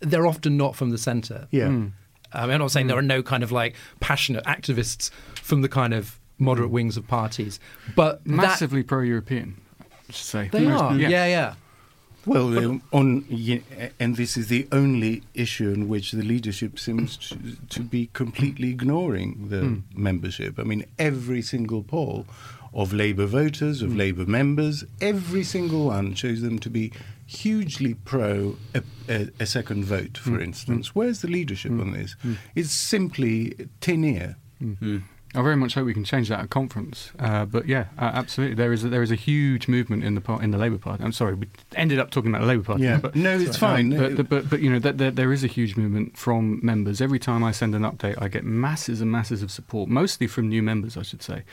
they're 0.00 0.26
often 0.26 0.56
not 0.56 0.76
from 0.76 0.90
the 0.90 0.98
centre. 0.98 1.48
Yeah. 1.50 1.68
Hmm. 1.68 1.86
I 2.34 2.42
mean, 2.42 2.52
I'm 2.54 2.60
not 2.60 2.70
saying 2.72 2.86
hmm. 2.86 2.88
there 2.88 2.98
are 2.98 3.02
no 3.02 3.22
kind 3.22 3.42
of 3.42 3.52
like 3.52 3.74
passionate 4.00 4.44
activists 4.44 5.10
from 5.36 5.62
the 5.62 5.68
kind 5.68 5.94
of 5.94 6.20
moderate 6.38 6.68
hmm. 6.68 6.74
wings 6.74 6.98
of 6.98 7.06
parties, 7.06 7.58
but 7.96 8.22
that, 8.24 8.30
Massively 8.30 8.82
pro-European, 8.82 9.60
I 9.80 10.12
should 10.12 10.26
say. 10.26 10.48
they 10.52 10.66
Most- 10.66 10.82
are. 10.82 10.94
Yeah, 10.96 11.26
yeah. 11.26 11.54
Well, 12.24 12.56
um, 12.58 12.82
on 12.92 13.24
and 13.98 14.16
this 14.16 14.36
is 14.36 14.46
the 14.46 14.68
only 14.70 15.22
issue 15.34 15.70
in 15.70 15.88
which 15.88 16.12
the 16.12 16.22
leadership 16.22 16.78
seems 16.78 17.16
to, 17.16 17.36
to 17.68 17.80
be 17.80 18.10
completely 18.12 18.70
ignoring 18.70 19.48
the 19.48 19.60
hmm. 19.60 19.78
membership. 19.94 20.58
I 20.58 20.62
mean, 20.62 20.84
every 20.98 21.42
single 21.42 21.82
poll 21.82 22.26
of 22.72 22.92
Labour 22.92 23.26
voters, 23.26 23.82
of 23.82 23.90
hmm. 23.90 23.98
Labour 23.98 24.24
members, 24.24 24.84
every 25.00 25.42
single 25.42 25.86
one 25.86 26.14
shows 26.14 26.42
them 26.42 26.58
to 26.60 26.70
be 26.70 26.92
hugely 27.26 27.94
pro 27.94 28.56
a, 28.74 28.82
a, 29.08 29.28
a 29.40 29.46
second 29.46 29.84
vote, 29.84 30.16
for 30.16 30.30
hmm. 30.30 30.42
instance. 30.42 30.94
Where's 30.94 31.22
the 31.22 31.28
leadership 31.28 31.72
on 31.72 31.92
this? 31.92 32.14
It's 32.54 32.70
simply 32.70 33.68
tin 33.80 34.04
ear. 34.04 34.36
I 35.34 35.40
very 35.40 35.56
much 35.56 35.74
hope 35.74 35.86
we 35.86 35.94
can 35.94 36.04
change 36.04 36.28
that 36.28 36.40
at 36.40 36.50
conference. 36.50 37.10
Uh, 37.18 37.46
but 37.46 37.66
yeah, 37.66 37.86
uh, 37.98 38.10
absolutely, 38.14 38.54
there 38.54 38.72
is 38.72 38.84
a, 38.84 38.88
there 38.88 39.02
is 39.02 39.10
a 39.10 39.16
huge 39.16 39.66
movement 39.66 40.04
in 40.04 40.14
the 40.14 40.20
par- 40.20 40.42
in 40.42 40.50
the 40.50 40.58
Labour 40.58 40.78
Party. 40.78 41.02
I'm 41.02 41.12
sorry, 41.12 41.34
we 41.34 41.48
ended 41.74 41.98
up 41.98 42.10
talking 42.10 42.30
about 42.30 42.42
the 42.42 42.48
Labour 42.48 42.64
Party. 42.64 42.84
Yeah. 42.84 42.98
but, 42.98 43.16
No, 43.16 43.38
it's 43.38 43.56
fine. 43.56 43.96
But, 43.96 44.16
but, 44.16 44.28
but, 44.28 44.50
but 44.50 44.60
you 44.60 44.70
know, 44.70 44.78
that 44.78 44.98
there, 44.98 45.10
there 45.10 45.32
is 45.32 45.42
a 45.42 45.46
huge 45.46 45.76
movement 45.76 46.18
from 46.18 46.60
members. 46.62 47.00
Every 47.00 47.18
time 47.18 47.42
I 47.42 47.50
send 47.52 47.74
an 47.74 47.82
update, 47.82 48.20
I 48.20 48.28
get 48.28 48.44
masses 48.44 49.00
and 49.00 49.10
masses 49.10 49.42
of 49.42 49.50
support, 49.50 49.88
mostly 49.88 50.26
from 50.26 50.48
new 50.48 50.62
members, 50.62 50.96
I 50.96 51.02
should 51.02 51.22
say. 51.22 51.44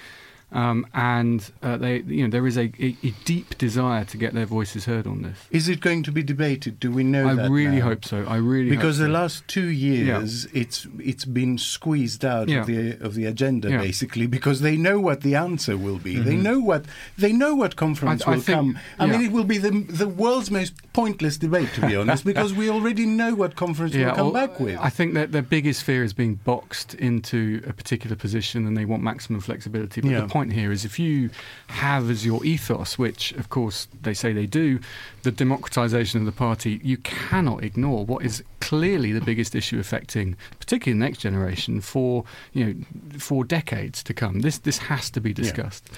Um, 0.51 0.87
and 0.95 1.51
uh, 1.61 1.77
they, 1.77 1.99
you 1.99 2.23
know, 2.23 2.29
there 2.29 2.47
is 2.47 2.57
a, 2.57 2.71
a, 2.79 2.97
a 3.03 3.11
deep 3.23 3.57
desire 3.59 4.03
to 4.05 4.17
get 4.17 4.33
their 4.33 4.47
voices 4.47 4.85
heard 4.85 5.05
on 5.05 5.21
this. 5.21 5.37
Is 5.51 5.69
it 5.69 5.79
going 5.79 6.01
to 6.03 6.11
be 6.11 6.23
debated? 6.23 6.79
Do 6.79 6.91
we 6.91 7.03
know 7.03 7.27
I 7.27 7.47
really 7.47 7.77
now? 7.77 7.85
hope 7.89 8.03
so. 8.03 8.25
I 8.27 8.37
really 8.37 8.71
because 8.71 8.97
the 8.97 9.09
last 9.09 9.47
two 9.47 9.67
years 9.69 10.45
it's 10.53 10.87
it's 10.99 11.25
been 11.25 11.57
squeezed 11.59 12.25
out 12.25 12.49
Yeah. 12.49 12.61
of 12.61 12.65
the 12.67 12.97
of 12.99 13.13
the 13.13 13.25
agenda 13.25 13.69
Yeah. 13.69 13.75
Mm-hmm. 13.75 13.83
basically 13.85 14.27
because 14.27 14.61
they 14.61 14.75
know 14.77 14.99
what 14.99 15.21
the 15.21 15.35
answer 15.35 15.77
will 15.77 15.99
be 15.99 16.15
they 16.17 16.35
know 16.35 16.59
what 16.59 16.85
they 17.17 17.31
know 17.31 17.53
what 17.55 17.75
conference 17.75 18.23
I- 18.25 18.31
I 18.31 18.35
will 18.35 18.41
think- 18.41 18.57
come 18.57 18.79
i 18.99 19.05
mean 19.05 19.21
it 19.21 19.31
will 19.31 19.43
be 19.55 19.57
the 19.57 19.71
the 20.03 20.07
world's 20.07 20.49
most 20.51 20.73
pointless 20.93 21.37
debate 21.37 21.69
to 21.75 21.81
be 21.85 21.95
honest 22.01 22.23
because 22.25 22.53
we 22.53 22.69
already 22.69 23.05
know 23.05 23.35
what 23.35 23.55
conference 23.55 23.93
will 23.95 24.15
come 24.15 24.31
well, 24.33 24.47
back 24.47 24.59
with 24.59 24.77
I 24.79 24.89
think 24.89 25.13
that 25.13 25.31
their 25.31 25.41
biggest 25.57 25.83
fear 25.83 26.03
is 26.03 26.13
being 26.13 26.35
boxed 26.35 26.93
into 26.95 27.61
a 27.67 27.73
particular 27.73 28.15
position 28.15 28.65
and 28.67 28.75
they 28.77 28.85
want 28.85 29.03
maximum 29.03 29.41
flexibility. 29.41 30.01
But 30.01 30.11
Yeah. 30.11 30.21
the 30.21 30.27
point 30.27 30.38
here 30.47 30.71
is 30.71 30.85
if 30.85 30.97
you 30.97 31.29
have 31.67 32.09
as 32.09 32.25
your 32.25 32.43
ethos, 32.45 32.97
which 32.97 33.33
of 33.33 33.49
course 33.49 33.89
they 34.01 34.13
say 34.13 34.31
they 34.31 34.45
do, 34.45 34.79
the 35.23 35.31
democratisation 35.31 36.15
of 36.15 36.25
the 36.25 36.31
party, 36.31 36.79
you 36.83 36.97
cannot 36.97 37.63
ignore 37.63 38.05
what 38.05 38.23
is 38.23 38.41
clearly 38.61 39.11
the 39.11 39.21
biggest 39.21 39.53
issue 39.55 39.79
affecting 39.79 40.37
particularly 40.59 40.97
the 40.97 41.05
next 41.05 41.19
generation 41.19 41.81
for 41.81 42.23
you 42.53 42.65
know 42.65 42.73
for 43.19 43.43
decades 43.43 44.01
to 44.03 44.13
come. 44.13 44.39
This 44.39 44.57
this 44.59 44.77
has 44.77 45.09
to 45.11 45.19
be 45.19 45.33
discussed. 45.33 45.89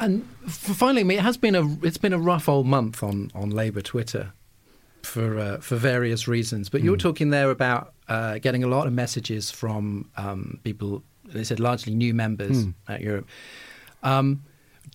And 0.00 0.28
f- 0.46 0.52
finally, 0.52 1.00
I 1.00 1.04
mean, 1.04 1.18
it 1.18 1.22
has 1.24 1.36
been 1.36 1.56
a 1.56 1.66
it's 1.82 1.98
been 1.98 2.12
a 2.12 2.18
rough 2.18 2.48
old 2.48 2.66
month 2.66 3.02
on 3.02 3.30
on 3.34 3.50
Labour 3.50 3.80
Twitter 3.80 4.32
for 5.02 5.38
uh, 5.38 5.58
for 5.58 5.76
various 5.76 6.28
reasons. 6.28 6.68
But 6.68 6.82
you 6.82 6.90
were 6.90 6.96
talking 6.96 7.30
there 7.30 7.50
about 7.50 7.92
uh, 8.08 8.38
getting 8.38 8.62
a 8.62 8.68
lot 8.68 8.86
of 8.86 8.92
messages 8.92 9.50
from 9.50 10.08
um, 10.16 10.60
people. 10.64 11.02
They 11.24 11.44
said 11.44 11.60
largely 11.60 11.94
new 11.94 12.14
members 12.14 12.64
at 12.88 13.00
Europe. 13.02 13.26
Um, 14.02 14.42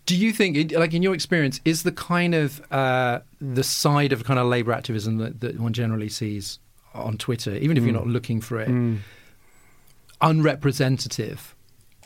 do 0.05 0.15
you 0.17 0.33
think, 0.33 0.71
like 0.73 0.93
in 0.93 1.01
your 1.01 1.13
experience, 1.13 1.61
is 1.63 1.83
the 1.83 1.91
kind 1.91 2.35
of 2.35 2.61
uh, 2.71 3.19
the 3.39 3.63
side 3.63 4.11
of 4.11 4.23
kind 4.25 4.37
of 4.39 4.47
labour 4.47 4.71
activism 4.73 5.17
that, 5.17 5.39
that 5.41 5.59
one 5.59 5.71
generally 5.73 6.09
sees 6.09 6.59
on 6.93 7.17
Twitter, 7.17 7.55
even 7.55 7.77
if 7.77 7.83
you're 7.83 7.93
not 7.93 8.07
looking 8.07 8.41
for 8.41 8.59
it, 8.59 8.69
unrepresentative 10.21 11.55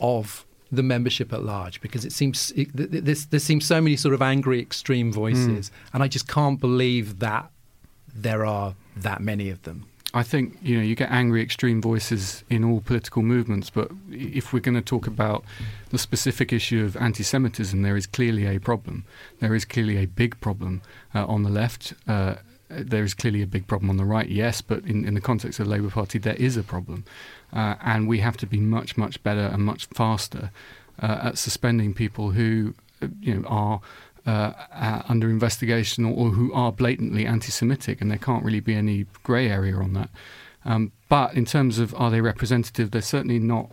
of 0.00 0.44
the 0.70 0.82
membership 0.82 1.32
at 1.32 1.42
large? 1.42 1.80
Because 1.80 2.04
it 2.04 2.12
seems 2.12 2.52
it, 2.52 2.76
th- 2.76 2.90
th- 2.90 3.04
this, 3.04 3.24
there 3.26 3.40
seems 3.40 3.66
so 3.66 3.80
many 3.80 3.96
sort 3.96 4.14
of 4.14 4.22
angry 4.22 4.60
extreme 4.60 5.12
voices 5.12 5.70
and 5.92 6.02
I 6.02 6.08
just 6.08 6.28
can't 6.28 6.60
believe 6.60 7.18
that 7.20 7.50
there 8.14 8.44
are 8.44 8.74
that 8.96 9.20
many 9.20 9.50
of 9.50 9.62
them. 9.62 9.86
I 10.14 10.22
think 10.22 10.58
you 10.62 10.76
know 10.78 10.82
you 10.82 10.94
get 10.94 11.10
angry 11.10 11.42
extreme 11.42 11.82
voices 11.82 12.42
in 12.48 12.64
all 12.64 12.80
political 12.80 13.22
movements, 13.22 13.68
but 13.68 13.90
if 14.10 14.52
we're 14.52 14.60
going 14.60 14.74
to 14.74 14.80
talk 14.80 15.06
about 15.06 15.44
the 15.90 15.98
specific 15.98 16.52
issue 16.52 16.82
of 16.84 16.96
anti-Semitism, 16.96 17.82
there 17.82 17.96
is 17.96 18.06
clearly 18.06 18.46
a 18.46 18.58
problem. 18.58 19.04
There 19.40 19.54
is 19.54 19.64
clearly 19.66 19.98
a 19.98 20.06
big 20.06 20.40
problem 20.40 20.80
uh, 21.14 21.26
on 21.26 21.42
the 21.42 21.50
left. 21.50 21.92
Uh, 22.06 22.36
there 22.68 23.04
is 23.04 23.14
clearly 23.14 23.42
a 23.42 23.46
big 23.46 23.66
problem 23.66 23.90
on 23.90 23.96
the 23.96 24.04
right, 24.04 24.28
yes, 24.28 24.60
but 24.60 24.84
in, 24.84 25.06
in 25.06 25.14
the 25.14 25.20
context 25.20 25.58
of 25.58 25.66
the 25.66 25.72
Labour 25.72 25.90
Party, 25.90 26.18
there 26.18 26.34
is 26.34 26.56
a 26.56 26.62
problem, 26.62 27.04
uh, 27.52 27.76
and 27.80 28.08
we 28.08 28.18
have 28.20 28.36
to 28.38 28.46
be 28.46 28.60
much, 28.60 28.96
much 28.96 29.22
better 29.22 29.46
and 29.52 29.62
much 29.62 29.86
faster 29.86 30.50
uh, 31.00 31.18
at 31.22 31.38
suspending 31.38 31.94
people 31.94 32.32
who, 32.32 32.74
uh, 33.00 33.08
you 33.20 33.34
know, 33.34 33.48
are 33.48 33.80
uh, 34.28 34.52
uh, 34.74 35.02
under 35.08 35.30
investigation 35.30 36.04
or, 36.04 36.12
or 36.12 36.30
who 36.32 36.52
are 36.52 36.70
blatantly 36.70 37.24
anti-Semitic, 37.24 38.02
and 38.02 38.10
there 38.10 38.18
can't 38.18 38.44
really 38.44 38.60
be 38.60 38.74
any 38.74 39.06
grey 39.22 39.48
area 39.48 39.74
on 39.74 39.94
that. 39.94 40.10
Um, 40.66 40.92
but 41.08 41.32
in 41.32 41.46
terms 41.46 41.78
of 41.78 41.94
are 41.94 42.10
they 42.10 42.20
representative, 42.20 42.90
they're 42.90 43.00
certainly 43.00 43.38
not 43.38 43.70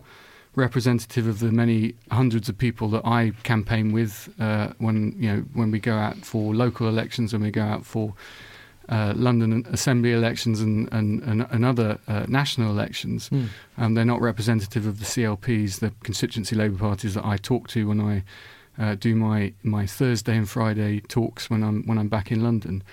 representative 0.56 1.28
of 1.28 1.40
the 1.40 1.52
many 1.52 1.96
hundreds 2.10 2.48
of 2.48 2.58
people 2.58 2.88
that 2.92 3.06
I 3.06 3.34
campaign 3.44 3.92
with 3.92 4.34
uh, 4.40 4.70
when 4.78 5.14
you 5.20 5.30
know 5.30 5.40
when 5.56 5.72
we 5.72 5.80
go 5.80 5.96
out 5.96 6.20
for 6.20 6.56
local 6.56 6.88
elections 6.88 7.34
and 7.34 7.44
we 7.44 7.52
go 7.52 7.62
out 7.62 7.86
for 7.86 8.14
uh, 8.88 9.12
London 9.14 9.68
Assembly 9.70 10.14
elections 10.14 10.62
and 10.62 10.88
and, 10.94 11.22
and, 11.24 11.48
and 11.52 11.66
other 11.66 12.00
uh, 12.08 12.28
national 12.30 12.72
elections. 12.72 13.30
Um, 13.78 13.94
they're 13.96 14.06
not 14.06 14.22
representative 14.22 14.88
of 14.88 15.00
the 15.00 15.06
CLPs, 15.06 15.80
the 15.80 15.92
constituency 16.04 16.56
Labour 16.56 16.78
parties 16.78 17.16
that 17.16 17.26
I 17.26 17.36
talk 17.36 17.68
to 17.70 17.90
when 17.90 18.00
I 18.00 18.24
uh, 18.78 18.96
do 18.96 19.16
my, 19.16 19.54
my 19.64 19.86
Thursday 19.86 20.36
and 20.36 20.50
Friday 20.50 21.00
talks 21.02 21.50
when 21.50 21.64
I'm 21.64 21.84
when 21.86 21.98
I'm 21.98 22.10
back 22.10 22.32
in 22.32 22.44
London. 22.44 22.84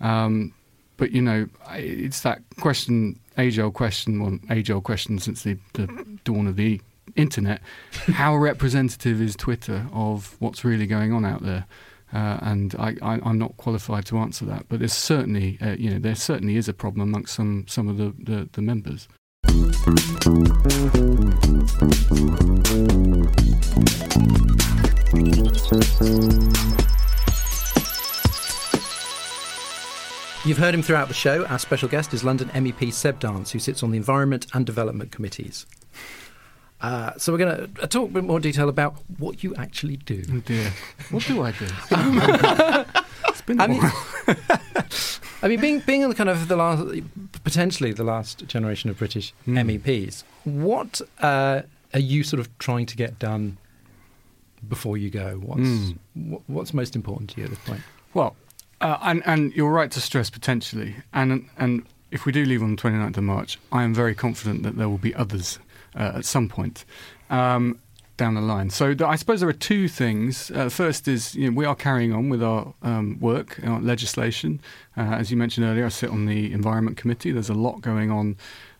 Um, 0.00 0.52
but 0.96 1.12
you 1.12 1.22
know, 1.22 1.48
it's 1.72 2.20
that 2.20 2.42
question, 2.60 3.18
age-old 3.38 3.74
question, 3.74 4.22
well, 4.22 4.38
age-old 4.50 4.84
question 4.84 5.18
since 5.18 5.42
the, 5.42 5.58
the 5.72 5.86
dawn 6.24 6.46
of 6.46 6.56
the 6.56 6.80
internet. 7.16 7.60
How 8.06 8.36
representative 8.36 9.20
is 9.20 9.34
Twitter 9.36 9.86
of 9.92 10.36
what's 10.38 10.64
really 10.64 10.86
going 10.86 11.12
on 11.12 11.24
out 11.24 11.42
there? 11.42 11.66
Uh, 12.12 12.38
and 12.42 12.74
I, 12.78 12.94
I, 13.00 13.20
I'm 13.24 13.38
not 13.38 13.56
qualified 13.56 14.04
to 14.06 14.18
answer 14.18 14.44
that. 14.44 14.66
But 14.68 14.80
there's 14.80 14.92
certainly, 14.92 15.58
uh, 15.62 15.76
you 15.78 15.90
know, 15.90 15.98
there 15.98 16.14
certainly 16.14 16.56
is 16.56 16.68
a 16.68 16.74
problem 16.74 17.08
amongst 17.08 17.34
some 17.34 17.64
some 17.68 17.88
of 17.88 17.96
the, 17.96 18.14
the, 18.18 18.48
the 18.52 18.60
members. 18.62 19.08
You've 25.14 25.28
heard 30.56 30.74
him 30.74 30.80
throughout 30.82 31.08
the 31.08 31.14
show. 31.14 31.44
Our 31.46 31.58
special 31.58 31.90
guest 31.90 32.14
is 32.14 32.24
London 32.24 32.48
MEP 32.48 32.90
Seb 32.94 33.20
Dance, 33.20 33.52
who 33.52 33.58
sits 33.58 33.82
on 33.82 33.90
the 33.90 33.98
Environment 33.98 34.46
and 34.54 34.64
Development 34.64 35.12
Committees. 35.12 35.66
Uh, 36.80 37.12
so 37.18 37.30
we're 37.30 37.36
going 37.38 37.74
to 37.74 37.86
talk 37.88 38.08
a 38.08 38.12
bit 38.14 38.24
more 38.24 38.40
detail 38.40 38.70
about 38.70 38.94
what 39.18 39.44
you 39.44 39.54
actually 39.56 39.98
do. 39.98 40.22
Oh 40.32 40.38
dear, 40.40 40.72
what 41.10 41.24
do 41.24 41.42
I 41.42 41.50
do? 41.52 41.66
it's 43.28 43.42
been 43.42 43.60
a 43.60 43.64
I 43.64 43.66
mean, 43.66 43.82
while. 43.82 44.38
I 45.42 45.48
mean, 45.48 45.60
being 45.60 45.80
being 45.80 46.08
the 46.08 46.14
kind 46.14 46.30
of 46.30 46.48
the 46.48 46.56
last, 46.56 46.86
potentially 47.44 47.92
the 47.92 48.04
last 48.04 48.46
generation 48.46 48.88
of 48.88 48.96
British 48.96 49.34
Hmm. 49.44 49.58
MEPs, 49.58 50.24
what 50.44 51.02
uh, 51.20 51.60
are 51.92 52.00
you 52.00 52.24
sort 52.24 52.40
of 52.40 52.48
trying 52.58 52.86
to 52.86 52.96
get 52.96 53.18
done 53.18 53.58
before 54.68 54.96
you 54.96 55.10
go? 55.10 55.40
What's 55.42 55.92
wh- 56.14 56.48
what's 56.50 56.72
most 56.74 56.94
important 56.96 57.30
to 57.30 57.40
you 57.40 57.44
at 57.44 57.50
this 57.50 57.58
point? 57.60 57.80
Well, 58.14 58.36
uh, 58.80 58.98
and, 59.02 59.22
and 59.26 59.52
you're 59.54 59.70
right 59.70 59.90
to 59.92 60.00
stress 60.00 60.28
potentially. 60.30 60.96
And, 61.12 61.48
and 61.56 61.86
if 62.10 62.26
we 62.26 62.32
do 62.32 62.44
leave 62.44 62.62
on 62.62 62.76
the 62.76 62.82
29th 62.82 63.16
of 63.16 63.24
March, 63.24 63.58
I 63.70 63.82
am 63.84 63.94
very 63.94 64.14
confident 64.14 64.62
that 64.64 64.76
there 64.76 64.88
will 64.88 64.98
be 64.98 65.14
others 65.14 65.58
uh, 65.94 66.12
at 66.16 66.24
some 66.24 66.48
point 66.48 66.84
um, 67.30 67.78
down 68.16 68.34
the 68.34 68.40
line. 68.40 68.70
So 68.70 68.94
th- 68.94 69.08
I 69.08 69.16
suppose 69.16 69.40
there 69.40 69.48
are 69.48 69.52
two 69.54 69.88
things. 69.88 70.50
Uh, 70.50 70.68
first 70.68 71.06
is 71.08 71.34
you 71.34 71.50
know, 71.50 71.56
we 71.56 71.64
are 71.64 71.74
carrying 71.76 72.12
on 72.12 72.28
with 72.28 72.42
our 72.42 72.74
um, 72.82 73.18
work, 73.20 73.60
our 73.64 73.80
legislation. 73.80 74.60
Uh, 74.96 75.02
as 75.02 75.30
you 75.30 75.36
mentioned 75.36 75.64
earlier, 75.66 75.86
I 75.86 75.88
sit 75.88 76.10
on 76.10 76.26
the 76.26 76.52
Environment 76.52 76.96
Committee. 76.96 77.30
There's 77.30 77.48
a 77.50 77.54
lot 77.54 77.80
going 77.80 78.10
on 78.10 78.36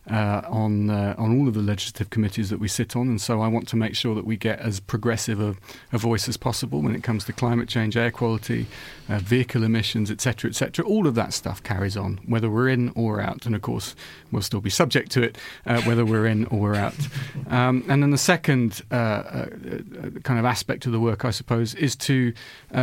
uh, 0.09 0.41
on 0.47 0.89
uh, 0.89 1.15
on 1.17 1.39
all 1.39 1.47
of 1.47 1.53
the 1.53 1.61
legislative 1.61 2.09
committees 2.09 2.49
that 2.49 2.59
we 2.59 2.67
sit 2.67 2.95
on, 2.95 3.07
and 3.07 3.21
so 3.21 3.41
I 3.41 3.47
want 3.47 3.69
to 3.69 3.77
make 3.77 3.95
sure 3.95 4.15
that 4.15 4.25
we 4.25 4.35
get 4.35 4.59
as 4.59 4.81
progressive 4.81 5.39
a, 5.39 5.55
a 5.93 5.97
voice 5.97 6.27
as 6.27 6.35
possible 6.35 6.81
when 6.81 6.93
it 6.93 7.03
comes 7.03 7.23
to 7.25 7.33
climate 7.33 7.69
change, 7.69 7.95
air 7.95 8.11
quality, 8.11 8.67
uh, 9.07 9.19
vehicle 9.19 9.63
emissions, 9.63 10.11
etc., 10.11 10.49
etc. 10.49 10.85
All 10.85 11.07
of 11.07 11.15
that 11.15 11.33
stuff 11.33 11.63
carries 11.63 11.95
on, 11.95 12.19
whether 12.25 12.49
we're 12.49 12.67
in 12.67 12.89
or 12.95 13.21
out, 13.21 13.45
and 13.45 13.55
of 13.55 13.61
course 13.61 13.95
we'll 14.29 14.41
still 14.41 14.59
be 14.59 14.69
subject 14.69 15.09
to 15.11 15.23
it, 15.23 15.37
uh, 15.65 15.81
whether 15.83 16.03
we're 16.03 16.25
in 16.25 16.47
or 16.47 16.59
we're 16.59 16.75
out. 16.75 16.95
Um, 17.47 17.85
and 17.87 18.03
then 18.03 18.09
the 18.09 18.17
second 18.17 18.81
uh, 18.91 18.95
uh, 18.95 19.45
kind 20.23 20.37
of 20.37 20.43
aspect 20.43 20.85
of 20.85 20.91
the 20.91 20.99
work, 20.99 21.23
I 21.23 21.31
suppose, 21.31 21.75
is 21.75 21.95
to 21.97 22.33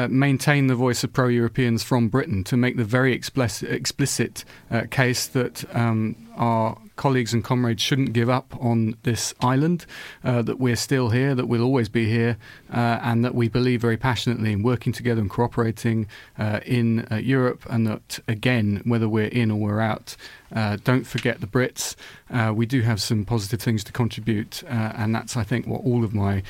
maintain 0.09 0.69
the 0.69 0.75
voice 0.75 1.05
of 1.05 1.13
pro-Europeans 1.13 1.83
from 1.83 2.09
Britain 2.09 2.45
to 2.45 2.57
make 2.57 2.77
the 2.77 2.85
very 2.85 3.13
explicit, 3.13 3.71
explicit 3.71 4.45
case 4.91 5.27
that 5.27 5.65
um, 5.77 6.17
our 6.37 6.79
colleagues 7.01 7.33
and 7.33 7.43
comrades 7.43 7.81
shouldn't 7.81 8.13
give 8.13 8.29
up 8.29 8.55
on 8.61 8.95
this 9.05 9.33
island, 9.41 9.87
uh, 10.23 10.43
that 10.43 10.61
we're 10.61 10.77
still 10.77 11.09
here, 11.09 11.35
that 11.35 11.47
we'll 11.47 11.63
always 11.63 11.89
be 11.89 12.05
here, 12.05 12.37
uh, 12.71 13.01
and 13.01 13.25
that 13.25 13.35
we 13.35 13.49
believe 13.49 13.81
very 13.81 13.97
passionately 13.97 14.53
in 14.53 14.63
working 14.63 14.93
together 14.93 15.19
and 15.19 15.31
cooperating 15.31 16.07
uh, 16.39 16.61
in 16.67 17.09
uh, 17.11 17.17
Europe, 17.17 17.65
and 17.71 17.87
that, 17.87 18.19
again, 18.29 18.83
whether 18.85 19.09
we're 19.09 19.29
in 19.29 19.51
or 19.51 19.59
we're 19.59 19.81
out, 19.81 20.15
uh, 20.55 20.77
don't 20.85 21.07
forget 21.07 21.41
the 21.41 21.47
Brits. 21.47 21.97
Uh, 22.29 22.53
we 22.55 22.67
do 22.67 22.83
have 22.83 23.01
some 23.01 23.25
positive 23.25 23.63
things 23.63 23.83
to 23.83 23.93
contribute, 23.93 24.63
and 24.69 25.15
that's, 25.15 25.39
I 25.39 25.43
think, 25.43 25.67
what 25.67 25.83
all 25.83 26.05
of 26.05 26.13
my 26.13 26.43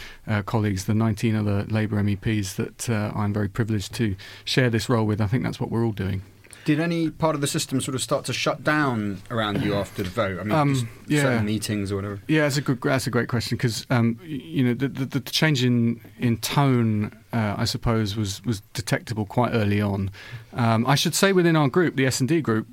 colleagues, 0.46 0.86
the 0.86 0.94
19 0.94 1.36
other 1.36 1.62
Labour 1.68 2.02
MEPs 2.02 2.56
that 2.56 2.90
I'm 2.90 3.32
very 3.32 3.48
privileged 3.48 3.94
to 3.94 4.16
share 4.44 4.68
this 4.68 4.88
role 4.88 5.06
with, 5.06 5.20
I 5.20 5.28
think 5.28 5.44
that's 5.44 5.60
what 5.60 5.70
we're 5.70 5.84
all 5.84 5.92
doing. 5.92 6.22
Did 6.64 6.80
any 6.80 7.10
part 7.10 7.34
of 7.34 7.40
the 7.40 7.46
system 7.46 7.80
sort 7.80 7.94
of 7.94 8.02
start 8.02 8.24
to 8.26 8.32
shut 8.32 8.62
down 8.62 9.22
around 9.30 9.62
you 9.62 9.74
after 9.74 10.02
the 10.02 10.10
vote? 10.10 10.40
I 10.40 10.42
mean, 10.42 10.52
um, 10.52 10.88
yeah. 11.06 11.22
certain 11.22 11.46
meetings 11.46 11.90
or 11.90 11.96
whatever. 11.96 12.20
Yeah, 12.28 12.42
that's 12.42 12.56
a 12.56 12.60
good. 12.60 12.80
That's 12.82 13.06
a 13.06 13.10
great 13.10 13.28
question 13.28 13.56
because 13.56 13.86
um, 13.90 14.18
you 14.22 14.64
know 14.64 14.74
the, 14.74 14.88
the, 14.88 15.06
the, 15.06 15.20
change 15.20 15.64
in 15.64 16.00
in 16.18 16.36
tone, 16.38 17.16
uh, 17.32 17.54
I 17.56 17.64
suppose, 17.64 18.16
was 18.16 18.44
was 18.44 18.60
detectable 18.74 19.26
quite 19.26 19.52
early 19.52 19.80
on. 19.80 20.10
Um, 20.52 20.86
I 20.86 20.94
should 20.94 21.14
say 21.14 21.32
within 21.32 21.56
our 21.56 21.68
group, 21.68 21.96
the 21.96 22.06
S 22.06 22.20
and 22.20 22.28
D 22.28 22.40
group, 22.40 22.66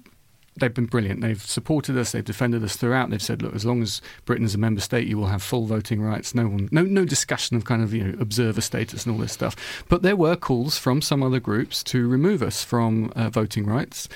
they've 0.60 0.74
been 0.74 0.86
brilliant. 0.86 1.22
They've 1.22 1.42
supported 1.42 1.98
us. 1.98 2.12
They've 2.12 2.24
defended 2.24 2.64
us 2.64 2.76
throughout. 2.76 3.10
They've 3.10 3.22
said, 3.22 3.42
look, 3.42 3.56
as 3.56 3.66
long 3.66 3.82
as 3.82 4.02
Britain's 4.26 4.56
a 4.56 4.58
member 4.58 4.82
state, 4.82 5.08
you 5.08 5.18
will 5.18 5.28
have 5.28 5.42
full 5.44 5.66
voting 5.66 6.02
rights. 6.02 6.36
No 6.36 6.48
one, 6.48 6.70
no, 6.72 6.84
no 6.84 7.06
discussion 7.06 7.58
of 7.58 7.66
kind 7.66 7.82
of 7.82 7.94
you 7.94 8.04
know 8.04 8.20
observer 8.20 8.62
status 8.62 9.06
and 9.06 9.14
all 9.14 9.22
this 9.22 9.34
stuff. 9.34 9.56
But 9.88 10.02
there 10.02 10.16
were 10.16 10.36
calls 10.36 10.78
from 10.78 11.02
some 11.02 11.24
other 11.24 11.40
groups 11.40 11.84
to 11.86 12.08
remove 12.08 12.42
us 12.42 12.64
from 12.64 13.12
uh, 13.16 13.30
voting 13.30 13.66
rights. 13.66 14.10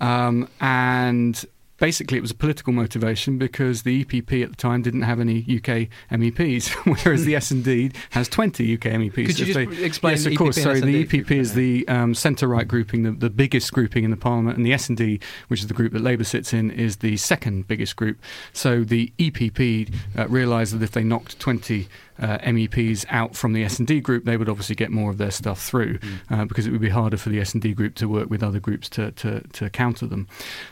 Um, 0.00 0.48
and 0.60 1.44
basically 1.78 2.18
it 2.18 2.20
was 2.20 2.30
a 2.30 2.34
political 2.34 2.72
motivation 2.72 3.38
because 3.38 3.82
the 3.82 4.04
EPP 4.04 4.42
at 4.42 4.50
the 4.50 4.56
time 4.56 4.82
didn't 4.82 5.02
have 5.02 5.20
any 5.20 5.40
UK 5.40 5.88
MEPs, 6.10 6.68
whereas 7.04 7.24
the 7.24 7.34
S&D 7.34 7.92
has 8.10 8.28
20 8.28 8.74
UK 8.74 8.80
MEPs. 8.80 9.14
Could 9.14 9.38
you 9.38 9.54
just 9.54 9.54
they, 9.54 9.84
explain 9.84 10.12
Yes, 10.12 10.26
of 10.26 10.32
EPP 10.32 10.36
course. 10.36 10.62
Sorry, 10.62 10.80
the 10.80 11.04
EPP 11.04 11.30
is 11.30 11.54
the 11.54 11.86
um, 11.88 12.14
centre-right 12.14 12.68
grouping, 12.68 13.02
the, 13.02 13.12
the 13.12 13.30
biggest 13.30 13.72
grouping 13.72 14.04
in 14.04 14.10
the 14.10 14.16
Parliament, 14.16 14.56
and 14.56 14.64
the 14.64 14.72
S&D, 14.72 15.20
which 15.48 15.60
is 15.60 15.66
the 15.66 15.74
group 15.74 15.92
that 15.92 16.02
Labour 16.02 16.24
sits 16.24 16.52
in, 16.52 16.70
is 16.70 16.98
the 16.98 17.16
second 17.16 17.66
biggest 17.68 17.96
group. 17.96 18.18
So 18.52 18.84
the 18.84 19.12
EPP 19.18 19.94
uh, 20.16 20.28
realised 20.28 20.74
that 20.74 20.82
if 20.82 20.92
they 20.92 21.04
knocked 21.04 21.38
20 21.38 21.88
uh, 22.20 22.38
MEPs 22.38 23.04
out 23.08 23.36
from 23.36 23.52
the 23.52 23.64
S&D 23.64 24.00
group, 24.00 24.24
they 24.24 24.36
would 24.36 24.48
obviously 24.48 24.74
get 24.74 24.90
more 24.90 25.10
of 25.10 25.18
their 25.18 25.30
stuff 25.30 25.62
through 25.62 25.98
mm. 25.98 26.18
uh, 26.30 26.44
because 26.44 26.66
it 26.66 26.70
would 26.70 26.80
be 26.80 26.88
harder 26.88 27.16
for 27.16 27.28
the 27.28 27.40
S&D 27.40 27.72
group 27.74 27.94
to 27.96 28.08
work 28.08 28.30
with 28.30 28.42
other 28.42 28.60
groups 28.60 28.88
to, 28.90 29.12
to, 29.12 29.40
to 29.52 29.70
counter 29.70 30.06
them. 30.06 30.28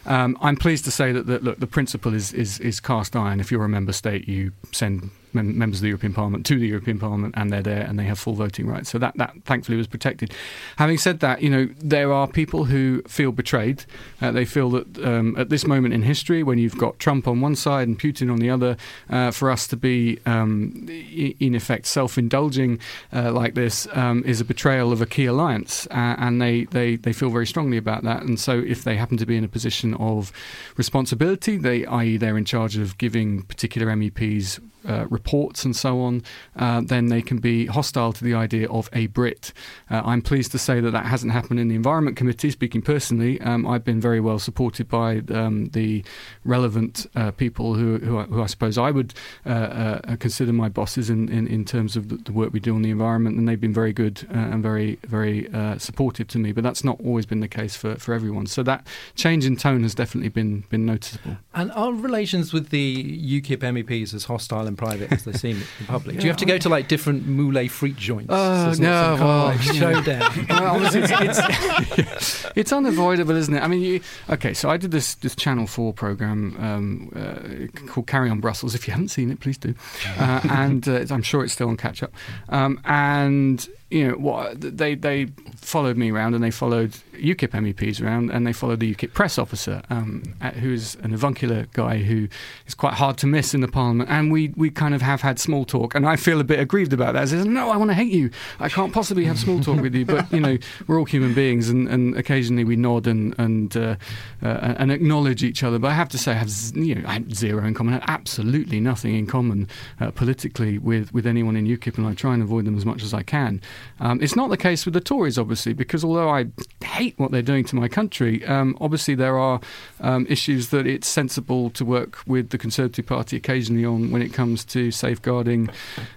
Um, 0.06 0.36
I'm 0.40 0.56
pleased 0.56 0.84
to 0.84 0.90
say 0.90 1.12
that, 1.12 1.26
that 1.26 1.42
look, 1.42 1.58
the 1.60 1.66
principle 1.66 2.14
is, 2.14 2.32
is, 2.32 2.58
is 2.60 2.80
cast 2.80 3.16
iron. 3.16 3.40
If 3.40 3.50
you're 3.50 3.64
a 3.64 3.68
member 3.68 3.92
state, 3.92 4.28
you 4.28 4.52
send 4.72 5.10
mem- 5.34 5.58
members 5.58 5.78
of 5.78 5.82
the 5.82 5.88
European 5.88 6.12
Parliament 6.12 6.46
to 6.46 6.58
the 6.58 6.66
European 6.66 6.98
Parliament, 6.98 7.34
and 7.36 7.52
they're 7.52 7.62
there 7.62 7.82
and 7.82 7.98
they 7.98 8.04
have 8.04 8.18
full 8.18 8.34
voting 8.34 8.66
rights. 8.66 8.90
So 8.90 8.98
that, 8.98 9.16
that 9.16 9.34
thankfully 9.44 9.76
was 9.76 9.86
protected. 9.86 10.32
Having 10.76 10.98
said 10.98 11.20
that, 11.20 11.42
you 11.42 11.50
know 11.50 11.68
there 11.78 12.12
are 12.12 12.26
people 12.26 12.64
who 12.64 13.02
feel 13.02 13.32
betrayed. 13.32 13.84
Uh, 14.20 14.30
they 14.30 14.44
feel 14.44 14.70
that 14.70 14.98
um, 15.04 15.36
at 15.38 15.48
this 15.48 15.66
moment 15.66 15.94
in 15.94 16.02
history, 16.02 16.42
when 16.42 16.58
you've 16.58 16.78
got 16.78 16.98
Trump 16.98 17.26
on 17.28 17.40
one 17.40 17.56
side 17.56 17.88
and 17.88 17.98
Putin 17.98 18.30
on 18.30 18.38
the 18.38 18.50
other, 18.50 18.76
uh, 19.10 19.30
for 19.30 19.50
us 19.50 19.66
to 19.68 19.76
be 19.76 20.18
um, 20.26 20.86
in 20.88 21.54
effect 21.54 21.86
self-indulging 21.86 22.78
uh, 23.12 23.32
like 23.32 23.54
this 23.54 23.86
um, 23.92 24.22
is 24.24 24.40
a 24.40 24.44
betrayal 24.44 24.92
of 24.92 25.00
a 25.00 25.06
key 25.06 25.26
alliance, 25.26 25.86
uh, 25.90 26.16
and 26.18 26.40
they, 26.40 26.64
they 26.66 26.96
they 26.96 27.12
feel 27.12 27.30
very 27.30 27.46
strongly 27.46 27.76
about 27.76 28.02
that. 28.02 28.22
And 28.22 28.38
so 28.38 28.58
if 28.58 28.84
they 28.84 28.96
happen 28.96 29.16
to 29.18 29.26
be 29.26 29.36
in 29.36 29.44
a 29.44 29.48
position 29.48 29.94
of 29.94 30.32
responsibility, 30.76 31.56
they 31.56 31.84
i.e. 31.86 32.16
they're 32.16 32.38
in 32.38 32.44
charge 32.44 32.76
of 32.76 32.98
giving 32.98 33.42
particular 33.42 33.86
MEPs 33.88 34.60
uh, 34.86 35.06
reports 35.08 35.64
and 35.64 35.74
so 35.74 36.00
on, 36.00 36.22
uh, 36.56 36.80
then 36.84 37.06
they 37.06 37.22
can 37.22 37.38
be 37.38 37.66
hostile 37.66 38.12
to 38.12 38.24
the 38.24 38.34
idea 38.34 38.68
of 38.68 38.88
a 38.92 39.06
Brit. 39.08 39.52
Uh, 39.90 40.02
I'm 40.04 40.22
pleased 40.22 40.52
to 40.52 40.58
say 40.58 40.80
that 40.80 40.90
that 40.90 41.06
hasn't 41.06 41.32
happened 41.32 41.60
in 41.60 41.68
the 41.68 41.74
Environment 41.74 42.16
Committee. 42.16 42.50
Speaking 42.50 42.82
personally, 42.82 43.40
um, 43.40 43.66
I've 43.66 43.84
been 43.84 44.00
very 44.00 44.20
well 44.20 44.38
supported 44.38 44.88
by 44.88 45.22
um, 45.32 45.66
the 45.68 46.04
relevant 46.44 47.06
uh, 47.14 47.30
people 47.32 47.74
who, 47.74 47.98
who, 47.98 48.22
who, 48.22 48.42
I 48.42 48.46
suppose 48.46 48.78
I 48.78 48.90
would 48.90 49.14
uh, 49.46 49.48
uh, 49.48 50.16
consider 50.16 50.52
my 50.52 50.68
bosses 50.68 51.10
in, 51.10 51.28
in, 51.28 51.46
in 51.46 51.64
terms 51.64 51.96
of 51.96 52.08
the, 52.08 52.16
the, 52.16 52.32
work 52.32 52.52
we 52.52 52.60
do 52.60 52.74
on 52.74 52.82
the 52.82 52.90
environment, 52.90 53.36
and 53.36 53.48
they've 53.48 53.60
been 53.60 53.72
very 53.72 53.92
good 53.92 54.26
and 54.28 54.62
very, 54.62 54.98
very 55.04 55.48
supportive 55.78 56.26
to 56.28 56.38
me. 56.38 56.52
But 56.52 56.64
that's 56.64 56.82
not 56.82 57.00
always 57.00 57.26
been 57.26 57.40
the 57.40 57.48
case 57.48 57.76
for, 57.76 57.94
for 57.96 58.12
everyone. 58.12 58.46
So 58.46 58.62
that 58.64 58.86
change 59.14 59.46
in 59.46 59.56
tone 59.56 59.82
has 59.82 59.94
definitely 59.94 60.30
been, 60.30 60.64
been 60.68 60.84
noticeable. 60.84 61.36
And 61.54 61.70
our 61.72 61.92
relations 61.92 62.52
with 62.52 62.70
the 62.70 63.40
UKIP 63.40 63.58
MEPs 63.58 64.14
as 64.14 64.24
hostile 64.24 64.66
in 64.74 64.86
private 64.86 65.12
as 65.12 65.24
they 65.24 65.32
seem 65.32 65.62
in 65.80 65.86
public? 65.86 66.14
Yeah, 66.14 66.20
Do 66.20 66.26
you 66.26 66.30
have 66.30 66.38
to 66.38 66.46
go 66.46 66.58
to 66.58 66.68
like 66.68 66.88
different 66.88 67.26
moules 67.26 67.70
frites 67.70 67.96
joints? 67.96 68.30
Uh, 68.30 68.74
no, 68.78 69.16
well, 69.18 69.44
like 69.46 69.60
showdown. 69.60 70.46
well, 70.48 70.84
it's, 70.84 70.94
it's, 70.94 72.46
it's, 72.56 72.72
unavoidable, 72.72 73.36
isn't 73.36 73.54
it? 73.54 73.62
I 73.62 73.68
mean, 73.68 73.82
you, 73.82 74.00
okay, 74.30 74.54
so 74.54 74.70
I 74.70 74.76
did 74.76 74.90
this 74.90 75.14
this 75.16 75.34
Channel 75.34 75.66
Four 75.66 75.92
program 75.92 76.56
um, 76.58 77.12
uh, 77.14 77.86
called 77.86 78.06
Carry 78.06 78.30
On 78.30 78.40
Brussels. 78.40 78.74
If 78.74 78.86
you 78.86 78.92
haven't 78.92 79.08
seen 79.08 79.30
it, 79.30 79.40
please 79.40 79.58
do, 79.58 79.74
uh, 80.18 80.40
and 80.50 80.86
uh, 80.88 81.06
I'm 81.10 81.22
sure 81.22 81.44
it's 81.44 81.52
still 81.52 81.68
on 81.68 81.76
catch 81.76 82.02
up. 82.02 82.12
Um, 82.48 82.80
and 82.84 83.66
you 83.94 84.08
know 84.08 84.16
what 84.16 84.60
they 84.60 84.96
they 84.96 85.26
followed 85.56 85.96
me 85.96 86.10
around 86.10 86.34
and 86.34 86.42
they 86.42 86.50
followed 86.50 86.90
UKIP 87.12 87.50
MEPs 87.50 88.02
around 88.02 88.28
and 88.30 88.44
they 88.44 88.52
followed 88.52 88.80
the 88.80 88.92
UKIP 88.92 89.12
press 89.14 89.38
officer, 89.38 89.82
um, 89.88 90.24
who's 90.60 90.96
an 90.96 91.14
avuncular 91.14 91.66
guy 91.72 91.98
who 91.98 92.26
is 92.66 92.74
quite 92.74 92.94
hard 92.94 93.16
to 93.18 93.28
miss 93.28 93.54
in 93.54 93.60
the 93.60 93.68
Parliament. 93.68 94.10
And 94.10 94.32
we 94.32 94.52
we 94.56 94.68
kind 94.70 94.96
of 94.96 95.02
have 95.02 95.20
had 95.20 95.38
small 95.38 95.64
talk, 95.64 95.94
and 95.94 96.08
I 96.08 96.16
feel 96.16 96.40
a 96.40 96.44
bit 96.44 96.58
aggrieved 96.58 96.92
about 96.92 97.12
that. 97.12 97.22
I 97.22 97.24
says, 97.26 97.46
no, 97.46 97.70
I 97.70 97.76
want 97.76 97.90
to 97.90 97.94
hate 97.94 98.12
you. 98.12 98.30
I 98.58 98.68
can't 98.68 98.92
possibly 98.92 99.24
have 99.26 99.38
small 99.38 99.60
talk 99.60 99.80
with 99.80 99.94
you. 99.94 100.04
But 100.04 100.30
you 100.32 100.40
know, 100.40 100.58
we're 100.88 100.98
all 100.98 101.04
human 101.04 101.32
beings, 101.32 101.68
and, 101.68 101.88
and 101.88 102.16
occasionally 102.16 102.64
we 102.64 102.74
nod 102.74 103.06
and 103.06 103.32
and 103.38 103.76
uh, 103.76 103.94
uh, 104.42 104.74
and 104.76 104.90
acknowledge 104.90 105.44
each 105.44 105.62
other. 105.62 105.78
But 105.78 105.92
I 105.92 105.94
have 105.94 106.08
to 106.10 106.18
say, 106.18 106.32
I 106.32 106.34
have 106.34 106.50
you 106.74 106.96
know 106.96 107.08
I 107.08 107.14
have 107.14 107.32
zero 107.32 107.64
in 107.64 107.74
common, 107.74 108.02
absolutely 108.08 108.80
nothing 108.80 109.14
in 109.14 109.28
common 109.28 109.68
uh, 110.00 110.10
politically 110.10 110.78
with 110.78 111.14
with 111.14 111.28
anyone 111.28 111.54
in 111.54 111.64
UKIP, 111.64 111.96
and 111.96 112.08
I 112.08 112.14
try 112.14 112.34
and 112.34 112.42
avoid 112.42 112.64
them 112.64 112.76
as 112.76 112.84
much 112.84 113.04
as 113.04 113.14
I 113.14 113.22
can. 113.22 113.60
Um, 114.00 114.20
it's 114.20 114.36
not 114.36 114.50
the 114.50 114.56
case 114.56 114.84
with 114.84 114.94
the 114.94 115.00
Tories, 115.00 115.38
obviously, 115.38 115.72
because 115.72 116.04
although 116.04 116.28
I 116.28 116.46
hate 116.84 117.18
what 117.18 117.30
they're 117.30 117.42
doing 117.42 117.64
to 117.66 117.76
my 117.76 117.88
country, 117.88 118.44
um, 118.46 118.76
obviously 118.80 119.14
there 119.14 119.38
are 119.38 119.60
um, 120.00 120.26
issues 120.28 120.68
that 120.70 120.86
it's 120.86 121.08
sensible 121.08 121.70
to 121.70 121.84
work 121.84 122.18
with 122.26 122.50
the 122.50 122.58
Conservative 122.58 123.06
Party 123.06 123.36
occasionally 123.36 123.84
on 123.84 124.10
when 124.10 124.22
it 124.22 124.32
comes 124.32 124.64
to 124.66 124.90
safeguarding 124.90 125.68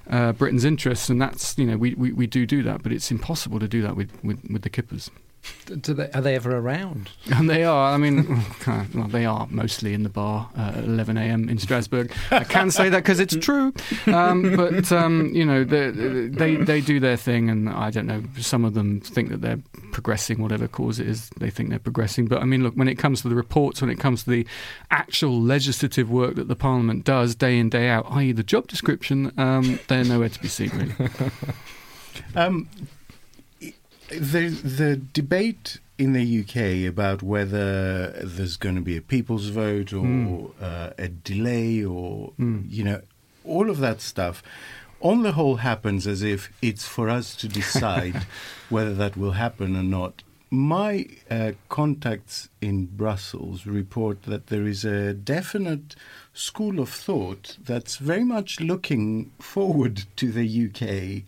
uh, 0.10 0.34
Britain's 0.34 0.66
interests, 0.66 1.10
and 1.10 1.22
that's 1.22 1.58
you 1.58 1.66
know 1.66 1.78
we, 1.78 1.94
we, 1.96 2.12
we 2.12 2.28
do 2.28 2.46
do 2.46 2.64
that, 2.64 2.84
but 2.84 2.92
it's 2.92 3.12
impossible 3.12 3.60
to 3.60 3.68
do 3.68 3.82
that 3.82 3.96
with, 3.96 4.12
with, 4.24 4.44
with 4.50 4.62
the 4.62 4.70
Kippers. 4.70 5.10
They, 5.68 6.10
are 6.12 6.22
they 6.22 6.36
ever 6.36 6.56
around? 6.56 7.10
And 7.34 7.50
they 7.50 7.64
are. 7.64 7.94
I 7.94 7.98
mean, 7.98 8.42
well, 8.68 9.08
they 9.08 9.26
are 9.26 9.48
mostly 9.50 9.94
in 9.94 10.04
the 10.04 10.10
bar 10.10 10.50
uh, 10.58 10.74
at 10.76 10.84
11 10.84 11.18
a.m. 11.18 11.50
in 11.50 11.58
Strasbourg. 11.58 12.14
I 12.32 12.44
can 12.44 12.72
say 12.72 12.90
that 12.90 13.04
because 13.04 13.20
it's 13.20 13.36
true. 13.36 13.74
Um, 14.08 14.56
but 14.56 14.92
um, 14.92 15.32
you 15.34 15.46
know, 15.46 15.64
they, 15.64 15.92
they 15.92 16.56
they 16.56 16.82
do 16.82 17.00
their 17.00 17.18
thing, 17.18 17.50
and 17.50 17.70
I 17.70 17.92
don't 17.92 18.08
know. 18.08 18.24
Some 18.40 18.66
of 18.66 18.74
them 18.74 19.02
think 19.02 19.30
that 19.30 19.42
they're 19.42 19.60
progressing, 19.92 20.42
whatever 20.42 20.68
cause 20.68 21.00
it 21.00 21.08
is. 21.08 21.30
They 21.38 21.50
think 21.50 21.70
they're 21.70 21.80
progressing. 21.80 22.28
But 22.28 22.42
I 22.42 22.46
mean, 22.46 22.64
look, 22.64 22.76
when 22.76 22.88
it 22.88 22.96
comes 22.96 23.22
to 23.22 23.30
the 23.30 23.36
reports, 23.36 23.82
when 23.82 23.90
it 23.90 24.00
comes 24.00 24.24
to 24.24 24.30
the 24.30 24.48
actual 24.92 25.42
legislative 25.42 26.10
work 26.10 26.36
that 26.36 26.48
the 26.48 26.56
Parliament 26.56 27.04
does 27.04 27.36
day 27.36 27.58
in 27.60 27.70
day 27.70 27.90
out, 27.90 28.06
i.e., 28.12 28.32
the 28.32 28.44
job 28.44 28.68
description, 28.68 29.34
um, 29.38 29.80
they're 29.88 30.04
nowhere 30.04 30.30
to 30.30 30.42
be 30.42 30.48
seen 30.48 30.70
really. 30.70 31.10
Um, 32.36 32.68
the 34.10 34.50
the 34.50 34.96
debate 34.96 35.80
in 35.98 36.14
the 36.14 36.42
UK 36.42 36.88
about 36.88 37.24
whether 37.24 38.12
there's 38.24 38.56
going 38.56 38.76
to 38.76 38.82
be 38.82 38.98
a 38.98 39.02
people's 39.02 39.48
vote 39.48 39.92
or 39.94 40.04
mm. 40.04 40.52
uh, 40.62 40.92
a 40.98 41.08
delay 41.08 41.84
or 41.84 42.32
mm. 42.40 42.64
you 42.70 42.84
know 42.84 43.02
all 43.44 43.70
of 43.70 43.80
that 43.80 44.02
stuff 44.02 44.44
on 45.02 45.24
the 45.24 45.34
whole 45.34 45.58
happens 45.58 46.08
as 46.08 46.24
if 46.24 46.52
it's 46.62 46.88
for 46.88 47.10
us 47.10 47.36
to 47.36 47.48
decide 47.48 48.26
whether 48.70 48.94
that 48.94 49.18
will 49.18 49.32
happen 49.32 49.76
or 49.76 49.84
not 49.84 50.24
my 50.50 51.06
uh, 51.30 51.52
contacts 51.68 52.48
in 52.62 52.86
Brussels 52.86 53.66
report 53.66 54.24
that 54.24 54.48
there 54.48 54.66
is 54.66 54.86
a 54.86 55.14
definite 55.14 55.96
school 56.34 56.80
of 56.80 56.90
thought 56.90 57.58
that's 57.62 57.98
very 57.98 58.24
much 58.24 58.62
looking 58.62 59.32
forward 59.40 60.06
to 60.16 60.32
the 60.32 60.68
UK 60.68 61.24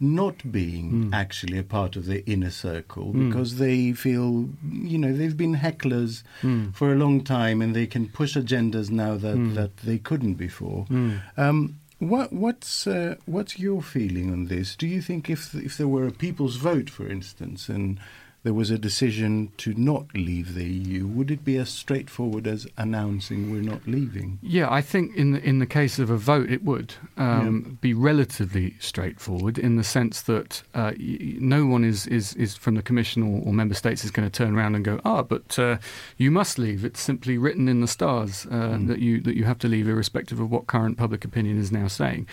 not 0.00 0.52
being 0.52 0.92
Mm. 0.92 1.12
actually 1.14 1.58
a 1.58 1.62
part 1.64 1.96
of 1.96 2.06
the 2.06 2.24
inner 2.30 2.50
circle 2.50 3.12
Mm. 3.12 3.28
because 3.28 3.56
they 3.58 3.92
feel, 3.92 4.48
you 4.72 4.98
know, 4.98 5.12
they've 5.12 5.36
been 5.36 5.56
hecklers 5.56 6.22
Mm. 6.42 6.72
for 6.74 6.92
a 6.92 6.96
long 6.96 7.22
time 7.24 7.60
and 7.62 7.74
they 7.74 7.86
can 7.86 8.06
push 8.08 8.36
agendas 8.36 8.90
now 8.90 9.16
that, 9.16 9.36
Mm. 9.36 9.54
that 9.54 9.76
they 9.78 9.98
couldn't 9.98 10.34
before. 10.34 10.86
Mm. 10.90 11.20
Um, 11.36 11.74
what, 11.98 12.32
what's 12.32 12.86
uh, 12.86 13.16
what's 13.26 13.58
your 13.58 13.82
feeling 13.82 14.30
on 14.30 14.46
this? 14.46 14.76
Do 14.76 14.86
you 14.86 15.02
think 15.02 15.28
if 15.28 15.52
if 15.54 15.76
there 15.76 15.88
were 15.88 16.06
a 16.06 16.12
people's 16.12 16.56
vote, 16.56 16.88
for 16.90 17.08
instance, 17.08 17.68
and 17.68 17.98
there 18.48 18.54
was 18.54 18.70
a 18.70 18.78
decision 18.78 19.52
to 19.58 19.74
not 19.74 20.06
leave 20.14 20.54
the 20.54 20.64
EU, 20.64 21.06
would 21.06 21.30
it 21.30 21.44
be 21.44 21.58
as 21.58 21.68
straightforward 21.68 22.46
as 22.46 22.66
announcing 22.78 23.50
we're 23.50 23.60
not 23.60 23.86
leaving? 23.86 24.38
Yeah, 24.40 24.72
I 24.72 24.80
think 24.80 25.14
in 25.14 25.32
the, 25.32 25.44
in 25.44 25.58
the 25.58 25.66
case 25.66 25.98
of 25.98 26.08
a 26.08 26.16
vote, 26.16 26.50
it 26.50 26.64
would 26.64 26.94
um, 27.18 27.76
be 27.82 27.92
relatively 27.92 28.74
straightforward 28.80 29.58
in 29.58 29.76
the 29.76 29.84
sense 29.84 30.22
that 30.22 30.62
uh, 30.72 30.92
no 30.98 31.66
one 31.66 31.84
is, 31.84 32.06
is, 32.06 32.32
is 32.36 32.56
from 32.56 32.74
the 32.74 32.80
Commission 32.80 33.22
or, 33.22 33.46
or 33.46 33.52
member 33.52 33.74
states 33.74 34.02
is 34.02 34.10
going 34.10 34.26
to 34.26 34.34
turn 34.34 34.56
around 34.56 34.76
and 34.76 34.82
go, 34.82 34.98
ah, 35.04 35.22
but 35.22 35.58
uh, 35.58 35.76
you 36.16 36.30
must 36.30 36.58
leave. 36.58 36.86
It's 36.86 37.00
simply 37.00 37.36
written 37.36 37.68
in 37.68 37.82
the 37.82 37.86
stars 37.86 38.46
uh, 38.50 38.78
that 38.86 39.00
you 39.00 39.20
that 39.20 39.36
you 39.36 39.44
have 39.44 39.58
to 39.58 39.68
leave, 39.68 39.86
irrespective 39.86 40.40
of 40.40 40.50
what 40.50 40.66
current 40.66 40.96
public 40.96 41.22
opinion 41.22 41.58
is 41.58 41.70
now 41.70 41.86
saying. 41.86 42.26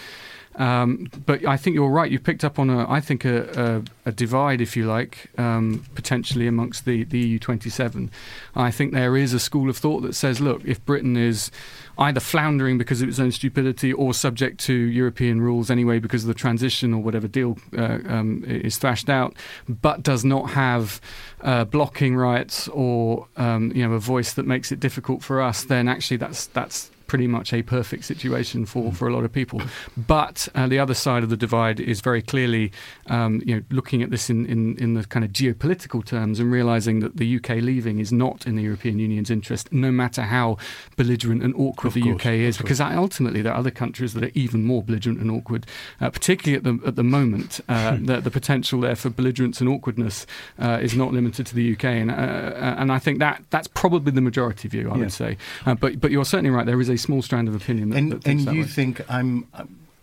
Um, 0.58 1.10
but 1.26 1.46
I 1.46 1.58
think 1.58 1.76
you're 1.76 1.90
right. 1.90 2.10
You 2.10 2.20
picked 2.20 2.46
up 2.46 2.60
on 2.60 2.70
a, 2.70 2.90
I 2.90 3.02
think, 3.02 3.26
a, 3.26 3.84
a, 4.06 4.10
a 4.10 4.12
divide, 4.12 4.62
if 4.62 4.78
you 4.78 4.86
like, 4.86 5.30
um, 5.38 5.86
potentially 5.96 6.48
amongst 6.48 6.86
the, 6.86 7.04
the 7.04 7.38
EU27. 7.38 8.10
I 8.56 8.72
think 8.72 8.94
there 8.94 9.18
is 9.18 9.34
a 9.34 9.40
school 9.40 9.70
of 9.70 9.78
thought 9.78 10.02
that 10.02 10.16
says, 10.16 10.40
look, 10.40 10.64
if 10.66 10.84
Britain 10.86 11.18
is 11.18 11.52
either 11.98 12.20
floundering 12.20 12.78
because 12.78 13.02
of 13.02 13.10
its 13.10 13.20
own 13.20 13.32
stupidity 13.32 13.92
or 13.94 14.14
subject 14.14 14.60
to 14.60 14.74
European 14.74 15.42
rules 15.42 15.70
anyway 15.70 16.00
because 16.00 16.24
of 16.24 16.28
the 16.28 16.34
transition 16.34 16.94
or 16.94 17.02
whatever 17.02 17.28
deal 17.28 17.58
uh, 17.78 18.00
um, 18.08 18.44
is 18.46 18.78
thrashed 18.78 19.10
out, 19.10 19.36
but 19.68 20.04
does 20.04 20.26
not 20.26 20.52
have 20.52 21.00
uh, 21.42 21.64
blocking 21.66 22.16
rights 22.16 22.68
or 22.70 23.28
um, 23.38 23.72
you 23.74 23.88
know 23.88 23.94
a 23.94 24.00
voice 24.00 24.34
that 24.34 24.46
makes 24.46 24.72
it 24.72 24.80
difficult 24.80 25.24
for 25.24 25.42
us, 25.42 25.64
then 25.64 25.88
actually 25.88 26.18
that's 26.18 26.48
that's 26.48 26.92
pretty 27.08 27.28
much 27.28 27.54
a 27.54 27.62
perfect 27.62 28.06
situation 28.06 28.66
for, 28.66 28.92
for 28.92 29.08
a 29.08 29.14
lot 29.14 29.24
of 29.24 29.32
people. 29.32 29.62
But 29.96 30.48
uh, 30.56 30.68
the 30.68 30.80
other 30.80 30.94
side 30.94 31.24
of 31.24 31.30
the 31.30 31.38
divide 31.38 31.80
is 31.80 32.02
very 32.02 32.22
clearly, 32.22 32.72
um, 33.08 33.42
you 33.46 33.56
know, 33.56 33.62
looking 33.70 34.02
at 34.02 34.10
this 34.12 34.30
in, 34.30 34.46
in, 34.46 34.78
in 34.78 34.94
the 34.94 35.06
kind 35.06 35.24
of 35.26 35.32
geopolitical 35.32 36.04
terms 36.06 36.40
and 36.40 36.52
realizing 36.52 37.00
that 37.02 37.18
the 37.18 37.36
UK 37.38 37.50
leaving 37.62 38.00
is 38.00 38.12
not 38.12 38.46
in 38.46 38.56
the 38.56 38.64
European 38.64 39.00
Union's 39.00 39.30
interest, 39.30 39.72
no 39.72 39.92
matter 39.92 40.24
how 40.24 40.58
belligerent 40.98 41.44
and 41.44 41.54
awkward 41.56 41.90
Of 41.90 41.94
the 41.96 42.02
course, 42.02 42.16
UK 42.22 42.26
is, 42.34 42.58
because 42.58 42.82
ultimately 42.82 43.42
there 43.42 43.54
are 43.54 43.58
other 43.60 43.72
countries 43.72 44.14
that 44.14 44.24
are 44.24 44.32
even 44.34 44.64
more 44.66 44.84
belligerent 44.84 45.20
and 45.20 45.30
awkward, 45.32 45.66
uh, 46.02 46.10
particularly 46.10 46.58
at 46.58 46.64
the 46.64 46.88
at 46.88 46.96
the 46.96 47.04
moment. 47.04 47.60
Uh, 47.70 47.98
the, 48.02 48.22
the 48.22 48.32
potential 48.32 48.80
there 48.82 48.96
for 48.96 49.10
belligerence 49.10 49.60
and 49.62 49.70
awkwardness 49.70 50.26
uh, 50.60 50.80
is 50.82 50.96
not 50.96 51.14
limited 51.14 51.46
to 51.48 51.56
the 51.56 51.74
UK, 51.74 51.86
and 51.86 52.12
uh, 52.12 52.14
uh, 52.14 52.76
and 52.78 52.92
I 52.92 53.00
think 53.00 53.20
that 53.20 53.44
that's 53.50 53.68
probably 53.68 54.12
the 54.12 54.22
majority 54.22 54.68
view. 54.68 54.90
I 54.90 54.96
Yeah. 54.96 55.00
would 55.02 55.12
say, 55.14 55.38
but 55.66 56.00
but 56.00 56.12
you're 56.12 56.26
certainly 56.26 56.50
right. 56.52 56.66
There 56.66 56.82
is 56.82 56.90
a 56.90 56.95
small 56.98 57.22
strand 57.22 57.48
of 57.48 57.56
opinion 57.56 57.90
that, 57.90 57.98
and 57.98 58.12
that 58.12 58.28
and 58.28 58.42
you 58.54 58.62
way. 58.62 58.68
think 58.68 59.02
I'm. 59.10 59.48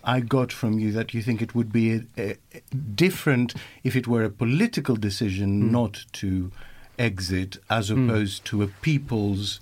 I 0.04 0.18
got 0.18 0.50
from 0.52 0.80
you 0.80 0.90
that 0.92 1.14
you 1.14 1.22
think 1.22 1.40
it 1.40 1.54
would 1.54 1.72
be 1.72 1.92
a, 1.94 2.02
a, 2.18 2.36
different 2.94 3.54
if 3.84 3.94
it 3.94 4.08
were 4.08 4.24
a 4.24 4.30
political 4.30 4.96
decision 4.96 5.60
Hmm. 5.60 5.70
not 5.70 6.04
to 6.14 6.50
exit, 6.98 7.58
as 7.70 7.88
opposed 7.90 8.44
to 8.46 8.62
a 8.62 8.66
people's 8.66 9.60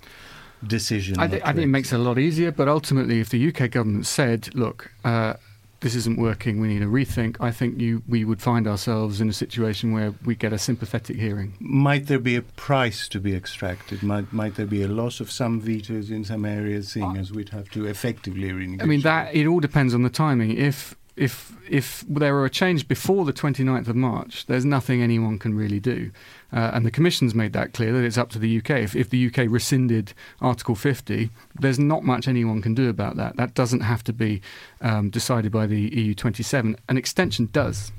decision. 0.65 1.19
I, 1.19 1.27
to 1.27 1.47
I 1.47 1.53
think 1.53 1.65
it 1.65 1.67
makes 1.67 1.93
it 1.93 1.97
a 1.99 2.03
lot 2.03 2.17
easier, 2.17 2.51
but 2.51 2.67
ultimately, 2.67 3.19
if 3.19 3.29
the 3.29 3.47
UK 3.49 3.69
government 3.69 4.07
said, 4.07 4.49
"Look, 4.55 4.91
uh, 5.05 5.33
this 5.81 5.95
isn't 5.95 6.17
working. 6.17 6.59
We 6.59 6.69
need 6.69 6.81
a 6.81 6.87
rethink," 6.87 7.37
I 7.39 7.51
think 7.51 7.79
you 7.79 8.01
we 8.07 8.23
would 8.23 8.41
find 8.41 8.67
ourselves 8.67 9.19
in 9.21 9.29
a 9.29 9.33
situation 9.33 9.91
where 9.91 10.13
we 10.23 10.35
get 10.35 10.53
a 10.53 10.57
sympathetic 10.57 11.17
hearing. 11.17 11.53
Might 11.59 12.07
there 12.07 12.19
be 12.19 12.35
a 12.35 12.41
price 12.41 13.07
to 13.09 13.19
be 13.19 13.35
extracted? 13.35 14.01
Might 14.01 14.31
might 14.31 14.55
there 14.55 14.65
be 14.65 14.83
a 14.83 14.87
loss 14.87 15.19
of 15.19 15.29
some 15.29 15.59
vetoes 15.59 16.09
in 16.09 16.23
some 16.23 16.45
areas, 16.45 16.89
seeing 16.89 17.17
uh, 17.17 17.21
as 17.21 17.31
we'd 17.31 17.49
have 17.49 17.69
to 17.71 17.85
effectively 17.85 18.49
renegotiate? 18.49 18.83
I 18.83 18.85
mean, 18.85 19.01
that 19.01 19.35
it 19.35 19.45
all 19.45 19.59
depends 19.59 19.93
on 19.93 20.03
the 20.03 20.09
timing. 20.09 20.55
If 20.55 20.95
if 21.15 21.55
if 21.69 22.03
there 22.07 22.33
were 22.33 22.45
a 22.45 22.49
change 22.49 22.87
before 22.87 23.25
the 23.25 23.33
29th 23.33 23.87
of 23.87 23.95
March, 23.95 24.45
there's 24.45 24.65
nothing 24.65 25.01
anyone 25.01 25.37
can 25.37 25.53
really 25.53 25.79
do. 25.79 26.11
Uh, 26.53 26.71
and 26.73 26.85
the 26.85 26.91
Commission's 26.91 27.35
made 27.35 27.53
that 27.53 27.73
clear 27.73 27.93
that 27.93 28.03
it's 28.03 28.17
up 28.17 28.29
to 28.29 28.39
the 28.39 28.57
UK. 28.57 28.71
If, 28.71 28.95
if 28.95 29.09
the 29.09 29.27
UK 29.27 29.49
rescinded 29.49 30.13
Article 30.41 30.75
50, 30.75 31.29
there's 31.59 31.79
not 31.79 32.03
much 32.03 32.27
anyone 32.27 32.61
can 32.61 32.73
do 32.73 32.89
about 32.89 33.15
that. 33.17 33.37
That 33.37 33.53
doesn't 33.53 33.81
have 33.81 34.03
to 34.05 34.13
be 34.13 34.41
um, 34.81 35.09
decided 35.09 35.51
by 35.51 35.65
the 35.65 35.89
EU27. 35.91 36.77
An 36.89 36.97
extension 36.97 37.49
does. 37.51 37.91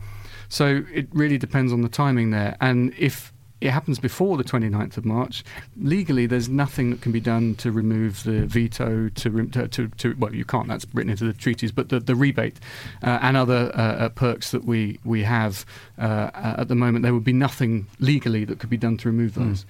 So 0.48 0.84
it 0.92 1.08
really 1.12 1.38
depends 1.38 1.72
on 1.72 1.80
the 1.80 1.88
timing 1.88 2.30
there. 2.30 2.56
And 2.60 2.92
if 2.98 3.32
it 3.62 3.70
happens 3.70 3.98
before 3.98 4.36
the 4.36 4.44
29th 4.44 4.96
of 4.96 5.04
March, 5.04 5.44
legally 5.80 6.26
there's 6.26 6.48
nothing 6.48 6.90
that 6.90 7.00
can 7.00 7.12
be 7.12 7.20
done 7.20 7.54
to 7.56 7.70
remove 7.70 8.24
the 8.24 8.44
veto, 8.46 9.08
to, 9.10 9.46
to, 9.48 9.68
to, 9.68 9.88
to 9.88 10.14
well, 10.18 10.34
you 10.34 10.44
can't, 10.44 10.66
that's 10.66 10.84
written 10.92 11.10
into 11.10 11.24
the 11.24 11.32
treaties, 11.32 11.70
but 11.70 11.88
the, 11.88 12.00
the 12.00 12.16
rebate 12.16 12.58
uh, 13.02 13.20
and 13.22 13.36
other 13.36 13.70
uh, 13.74 13.78
uh, 13.78 14.08
perks 14.08 14.50
that 14.50 14.64
we, 14.64 14.98
we 15.04 15.22
have 15.22 15.64
uh, 15.96 16.30
at 16.34 16.66
the 16.68 16.74
moment, 16.74 17.04
there 17.04 17.14
would 17.14 17.24
be 17.24 17.32
nothing 17.32 17.86
legally 18.00 18.44
that 18.44 18.58
could 18.58 18.70
be 18.70 18.76
done 18.76 18.96
to 18.96 19.08
remove 19.08 19.34
those. 19.34 19.64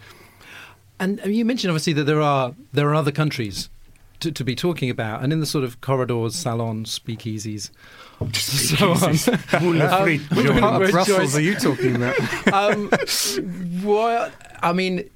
And 0.99 1.21
uh, 1.21 1.29
you 1.29 1.45
mentioned 1.45 1.71
obviously 1.71 1.93
that 1.95 2.05
there 2.05 2.21
are 2.21 2.55
there 2.73 2.89
are 2.89 2.95
other 2.95 3.13
countries 3.13 3.69
to, 4.21 4.33
to 4.33 4.45
be 4.45 4.55
talking 4.55 4.89
about, 4.89 5.23
and 5.23 5.33
in 5.33 5.41
the 5.41 5.47
sort 5.47 5.65
of 5.65 5.81
corridors, 5.81 6.35
salons, 6.35 6.99
speakeasies, 6.99 7.71
so 8.35 8.93
on. 8.93 9.63
Moulin 9.63 9.83
Um, 9.83 9.89
Frites, 10.07 10.31
Moulin 10.31 10.57
John. 10.59 10.81
Frites, 10.81 10.81
What 10.81 10.91
Brussels 10.93 11.37
are 11.37 11.41
you 11.41 11.55
talking 11.55 11.97
about? 11.97 12.53
um, 12.53 12.91
what 13.83 14.33
I 14.63 14.73
mean, 14.73 15.09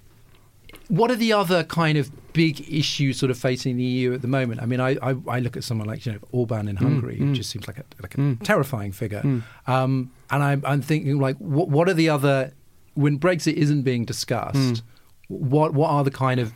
what 0.88 1.10
are 1.10 1.16
the 1.16 1.32
other 1.32 1.64
kind 1.64 1.98
of 1.98 2.10
big 2.32 2.60
issues 2.72 3.18
sort 3.18 3.30
of 3.30 3.38
facing 3.38 3.76
the 3.76 3.82
EU 3.84 4.12
at 4.12 4.20
the 4.22 4.28
moment? 4.28 4.60
I 4.62 4.66
mean, 4.66 4.80
I, 4.80 4.96
I, 5.02 5.16
I 5.28 5.38
look 5.40 5.56
at 5.56 5.64
someone 5.64 5.86
like 5.88 6.04
you 6.06 6.12
know 6.12 6.18
Orban 6.32 6.68
in 6.68 6.76
Hungary, 6.76 7.18
mm. 7.18 7.30
it 7.30 7.34
just 7.34 7.50
seems 7.50 7.66
like 7.66 7.78
a 7.78 7.84
like 8.02 8.14
a 8.14 8.18
Mm. 8.18 8.42
terrifying 8.42 8.92
figure. 8.92 9.22
Mm. 9.22 9.42
Um, 9.66 10.10
and 10.30 10.42
I'm 10.42 10.62
I'm 10.66 10.82
thinking 10.82 11.18
like, 11.18 11.36
what 11.38 11.68
what 11.68 11.88
are 11.88 11.94
the 11.94 12.08
other 12.08 12.52
when 12.94 13.18
Brexit 13.18 13.54
isn't 13.54 13.82
being 13.82 14.04
discussed? 14.04 14.56
Mm. 14.56 14.82
What 15.28 15.74
what 15.74 15.90
are 15.90 16.04
the 16.04 16.10
kind 16.10 16.40
of 16.40 16.52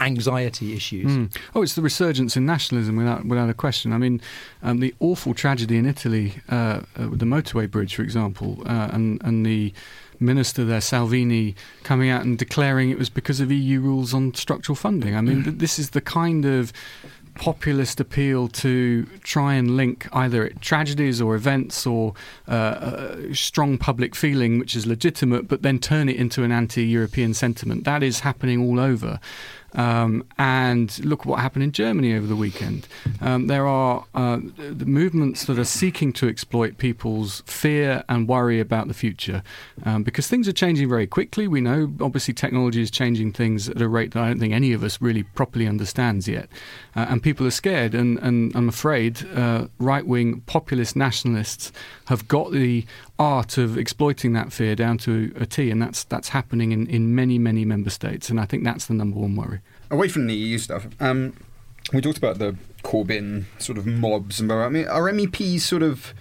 anxiety 0.00 0.74
issues? 0.74 1.10
Mm. 1.10 1.36
Oh, 1.54 1.62
it's 1.62 1.74
the 1.74 1.82
resurgence 1.82 2.36
in 2.36 2.46
nationalism 2.46 2.96
without 2.96 3.24
without 3.24 3.50
a 3.50 3.54
question. 3.54 3.92
I 3.92 3.98
mean, 3.98 4.20
um, 4.62 4.80
the 4.80 4.94
awful 5.00 5.34
tragedy 5.34 5.76
in 5.76 5.86
Italy 5.86 6.34
uh, 6.48 6.80
uh, 6.98 7.08
with 7.08 7.18
the 7.18 7.26
motorway 7.26 7.70
bridge, 7.70 7.94
for 7.94 8.02
example, 8.02 8.62
uh, 8.66 8.90
and 8.92 9.22
and 9.24 9.44
the 9.44 9.72
minister 10.20 10.64
there, 10.64 10.80
Salvini, 10.80 11.54
coming 11.82 12.08
out 12.08 12.22
and 12.22 12.38
declaring 12.38 12.90
it 12.90 12.98
was 12.98 13.10
because 13.10 13.40
of 13.40 13.50
EU 13.50 13.80
rules 13.80 14.14
on 14.14 14.32
structural 14.34 14.76
funding. 14.76 15.16
I 15.16 15.20
mean, 15.20 15.42
th- 15.42 15.56
this 15.58 15.78
is 15.78 15.90
the 15.90 16.00
kind 16.00 16.44
of 16.44 16.72
populist 17.34 17.98
appeal 17.98 18.48
to 18.48 19.04
try 19.22 19.54
and 19.54 19.76
link 19.76 20.08
either 20.12 20.48
tragedies 20.60 21.20
or 21.20 21.34
events 21.34 21.86
or 21.86 22.14
uh, 22.48 22.52
uh, 22.52 23.16
strong 23.32 23.76
public 23.76 24.14
feeling, 24.14 24.58
which 24.58 24.76
is 24.76 24.86
legitimate, 24.86 25.48
but 25.48 25.62
then 25.62 25.78
turn 25.78 26.08
it 26.08 26.16
into 26.16 26.44
an 26.44 26.52
anti-European 26.52 27.34
sentiment. 27.34 27.84
That 27.84 28.02
is 28.02 28.20
happening 28.20 28.60
all 28.60 28.78
over. 28.78 29.18
Um, 29.74 30.24
and 30.38 31.04
look 31.04 31.24
what 31.24 31.40
happened 31.40 31.64
in 31.64 31.72
Germany 31.72 32.14
over 32.14 32.26
the 32.26 32.36
weekend. 32.36 32.86
Um, 33.20 33.48
there 33.48 33.66
are 33.66 34.04
uh, 34.14 34.38
the 34.56 34.86
movements 34.86 35.44
that 35.46 35.58
are 35.58 35.64
seeking 35.64 36.12
to 36.14 36.28
exploit 36.28 36.78
people's 36.78 37.42
fear 37.46 38.04
and 38.08 38.28
worry 38.28 38.60
about 38.60 38.88
the 38.88 38.94
future 38.94 39.42
um, 39.84 40.02
because 40.02 40.28
things 40.28 40.46
are 40.48 40.52
changing 40.52 40.88
very 40.88 41.06
quickly. 41.06 41.48
We 41.48 41.60
know, 41.60 41.92
obviously, 42.00 42.34
technology 42.34 42.82
is 42.82 42.90
changing 42.90 43.32
things 43.32 43.68
at 43.68 43.80
a 43.80 43.88
rate 43.88 44.12
that 44.12 44.22
I 44.22 44.28
don't 44.28 44.38
think 44.38 44.54
any 44.54 44.72
of 44.72 44.84
us 44.84 45.00
really 45.00 45.22
properly 45.22 45.66
understands 45.66 46.28
yet. 46.28 46.48
Uh, 46.94 47.06
and 47.08 47.22
people 47.22 47.46
are 47.46 47.50
scared. 47.50 47.94
And, 47.94 48.18
and 48.18 48.54
I'm 48.54 48.68
afraid 48.68 49.26
uh, 49.34 49.66
right 49.78 50.06
wing 50.06 50.42
populist 50.46 50.96
nationalists 50.96 51.72
have 52.06 52.28
got 52.28 52.52
the 52.52 52.86
art 53.18 53.58
of 53.58 53.78
exploiting 53.78 54.32
that 54.32 54.52
fear 54.52 54.74
down 54.74 54.98
to 54.98 55.32
a 55.36 55.46
T, 55.46 55.70
and 55.70 55.80
that's 55.80 56.04
that's 56.04 56.30
happening 56.30 56.72
in, 56.72 56.86
in 56.88 57.14
many 57.14 57.38
many 57.38 57.64
member 57.64 57.90
states, 57.90 58.28
and 58.30 58.40
I 58.40 58.44
think 58.44 58.64
that's 58.64 58.86
the 58.86 58.94
number 58.94 59.18
one 59.18 59.36
worry. 59.36 59.60
Away 59.90 60.08
from 60.08 60.26
the 60.26 60.34
EU 60.34 60.58
stuff, 60.58 60.86
um, 61.00 61.34
we 61.92 62.00
talked 62.00 62.18
about 62.18 62.38
the 62.38 62.56
Corbyn 62.82 63.44
sort 63.58 63.78
of 63.78 63.86
mobs 63.86 64.40
and. 64.40 64.50
I 64.52 64.68
mean, 64.68 64.86
are 64.86 65.10
MEPs 65.10 65.60
sort 65.60 65.82
of 65.82 66.14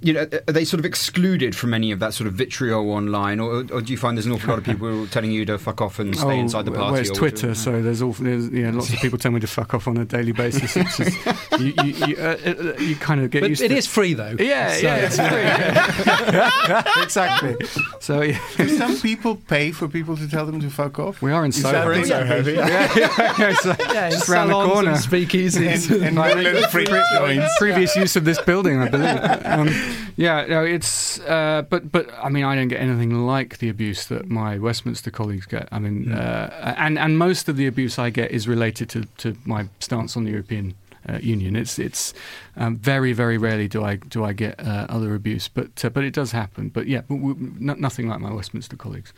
you 0.00 0.12
know, 0.12 0.28
are 0.46 0.52
they 0.52 0.64
sort 0.64 0.78
of 0.78 0.84
excluded 0.86 1.56
from 1.56 1.74
any 1.74 1.90
of 1.90 1.98
that 1.98 2.14
sort 2.14 2.28
of 2.28 2.34
vitriol 2.34 2.90
online, 2.92 3.40
or, 3.40 3.64
or 3.72 3.80
do 3.80 3.92
you 3.92 3.96
find 3.96 4.16
there's 4.16 4.26
an 4.26 4.32
awful 4.32 4.50
lot 4.50 4.58
of 4.58 4.64
people 4.64 5.06
telling 5.08 5.32
you 5.32 5.44
to 5.46 5.58
fuck 5.58 5.80
off 5.80 5.98
and 5.98 6.16
stay 6.16 6.38
inside 6.38 6.64
the 6.66 6.70
Oh, 6.70 6.74
well, 6.74 6.84
party? 6.90 7.00
it's 7.00 7.10
or 7.10 7.14
Twitter, 7.14 7.54
so 7.54 7.82
there's 7.82 8.00
all 8.02 8.12
there's, 8.12 8.48
yeah, 8.50 8.70
lots 8.70 8.92
of 8.92 9.00
people 9.00 9.18
tell 9.18 9.32
me 9.32 9.40
to 9.40 9.46
fuck 9.48 9.74
off 9.74 9.88
on 9.88 9.96
a 9.96 10.04
daily 10.04 10.32
basis. 10.32 10.76
It's 10.76 10.96
just, 10.96 11.26
you, 11.58 11.74
you, 11.82 12.06
you, 12.06 12.16
uh, 12.16 12.36
uh, 12.46 12.74
you 12.80 12.94
kind 12.96 13.20
of 13.20 13.30
get 13.30 13.40
But 13.40 13.50
used 13.50 13.62
it 13.62 13.68
to 13.68 13.76
is 13.76 13.86
free 13.86 14.14
though. 14.14 14.36
Yeah, 14.38 14.72
So- 14.74 14.80
yeah, 14.82 14.96
it's 14.96 15.16
free. 15.16 15.24
yeah. 16.28 17.02
exactly. 17.02 17.66
So 18.00 18.20
yeah. 18.22 18.38
Do 18.56 18.68
some 18.68 18.96
people 19.00 19.36
pay 19.36 19.72
for 19.72 19.88
people 19.88 20.16
to 20.16 20.28
tell 20.28 20.46
them 20.46 20.60
to 20.60 20.70
fuck 20.70 20.98
off? 20.98 21.20
we 21.22 21.32
are 21.32 21.44
in 21.44 21.48
Is 21.50 21.62
that 21.62 21.72
Soho. 21.72 21.90
in 21.90 22.04
Soho? 22.04 22.36
Yeah. 22.38 22.68
yeah, 22.68 22.92
yeah, 22.96 23.34
yeah, 23.38 23.50
it's, 23.50 23.66
uh, 23.66 23.76
Yeah, 23.92 24.10
just 24.10 24.28
round 24.28 24.50
the 24.50 24.54
corner. 24.54 24.90
and 24.90 24.98
speakeasies. 24.98 25.90
And, 25.90 26.18
and 26.18 26.40
little 26.42 26.68
free 26.70 26.86
joints. 26.86 27.52
previous 27.58 27.96
use 27.96 28.16
of 28.16 28.24
this 28.24 28.40
building, 28.42 28.78
I 28.80 28.88
believe. 28.88 29.46
Um, 29.46 29.68
yeah, 30.16 30.46
no, 30.46 30.64
it's. 30.64 31.20
Uh, 31.20 31.62
but 31.68 31.90
but 31.92 32.08
I 32.22 32.28
mean, 32.28 32.44
I 32.44 32.54
don't 32.54 32.68
get 32.68 32.80
anything 32.80 33.26
like 33.26 33.58
the 33.58 33.68
abuse 33.68 34.06
that 34.06 34.28
my 34.28 34.58
Westminster 34.58 35.10
colleagues 35.10 35.46
get. 35.46 35.68
I 35.72 35.78
mean, 35.78 36.12
uh, 36.12 36.74
and 36.78 36.98
and 36.98 37.18
most 37.18 37.48
of 37.48 37.56
the 37.56 37.66
abuse 37.66 37.98
I 37.98 38.10
get 38.10 38.30
is 38.30 38.46
related 38.48 38.88
to 38.90 39.04
to 39.18 39.36
my 39.44 39.68
stance 39.80 40.16
on 40.16 40.24
the 40.24 40.30
European. 40.30 40.74
Uh, 41.08 41.16
Union. 41.22 41.56
It's 41.56 41.78
it's 41.78 42.12
um, 42.56 42.76
very 42.76 43.14
very 43.14 43.38
rarely 43.38 43.66
do 43.66 43.82
I 43.82 43.96
do 43.96 44.24
I 44.24 44.34
get 44.34 44.58
uh, 44.60 44.86
other 44.90 45.14
abuse, 45.14 45.48
but 45.48 45.82
uh, 45.82 45.88
but 45.88 46.04
it 46.04 46.12
does 46.12 46.32
happen. 46.32 46.68
But 46.68 46.86
yeah, 46.86 47.02
w- 47.08 47.34
w- 47.34 47.52
no, 47.58 47.74
nothing 47.74 48.08
like 48.08 48.20
my 48.20 48.30
Westminster 48.34 48.76
colleagues. 48.76 49.14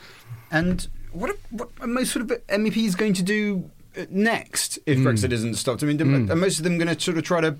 And 0.52 0.86
what, 1.12 1.30
are, 1.30 1.36
what 1.50 1.70
are 1.80 1.88
most 1.88 2.12
sort 2.12 2.30
of 2.30 2.46
MEPs 2.46 2.96
going 2.96 3.14
to 3.14 3.24
do 3.24 3.70
uh, 3.98 4.04
next 4.10 4.78
if 4.86 4.98
Brexit 4.98 5.32
isn't 5.32 5.56
stopped? 5.56 5.82
I 5.82 5.86
mean, 5.86 5.98
Mm. 5.98 6.30
are 6.30 6.36
most 6.36 6.58
of 6.58 6.64
them 6.64 6.78
going 6.78 6.94
to 6.94 7.00
sort 7.00 7.16
of 7.18 7.24
try 7.24 7.40
to? 7.40 7.56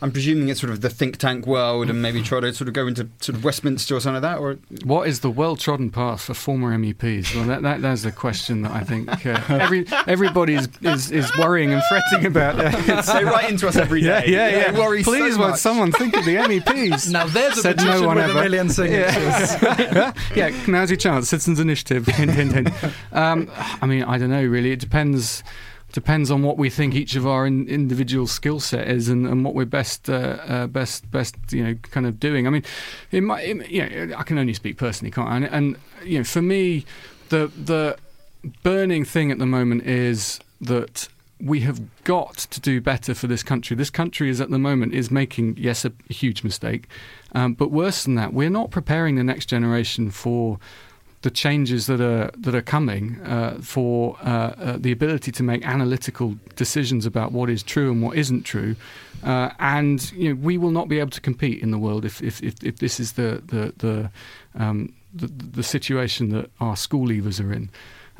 I'm 0.00 0.12
presuming 0.12 0.48
it's 0.48 0.60
sort 0.60 0.72
of 0.72 0.80
the 0.80 0.90
think 0.90 1.16
tank 1.16 1.46
world, 1.46 1.90
and 1.90 2.00
maybe 2.00 2.22
try 2.22 2.40
to 2.40 2.52
sort 2.54 2.68
of 2.68 2.74
go 2.74 2.86
into 2.86 3.08
sort 3.20 3.36
of 3.36 3.44
Westminster 3.44 3.96
or 3.96 4.00
something 4.00 4.22
like 4.22 4.34
that. 4.34 4.38
Or 4.40 4.58
What 4.84 5.08
is 5.08 5.20
the 5.20 5.30
well 5.30 5.56
trodden 5.56 5.90
path 5.90 6.22
for 6.22 6.34
former 6.34 6.76
MEPs? 6.78 7.34
Well, 7.34 7.44
that, 7.46 7.62
that 7.62 7.82
that's 7.82 8.02
the 8.02 8.12
question 8.12 8.62
that 8.62 8.72
I 8.72 8.84
think 8.84 9.26
uh, 9.26 9.40
every 9.48 9.86
everybody 10.06 10.54
is, 10.54 10.68
is, 10.82 11.10
is 11.10 11.30
worrying 11.36 11.72
and 11.72 11.82
fretting 11.88 12.26
about. 12.26 12.56
they 13.06 13.24
write 13.24 13.50
into 13.50 13.66
us 13.66 13.76
every 13.86 14.00
day. 14.02 14.06
Yeah, 14.06 14.20
day. 14.20 14.32
yeah, 14.32 14.70
yeah. 14.72 14.78
Worry 14.78 15.02
Please, 15.02 15.34
so 15.34 15.40
won't 15.40 15.50
much. 15.52 15.60
someone 15.60 15.92
think 15.92 16.16
of 16.16 16.24
the 16.24 16.36
MEPs? 16.36 17.10
Now 17.18 17.26
there's 17.26 17.58
a 17.58 17.62
Said 17.62 17.76
no 17.78 17.84
petition 17.84 18.06
one 18.06 18.16
with 18.16 18.24
ever. 18.26 18.38
a 18.38 18.42
million 18.42 18.68
signatures. 18.68 19.62
Yeah. 19.62 20.12
yeah, 20.34 20.50
now's 20.68 20.90
your 20.90 20.96
chance. 20.96 21.28
Citizens 21.28 21.58
Initiative. 21.58 22.06
Hint, 22.06 22.30
hint, 22.32 22.52
hint. 22.52 22.68
Um, 23.12 23.50
I 23.82 23.86
mean, 23.86 24.04
I 24.04 24.18
don't 24.18 24.30
know. 24.30 24.44
Really, 24.44 24.70
it 24.72 24.78
depends. 24.80 25.42
Depends 25.98 26.30
on 26.30 26.44
what 26.44 26.56
we 26.56 26.70
think 26.70 26.94
each 26.94 27.16
of 27.16 27.26
our 27.26 27.44
in, 27.44 27.66
individual 27.66 28.28
skill 28.28 28.60
set 28.60 28.86
is, 28.86 29.08
and, 29.08 29.26
and 29.26 29.44
what 29.44 29.52
we're 29.52 29.64
best, 29.64 30.08
uh, 30.08 30.38
uh, 30.46 30.66
best, 30.68 31.10
best, 31.10 31.34
you 31.50 31.64
know, 31.64 31.74
kind 31.90 32.06
of 32.06 32.20
doing. 32.20 32.46
I 32.46 32.50
mean, 32.50 32.62
you 33.10 33.20
know, 33.20 34.14
I 34.16 34.22
can 34.22 34.38
only 34.38 34.54
speak 34.54 34.76
personally, 34.76 35.10
can't 35.10 35.28
I? 35.28 35.36
And, 35.38 35.44
and 35.46 35.76
you 36.04 36.18
know, 36.18 36.24
for 36.24 36.40
me, 36.40 36.84
the 37.30 37.48
the 37.48 37.96
burning 38.62 39.04
thing 39.04 39.32
at 39.32 39.40
the 39.40 39.46
moment 39.46 39.88
is 39.88 40.38
that 40.60 41.08
we 41.40 41.62
have 41.62 41.80
got 42.04 42.36
to 42.36 42.60
do 42.60 42.80
better 42.80 43.12
for 43.12 43.26
this 43.26 43.42
country. 43.42 43.76
This 43.76 43.90
country 43.90 44.30
is 44.30 44.40
at 44.40 44.50
the 44.50 44.58
moment 44.58 44.94
is 44.94 45.10
making 45.10 45.56
yes 45.58 45.84
a, 45.84 45.90
huge 46.08 46.44
mistake, 46.44 46.86
um, 47.32 47.54
but 47.54 47.72
worse 47.72 48.04
than 48.04 48.14
that, 48.14 48.32
we're 48.32 48.50
not 48.50 48.70
preparing 48.70 49.16
the 49.16 49.24
next 49.24 49.46
generation 49.46 50.12
for 50.12 50.60
the 51.22 51.30
changes 51.30 51.86
that 51.86 52.00
are 52.00 52.30
that 52.36 52.54
are 52.54 52.62
coming 52.62 53.20
uh, 53.22 53.58
for 53.60 54.16
uh, 54.22 54.28
uh, 54.28 54.76
the 54.78 54.92
ability 54.92 55.32
to 55.32 55.42
make 55.42 55.66
analytical 55.66 56.36
decisions 56.54 57.06
about 57.06 57.32
what 57.32 57.50
is 57.50 57.62
true 57.62 57.90
and 57.90 58.02
what 58.02 58.16
isn't 58.16 58.42
true, 58.42 58.76
uh, 59.24 59.50
and 59.58 60.12
you 60.12 60.28
know, 60.28 60.40
we 60.40 60.56
will 60.56 60.70
not 60.70 60.88
be 60.88 61.00
able 61.00 61.10
to 61.10 61.20
compete 61.20 61.60
in 61.60 61.70
the 61.70 61.78
world 61.78 62.04
if 62.04 62.22
if, 62.22 62.42
if, 62.42 62.62
if 62.62 62.78
this 62.78 63.00
is 63.00 63.12
the 63.12 63.42
the 63.46 63.72
the, 63.78 64.10
um, 64.54 64.94
the 65.12 65.26
the 65.26 65.62
situation 65.62 66.30
that 66.30 66.50
our 66.60 66.76
school 66.76 67.08
leavers 67.08 67.44
are 67.44 67.52
in. 67.52 67.68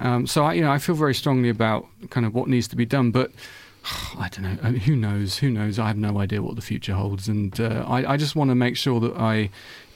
Um, 0.00 0.26
so 0.26 0.44
I 0.44 0.54
you 0.54 0.62
know 0.62 0.72
I 0.72 0.78
feel 0.78 0.96
very 0.96 1.14
strongly 1.14 1.48
about 1.48 1.86
kind 2.10 2.26
of 2.26 2.34
what 2.34 2.48
needs 2.48 2.68
to 2.68 2.76
be 2.76 2.86
done, 2.86 3.10
but. 3.10 3.30
I 4.18 4.28
don't 4.28 4.42
know. 4.42 4.58
I 4.60 4.72
mean, 4.72 4.80
who 4.80 4.96
knows? 4.96 5.38
Who 5.38 5.50
knows? 5.50 5.78
I 5.78 5.86
have 5.86 5.96
no 5.96 6.18
idea 6.18 6.42
what 6.42 6.56
the 6.56 6.62
future 6.62 6.94
holds, 6.94 7.28
and 7.28 7.58
uh, 7.60 7.84
I, 7.86 8.14
I 8.14 8.16
just 8.16 8.34
want 8.34 8.50
to 8.50 8.56
make 8.56 8.76
sure 8.76 8.98
that 8.98 9.16
I, 9.16 9.50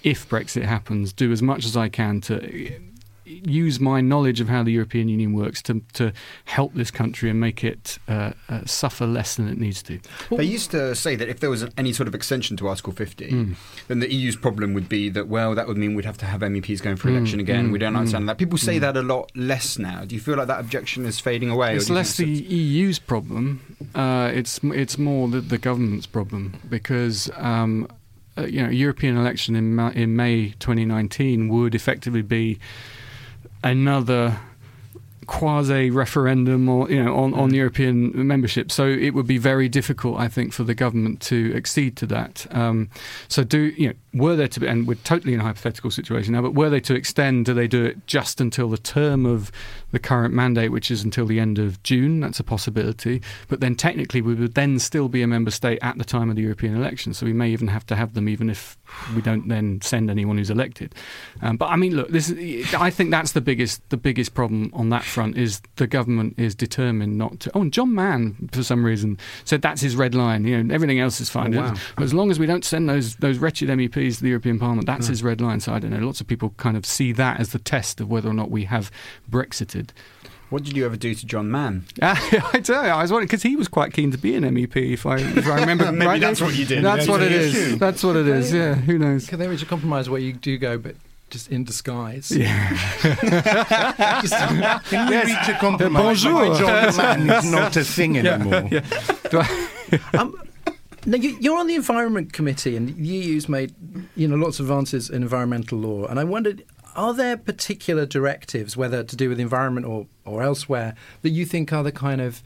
if 0.04 0.26
Brexit 0.28 0.62
happens, 0.62 1.12
do 1.12 1.32
as 1.32 1.42
much 1.42 1.64
as 1.64 1.76
I 1.76 1.88
can 1.88 2.20
to 2.22 2.80
use 3.24 3.78
my 3.80 4.00
knowledge 4.00 4.40
of 4.40 4.48
how 4.48 4.62
the 4.62 4.72
European 4.72 5.08
Union 5.08 5.32
works 5.32 5.62
to 5.62 5.82
to 5.94 6.12
help 6.46 6.74
this 6.74 6.90
country 6.90 7.30
and 7.30 7.38
make 7.40 7.62
it 7.64 7.98
uh, 8.08 8.32
uh, 8.48 8.64
suffer 8.64 9.06
less 9.06 9.36
than 9.36 9.48
it 9.48 9.58
needs 9.58 9.82
to. 9.84 9.98
They 10.30 10.44
used 10.44 10.70
to 10.72 10.94
say 10.94 11.16
that 11.16 11.28
if 11.28 11.40
there 11.40 11.50
was 11.50 11.64
any 11.76 11.92
sort 11.92 12.08
of 12.08 12.14
extension 12.14 12.56
to 12.58 12.68
Article 12.68 12.92
50, 12.92 13.30
Mm. 13.30 13.54
then 13.88 14.00
the 14.00 14.12
EU's 14.12 14.36
problem 14.36 14.74
would 14.74 14.88
be 14.88 15.08
that, 15.10 15.28
well, 15.28 15.54
that 15.54 15.66
would 15.68 15.76
mean 15.76 15.94
we'd 15.94 16.04
have 16.04 16.18
to 16.18 16.26
have 16.26 16.40
MEPs 16.40 16.82
going 16.82 16.96
for 16.96 17.08
Mm, 17.08 17.16
election 17.16 17.40
again. 17.40 17.68
mm, 17.68 17.72
we 17.72 17.78
don't 17.78 17.92
mm, 17.94 17.98
understand 17.98 18.28
that. 18.28 18.38
People 18.38 18.58
say 18.58 18.78
that 18.78 18.96
a 18.96 19.02
lot 19.02 19.30
less 19.36 19.78
now. 19.78 20.04
Do 20.04 20.14
you 20.14 20.20
feel 20.20 20.36
like 20.36 20.48
that 20.48 20.60
objection 20.60 21.06
is 21.06 21.20
fading 21.20 21.50
away? 21.50 21.76
It's 21.76 21.90
less 21.90 22.16
the 22.16 22.24
think 22.36 22.50
EU's 22.50 22.98
problem. 22.98 23.60
Uh, 23.94 24.30
it's 24.34 24.60
it's 24.64 24.98
more 24.98 25.28
the, 25.28 25.40
the 25.40 25.58
government's 25.58 26.06
problem 26.06 26.54
because. 26.68 27.30
Um, 27.36 27.86
uh, 28.38 28.46
you 28.46 28.62
know, 28.62 28.70
European 28.70 29.14
election 29.18 29.54
in 29.54 29.74
Ma- 29.74 29.90
in 29.90 30.16
May 30.16 30.54
2019 30.58 31.48
would 31.50 31.74
effectively 31.74 32.22
be 32.22 32.58
another 33.62 34.38
quasi 35.26 35.88
referendum 35.90 36.68
or 36.68 36.90
you 36.90 37.02
know 37.02 37.16
on, 37.16 37.34
on 37.34 37.54
European 37.54 38.26
membership. 38.26 38.70
So 38.70 38.86
it 38.86 39.10
would 39.10 39.26
be 39.26 39.38
very 39.38 39.68
difficult, 39.68 40.18
I 40.18 40.28
think, 40.28 40.52
for 40.52 40.64
the 40.64 40.74
government 40.74 41.20
to 41.22 41.52
accede 41.54 41.96
to 41.98 42.06
that. 42.06 42.46
Um, 42.50 42.90
so 43.28 43.44
do 43.44 43.72
you 43.76 43.88
know 43.88 43.94
were 44.14 44.36
there 44.36 44.48
to 44.48 44.60
be 44.60 44.66
and 44.66 44.86
we're 44.86 44.94
totally 44.96 45.34
in 45.34 45.40
a 45.40 45.42
hypothetical 45.42 45.90
situation 45.90 46.32
now, 46.34 46.42
but 46.42 46.54
were 46.54 46.70
they 46.70 46.80
to 46.80 46.94
extend, 46.94 47.46
do 47.46 47.54
they 47.54 47.66
do 47.66 47.84
it 47.84 48.06
just 48.06 48.40
until 48.40 48.68
the 48.68 48.78
term 48.78 49.24
of 49.24 49.50
the 49.90 49.98
current 49.98 50.34
mandate, 50.34 50.70
which 50.70 50.90
is 50.90 51.02
until 51.02 51.26
the 51.26 51.40
end 51.40 51.58
of 51.58 51.82
June? 51.82 52.20
That's 52.20 52.40
a 52.40 52.44
possibility. 52.44 53.22
But 53.48 53.60
then 53.60 53.74
technically 53.74 54.20
we 54.20 54.34
would 54.34 54.54
then 54.54 54.78
still 54.78 55.08
be 55.08 55.22
a 55.22 55.26
member 55.26 55.50
state 55.50 55.78
at 55.82 55.98
the 55.98 56.04
time 56.04 56.30
of 56.30 56.36
the 56.36 56.42
European 56.42 56.76
election. 56.76 57.14
So 57.14 57.26
we 57.26 57.32
may 57.32 57.50
even 57.50 57.68
have 57.68 57.86
to 57.86 57.96
have 57.96 58.14
them 58.14 58.28
even 58.28 58.50
if 58.50 58.76
we 59.14 59.22
don't 59.22 59.48
then 59.48 59.80
send 59.80 60.10
anyone 60.10 60.36
who's 60.36 60.50
elected. 60.50 60.94
Um, 61.40 61.56
but 61.56 61.66
I 61.66 61.76
mean, 61.76 61.96
look, 61.96 62.08
this 62.08 62.30
is, 62.30 62.74
I 62.74 62.90
think 62.90 63.10
that's 63.10 63.32
the 63.32 63.40
biggest 63.40 63.88
the 63.90 63.96
biggest 63.96 64.34
problem 64.34 64.70
on 64.74 64.90
that 64.90 65.04
front 65.04 65.36
is 65.36 65.62
the 65.76 65.86
government 65.86 66.34
is 66.38 66.54
determined 66.54 67.16
not 67.16 67.40
to. 67.40 67.50
Oh, 67.54 67.62
and 67.62 67.72
John 67.72 67.94
Mann 67.94 68.48
for 68.52 68.62
some 68.62 68.84
reason 68.84 69.18
said 69.44 69.62
that's 69.62 69.80
his 69.80 69.96
red 69.96 70.14
line. 70.14 70.44
You 70.44 70.62
know, 70.62 70.74
everything 70.74 71.00
else 71.00 71.20
is 71.20 71.30
fine. 71.30 71.54
Oh, 71.54 71.62
wow. 71.62 71.74
As 71.98 72.12
long 72.12 72.30
as 72.30 72.38
we 72.38 72.46
don't 72.46 72.64
send 72.64 72.88
those 72.88 73.16
those 73.16 73.38
wretched 73.38 73.68
MEPs 73.68 74.01
to 74.10 74.22
the 74.22 74.28
European 74.28 74.58
Parliament, 74.58 74.86
that's 74.86 75.06
his 75.08 75.22
red 75.22 75.40
line. 75.40 75.60
So 75.60 75.72
I 75.72 75.78
don't 75.78 75.90
know. 75.90 75.98
Lots 76.04 76.20
of 76.20 76.26
people 76.26 76.54
kind 76.56 76.76
of 76.76 76.84
see 76.86 77.12
that 77.12 77.38
as 77.40 77.50
the 77.52 77.58
test 77.58 78.00
of 78.00 78.10
whether 78.10 78.28
or 78.28 78.34
not 78.34 78.50
we 78.50 78.64
have 78.64 78.90
Brexited. 79.30 79.90
What 80.50 80.64
did 80.64 80.76
you 80.76 80.84
ever 80.84 80.96
do 80.96 81.14
to 81.14 81.24
John 81.26 81.50
Mann? 81.50 81.86
I 82.02 82.60
tell 82.62 82.84
you, 82.84 82.90
I 82.90 83.00
was 83.00 83.10
wondering 83.10 83.26
because 83.28 83.42
he 83.42 83.56
was 83.56 83.68
quite 83.68 83.94
keen 83.94 84.10
to 84.10 84.18
be 84.18 84.34
an 84.34 84.44
MEP. 84.44 84.76
If 84.92 85.06
I, 85.06 85.16
if 85.16 85.46
I 85.46 85.60
remember 85.60 85.90
Maybe 85.92 86.04
rightly. 86.06 86.20
that's 86.20 86.40
what 86.42 86.54
you 86.54 86.66
did. 86.66 86.84
That's 86.84 87.06
Yeah, 87.06 87.12
what 87.12 87.22
it 87.22 87.32
yeah, 87.32 87.38
is. 87.38 87.52
sure. 87.54 87.76
That's 87.76 88.02
what 88.04 88.16
it 88.16 88.28
is. 88.28 88.52
Yeah. 88.52 88.74
Who 88.74 88.98
knows? 88.98 89.26
Can 89.28 89.38
there 89.38 89.48
reach 89.48 89.62
a 89.62 89.66
compromise 89.66 90.10
where 90.10 90.20
you 90.20 90.34
do 90.34 90.58
go, 90.58 90.76
but 90.76 90.94
just 91.30 91.48
in 91.50 91.64
disguise? 91.64 92.30
Yeah. 92.30 92.68
Can 94.90 95.08
we 95.10 95.16
reach 95.16 95.48
a 95.48 95.56
compromise? 95.58 96.22
Bonjour. 96.22 96.50
why 96.50 96.58
John 96.58 96.96
Mann 97.26 97.30
is 97.44 97.50
not 97.50 97.76
a 97.76 97.84
thing 97.84 98.18
anymore. 98.18 98.68
Do 99.30 99.40
I- 99.40 99.68
Um, 100.18 100.36
now 101.06 101.16
you, 101.16 101.36
you're 101.40 101.58
on 101.58 101.66
the 101.66 101.74
Environment 101.74 102.32
Committee, 102.32 102.76
and 102.76 102.88
the 102.88 103.02
EU's 103.02 103.48
made 103.48 103.74
you 104.14 104.28
know 104.28 104.36
lots 104.36 104.60
of 104.60 104.66
advances 104.66 105.10
in 105.10 105.22
environmental 105.22 105.78
law. 105.78 106.06
And 106.06 106.18
I 106.18 106.24
wondered, 106.24 106.64
are 106.94 107.14
there 107.14 107.36
particular 107.36 108.06
directives, 108.06 108.76
whether 108.76 109.02
to 109.02 109.16
do 109.16 109.28
with 109.28 109.38
the 109.38 109.42
environment 109.42 109.86
or, 109.86 110.06
or 110.24 110.42
elsewhere, 110.42 110.94
that 111.22 111.30
you 111.30 111.44
think 111.44 111.72
are 111.72 111.82
the 111.82 111.92
kind 111.92 112.20
of 112.20 112.42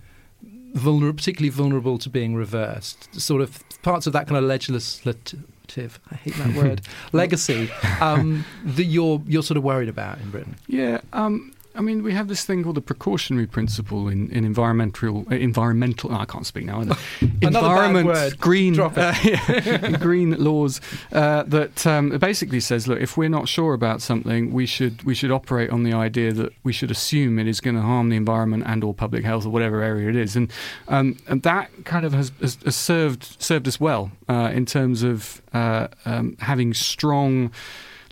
vulnerable, 0.73 1.17
particularly 1.17 1.51
vulnerable 1.51 1.99
to 1.99 2.09
being 2.09 2.35
reversed? 2.35 3.21
Sort 3.21 3.43
of 3.43 3.63
parts 3.83 4.07
of 4.07 4.13
that 4.13 4.27
kind 4.27 4.39
of 4.39 4.45
legislative, 4.45 6.01
I 6.11 6.15
hate 6.15 6.35
that 6.37 6.55
word, 6.55 6.81
legacy 7.13 7.71
um, 8.01 8.45
that 8.65 8.85
you're 8.85 9.23
you're 9.27 9.43
sort 9.43 9.57
of 9.57 9.65
worried 9.65 9.89
about 9.89 10.19
in 10.21 10.31
Britain. 10.31 10.57
Yeah, 10.67 11.01
um, 11.13 11.53
I 11.77 11.83
mean, 11.83 12.03
we 12.03 12.13
have 12.13 12.29
this 12.29 12.45
thing 12.45 12.63
called 12.63 12.77
the 12.77 12.81
precautionary 12.81 13.47
principle 13.47 14.09
in, 14.09 14.31
in 14.31 14.45
environmental 14.45 15.27
uh, 15.31 15.35
environmental. 15.35 16.13
oh, 16.13 16.17
I 16.17 16.25
can't 16.25 16.47
speak 16.47 16.65
now. 16.65 16.81
Either. 16.81 16.97
Another 17.21 17.41
bad 17.41 17.55
Environment 17.55 18.07
word. 18.07 18.41
green 18.41 18.81
uh, 18.81 19.15
yeah, 19.23 19.97
green 20.01 20.43
laws 20.43 20.81
uh, 21.13 21.43
that 21.45 21.87
um, 21.87 22.11
basically 22.19 22.61
says, 22.61 22.89
look, 22.89 23.01
if 23.01 23.17
we're 23.17 23.29
not 23.29 23.49
sure 23.49 23.75
about 23.75 24.01
something, 24.01 24.53
we 24.53 24.67
should 24.67 25.03
we 25.03 25.15
should 25.15 25.31
operate 25.31 25.71
on 25.71 25.83
the 25.83 25.93
idea 25.93 26.33
that 26.33 26.53
we 26.65 26.73
should 26.73 26.91
assume 26.91 27.39
it 27.39 27.47
is 27.47 27.61
going 27.61 27.77
to 27.77 27.83
harm 27.83 28.09
the 28.09 28.17
environment 28.17 28.65
and 28.67 28.83
or 28.83 28.95
public 28.95 29.25
health 29.25 29.45
or 29.45 29.51
whatever 29.51 29.83
area 29.83 30.09
it 30.09 30.17
is, 30.17 30.35
and 30.35 30.51
um, 30.89 31.19
and 31.27 31.43
that 31.43 31.71
kind 31.85 32.07
of 32.07 32.13
has, 32.15 32.33
has, 32.41 32.59
has 32.65 32.77
served 32.77 33.37
served 33.43 33.69
us 33.69 33.79
well 33.79 34.11
uh, 34.29 34.51
in 34.53 34.65
terms 34.65 35.03
of 35.03 35.43
uh, 35.53 35.89
um, 36.05 36.37
having 36.41 36.73
strong 36.73 37.51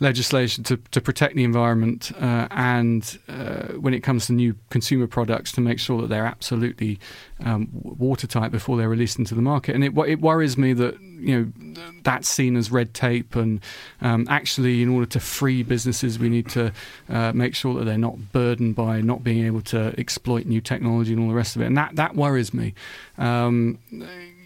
legislation 0.00 0.64
to, 0.64 0.76
to 0.90 1.00
protect 1.00 1.34
the 1.34 1.44
environment 1.44 2.12
uh, 2.20 2.48
and 2.50 3.18
uh, 3.28 3.74
when 3.74 3.94
it 3.94 4.00
comes 4.00 4.26
to 4.26 4.32
new 4.32 4.54
consumer 4.70 5.06
products 5.06 5.52
to 5.52 5.60
make 5.60 5.78
sure 5.78 6.00
that 6.00 6.08
they're 6.08 6.26
absolutely 6.26 6.98
um, 7.44 7.68
watertight 7.72 8.50
before 8.50 8.76
they're 8.76 8.88
released 8.88 9.18
into 9.18 9.34
the 9.34 9.42
market. 9.42 9.74
And 9.74 9.84
it, 9.84 9.96
it 10.06 10.20
worries 10.20 10.56
me 10.56 10.72
that 10.74 11.00
you 11.00 11.52
know 11.64 11.82
that's 12.02 12.28
seen 12.28 12.56
as 12.56 12.70
red 12.70 12.92
tape, 12.92 13.34
and 13.34 13.60
um, 14.00 14.26
actually, 14.28 14.82
in 14.82 14.88
order 14.88 15.06
to 15.06 15.20
free 15.20 15.62
businesses, 15.62 16.18
we 16.18 16.28
need 16.28 16.48
to 16.50 16.72
uh, 17.08 17.32
make 17.32 17.54
sure 17.54 17.74
that 17.74 17.84
they're 17.84 17.96
not 17.96 18.32
burdened 18.32 18.74
by 18.74 19.00
not 19.00 19.24
being 19.24 19.46
able 19.46 19.62
to 19.62 19.94
exploit 19.98 20.46
new 20.46 20.60
technology 20.60 21.12
and 21.12 21.22
all 21.22 21.28
the 21.28 21.34
rest 21.34 21.56
of 21.56 21.62
it. 21.62 21.66
And 21.66 21.76
that 21.76 21.96
that 21.96 22.14
worries 22.14 22.52
me. 22.52 22.74
Um, 23.16 23.78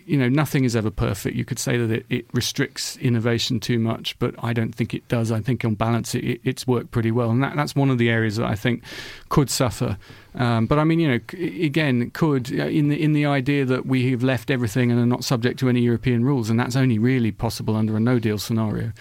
you 0.08 0.16
know, 0.16 0.28
nothing 0.28 0.64
is 0.64 0.74
ever 0.74 0.90
perfect. 0.90 1.36
You 1.36 1.44
could 1.44 1.58
say 1.58 1.76
that 1.76 1.90
it, 1.90 2.06
it, 2.08 2.26
restricts 2.32 2.96
innovation 2.96 3.60
too 3.60 3.78
much, 3.78 4.18
but 4.18 4.34
I 4.42 4.54
don't 4.54 4.74
think 4.74 4.94
it 4.94 5.06
does. 5.08 5.30
I 5.30 5.40
think 5.40 5.64
on 5.64 5.74
balance, 5.74 6.14
it, 6.14 6.40
it's 6.44 6.66
worked 6.66 6.90
pretty 6.92 7.10
well, 7.10 7.30
and 7.30 7.42
that, 7.42 7.54
that's 7.56 7.76
one 7.76 7.90
of 7.90 7.98
the 7.98 8.08
areas 8.08 8.36
that 8.36 8.46
I 8.46 8.54
think 8.54 8.82
could 9.28 9.50
suffer. 9.50 9.98
Um, 10.34 10.66
but 10.66 10.78
I 10.78 10.84
mean, 10.84 10.98
you 10.98 11.08
know, 11.08 11.20
again, 11.62 12.10
could 12.10 12.50
uh, 12.58 12.64
in 12.64 12.88
the 12.88 13.02
in 13.02 13.12
the 13.12 13.26
idea 13.26 13.66
that 13.66 13.84
we 13.84 14.10
have 14.10 14.22
left 14.22 14.50
everything 14.50 14.90
and 14.90 14.98
are 14.98 15.06
not 15.06 15.24
subject 15.24 15.58
to 15.60 15.68
any 15.68 15.80
European 15.80 16.24
rules, 16.24 16.48
and 16.48 16.58
that's 16.58 16.76
only 16.76 16.98
really 16.98 17.30
possible 17.30 17.76
under 17.76 17.94
a 17.96 18.00
No 18.00 18.18
Deal 18.18 18.38
scenario. 18.38 18.92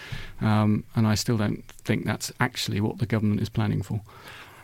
Um, 0.42 0.84
and 0.94 1.06
I 1.06 1.14
still 1.14 1.38
don't 1.38 1.64
think 1.84 2.04
that's 2.04 2.30
actually 2.38 2.80
what 2.80 2.98
the 2.98 3.06
government 3.06 3.40
is 3.40 3.48
planning 3.48 3.82
for. 3.82 4.02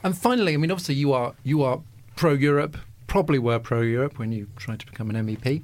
And 0.02 0.16
finally, 0.16 0.52
I 0.52 0.58
mean, 0.58 0.70
obviously, 0.70 0.96
you 0.96 1.12
are 1.14 1.34
you 1.42 1.62
are 1.62 1.80
pro 2.16 2.34
Europe 2.34 2.76
probably 3.14 3.38
were 3.38 3.60
pro 3.60 3.80
Europe 3.80 4.18
when 4.18 4.32
you 4.32 4.48
tried 4.56 4.80
to 4.80 4.86
become 4.86 5.08
an 5.08 5.24
MEP. 5.24 5.62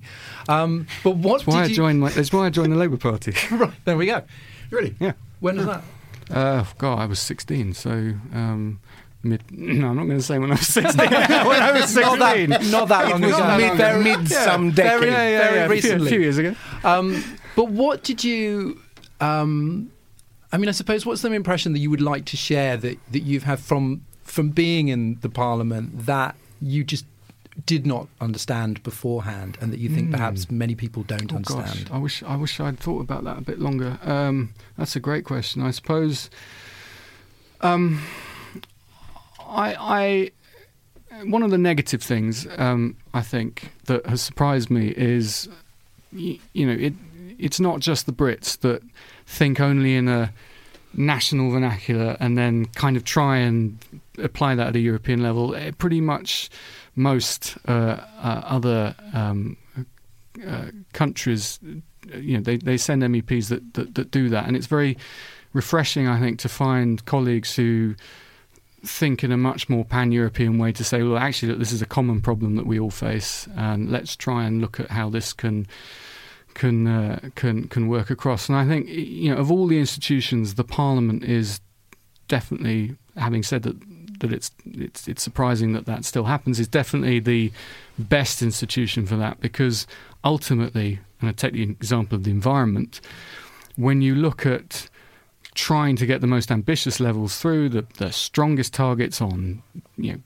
Um, 0.49 0.87
but 1.03 1.17
what 1.17 1.39
that's 1.39 1.49
why 1.49 1.63
I 1.63 1.67
you... 1.67 1.75
joined. 1.75 2.01
That's 2.07 2.33
why 2.33 2.47
I 2.47 2.51
joined 2.51 2.73
the 2.73 2.77
Labour 2.77 2.97
Party. 2.97 3.35
right 3.51 3.73
there 3.85 3.97
we 3.97 4.07
go. 4.07 4.23
Really? 4.71 4.95
Yeah. 5.01 5.15
When 5.41 5.57
was 5.57 5.67
that? 5.67 5.83
Uh, 6.31 6.65
God, 6.79 7.01
I 7.01 7.07
was 7.07 7.19
16. 7.19 7.75
So. 7.75 7.91
Um, 7.91 8.79
mid, 9.25 9.43
no, 9.51 9.89
I'm 9.89 9.97
not 9.97 10.05
going 10.05 10.19
to 10.19 10.23
say 10.23 10.39
when 10.39 10.53
I 10.53 10.55
was 10.55 10.67
16. 10.69 10.97
when 11.11 11.13
I 11.13 11.73
was 11.73 11.93
16. 11.93 12.05
Not 12.05 12.19
that, 12.21 12.71
not 12.71 12.89
that 12.89 13.09
long 13.09 13.25
ago. 13.25 13.57
Mid, 13.57 13.77
very, 13.77 14.05
mid 14.05 14.31
yeah, 14.31 14.45
some 14.45 14.71
decade. 14.71 15.01
Very, 15.01 15.11
yeah, 15.11 15.29
yeah, 15.29 15.39
very 15.41 15.57
yeah, 15.57 15.67
recently. 15.67 16.07
A 16.07 16.11
few, 16.11 16.21
years 16.21 16.39
ago. 16.39 16.55
Um, 16.85 17.25
but 17.57 17.67
what 17.67 18.05
did 18.05 18.23
you... 18.23 18.81
Um, 19.21 19.91
I 20.53 20.57
mean, 20.57 20.69
I 20.69 20.73
suppose 20.73 21.05
what's 21.05 21.23
the 21.23 21.33
impression 21.33 21.73
that 21.73 21.81
you 21.81 21.91
would 21.91 22.01
like 22.01 22.27
to 22.27 22.37
share 22.37 22.77
that, 22.77 22.97
that 23.11 23.23
you've 23.25 23.43
had 23.43 23.59
from 23.59 24.03
from 24.23 24.51
being 24.51 24.87
in 24.87 25.19
the 25.23 25.29
parliament 25.29 26.07
that 26.07 26.37
you 26.61 26.85
just 26.85 27.05
did 27.67 27.87
not 27.87 28.09
understand 28.21 28.83
beforehand, 28.83 29.59
and 29.61 29.73
that 29.73 29.81
you 29.81 29.89
think 29.89 30.09
mm. 30.09 30.13
perhaps 30.13 30.51
many 30.51 30.75
people 30.75 31.03
don't 31.03 31.33
oh 31.33 31.37
understand? 31.37 31.89
Gosh, 31.89 31.93
I 31.93 31.99
wish 31.99 32.23
I 32.23 32.37
wish 32.37 32.61
I'd 32.61 32.79
thought 32.79 33.01
about 33.01 33.25
that 33.25 33.39
a 33.39 33.43
bit 33.43 33.59
longer. 33.59 33.99
Um, 34.03 34.55
that's 34.77 34.97
a 34.97 35.01
great 35.01 35.25
question. 35.25 35.63
I 35.63 35.71
suppose. 35.71 36.31
Um, 37.61 38.03
I, 39.47 40.31
I, 41.13 41.25
one 41.25 41.43
of 41.43 41.51
the 41.51 41.59
negative 41.59 42.03
things 42.03 42.47
um, 42.57 42.97
I 43.13 43.21
think 43.21 43.73
that 43.85 44.07
has 44.07 44.23
surprised 44.23 44.71
me 44.71 44.89
is, 44.97 45.49
you, 46.13 46.39
you 46.53 46.67
know, 46.67 46.73
it. 46.73 46.95
It's 47.39 47.59
not 47.59 47.81
just 47.81 48.05
the 48.05 48.13
Brits 48.13 48.59
that 48.61 48.83
think 49.25 49.61
only 49.61 49.97
in 49.97 50.09
a 50.09 50.31
national 50.93 51.51
vernacular 51.51 52.17
and 52.21 52.37
then 52.37 52.67
kind 52.67 52.97
of 52.97 53.05
try 53.05 53.39
and 53.39 53.79
apply 54.19 54.55
that 54.55 54.69
at 54.69 54.77
a 54.77 54.81
European 54.81 55.23
level. 55.23 55.55
It 55.55 55.79
pretty 55.79 56.01
much 56.01 56.51
most 57.01 57.57
uh, 57.67 57.73
uh, 58.23 58.43
other 58.45 58.95
um, 59.13 59.57
uh, 60.47 60.67
countries, 60.93 61.59
you 62.15 62.37
know, 62.37 62.43
they, 62.43 62.57
they 62.57 62.77
send 62.77 63.03
MEPs 63.03 63.49
that, 63.49 63.75
that, 63.75 63.95
that 63.95 64.11
do 64.11 64.29
that, 64.29 64.47
and 64.47 64.57
it's 64.57 64.67
very 64.67 64.97
refreshing, 65.53 66.07
I 66.07 66.21
think, 66.21 66.39
to 66.41 66.49
find 66.49 67.05
colleagues 67.05 67.57
who 67.57 67.97
think 68.83 69.23
in 69.23 69.33
a 69.33 69.37
much 69.37 69.69
more 69.69 69.85
pan-European 69.85 70.59
way 70.59 70.73
to 70.73 70.85
say, 70.85 71.03
well, 71.03 71.19
actually, 71.19 71.55
this 71.55 71.73
is 71.73 71.83
a 71.83 71.87
common 71.87 72.21
problem 72.21 72.57
that 72.57 72.67
we 72.67 72.79
all 72.79 72.91
face, 72.91 73.49
and 73.57 73.91
let's 73.91 74.17
try 74.17 74.45
and 74.45 74.61
look 74.61 74.81
at 74.81 74.91
how 74.91 75.11
this 75.11 75.33
can 75.33 75.67
can 76.55 76.87
uh, 76.87 77.21
can 77.35 77.69
can 77.69 77.89
work 77.89 78.11
across. 78.11 78.49
And 78.49 78.57
I 78.57 78.67
think 78.67 78.89
you 78.89 79.31
know, 79.31 79.37
of 79.37 79.51
all 79.51 79.67
the 79.67 79.79
institutions, 79.79 80.55
the 80.55 80.65
Parliament 80.65 81.25
is 81.25 81.61
definitely, 82.29 82.97
having 83.17 83.43
said 83.43 83.63
that 83.65 83.77
that 84.21 84.33
it's 84.33 84.51
it's 84.65 85.09
it's 85.09 85.23
surprising 85.23 85.73
that 85.73 85.87
that 85.87 86.05
still 86.05 86.25
happens 86.25 86.61
is 86.61 86.69
definitely 86.69 87.21
the 87.21 87.53
best 87.99 88.43
institution 88.43 89.07
for 89.07 89.17
that 89.17 89.41
because 89.41 89.87
ultimately, 90.25 91.01
and 91.21 91.29
I 91.29 91.33
take 91.33 91.53
the 91.53 91.63
example 91.63 92.17
of 92.17 92.25
the 92.25 92.31
environment, 92.31 93.01
when 93.77 94.03
you 94.03 94.15
look 94.15 94.47
at 94.47 94.89
trying 95.55 95.97
to 95.97 96.07
get 96.07 96.21
the 96.21 96.27
most 96.27 96.51
ambitious 96.51 97.01
levels 97.01 97.39
through, 97.39 97.69
the, 97.69 97.85
the 97.99 98.13
strongest 98.13 98.73
targets 98.73 99.21
on 99.21 99.63
you 99.97 100.13
know 100.13 100.19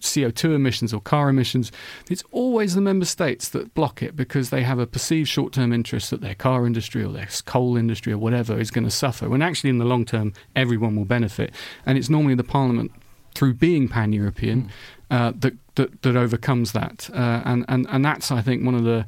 CO2 0.00 0.54
emissions 0.54 0.94
or 0.94 1.00
car 1.00 1.28
emissions, 1.28 1.72
it's 2.08 2.22
always 2.30 2.74
the 2.74 2.80
member 2.80 3.04
states 3.04 3.48
that 3.48 3.74
block 3.74 4.02
it 4.02 4.14
because 4.14 4.50
they 4.50 4.62
have 4.62 4.78
a 4.78 4.86
perceived 4.86 5.28
short 5.28 5.52
term 5.52 5.72
interest 5.72 6.10
that 6.10 6.20
their 6.20 6.34
car 6.34 6.66
industry 6.66 7.02
or 7.02 7.12
their 7.12 7.28
coal 7.46 7.76
industry 7.76 8.12
or 8.12 8.18
whatever 8.18 8.58
is 8.58 8.70
going 8.70 8.84
to 8.84 8.90
suffer. 8.90 9.28
When 9.28 9.42
actually, 9.42 9.70
in 9.70 9.78
the 9.78 9.84
long 9.84 10.04
term, 10.04 10.32
everyone 10.54 10.96
will 10.96 11.04
benefit. 11.04 11.52
And 11.84 11.98
it's 11.98 12.08
normally 12.08 12.34
the 12.34 12.44
parliament 12.44 12.92
through 13.38 13.54
being 13.54 13.86
pan 13.86 14.12
European 14.12 14.62
mm. 14.62 14.70
uh, 15.16 15.32
that, 15.38 15.54
that, 15.76 16.02
that 16.02 16.16
overcomes 16.16 16.72
that, 16.72 17.08
uh, 17.14 17.42
and 17.44 17.64
and 17.68 17.86
and 17.88 18.04
that's 18.04 18.32
I 18.32 18.42
think 18.42 18.66
one 18.66 18.74
of 18.74 18.82
the 18.82 19.06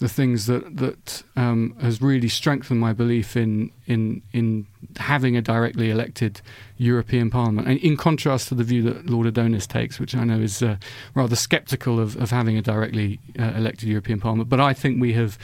the 0.00 0.08
things 0.08 0.46
that 0.46 0.76
that 0.76 1.22
um, 1.36 1.74
has 1.80 2.02
really 2.02 2.28
strengthened 2.28 2.78
my 2.78 2.92
belief 2.92 3.36
in 3.36 3.70
in 3.86 4.20
in 4.34 4.66
having 4.98 5.34
a 5.34 5.40
directly 5.40 5.90
elected 5.90 6.42
European 6.76 7.30
Parliament, 7.30 7.68
and 7.68 7.78
in 7.78 7.96
contrast 7.96 8.48
to 8.48 8.54
the 8.54 8.64
view 8.64 8.82
that 8.82 9.08
Lord 9.08 9.26
Adonis 9.26 9.66
takes, 9.66 9.98
which 9.98 10.14
I 10.14 10.24
know 10.24 10.40
is 10.40 10.62
uh, 10.62 10.76
rather 11.14 11.36
sceptical 11.36 11.98
of, 11.98 12.16
of 12.16 12.30
having 12.30 12.58
a 12.58 12.62
directly 12.62 13.18
uh, 13.38 13.52
elected 13.56 13.88
European 13.88 14.20
Parliament. 14.20 14.50
But 14.50 14.60
I 14.60 14.74
think 14.74 15.00
we 15.00 15.14
have 15.14 15.38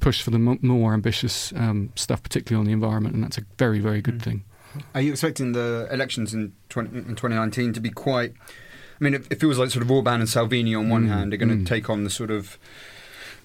pushed 0.00 0.22
for 0.22 0.30
the 0.30 0.38
m- 0.38 0.58
more 0.62 0.94
ambitious 0.94 1.52
um, 1.56 1.90
stuff, 1.96 2.22
particularly 2.22 2.60
on 2.60 2.66
the 2.66 2.72
environment, 2.72 3.14
and 3.14 3.22
that's 3.22 3.38
a 3.38 3.44
very 3.58 3.80
very 3.80 4.00
good 4.00 4.20
mm. 4.20 4.22
thing. 4.22 4.44
Are 4.94 5.00
you 5.00 5.12
expecting 5.12 5.52
the 5.52 5.88
elections 5.90 6.34
in, 6.34 6.52
20, 6.68 6.96
in 6.96 7.04
2019 7.16 7.72
to 7.74 7.80
be 7.80 7.90
quite? 7.90 8.32
I 9.00 9.04
mean, 9.04 9.14
it, 9.14 9.26
it 9.30 9.40
feels 9.40 9.58
like 9.58 9.70
sort 9.70 9.84
of 9.84 9.90
Orban 9.90 10.20
and 10.20 10.28
Salvini 10.28 10.74
on 10.74 10.88
one 10.88 11.06
mm, 11.06 11.08
hand 11.08 11.34
are 11.34 11.36
going 11.36 11.48
to 11.48 11.56
mm. 11.56 11.66
take 11.66 11.90
on 11.90 12.04
the 12.04 12.10
sort 12.10 12.30
of 12.30 12.58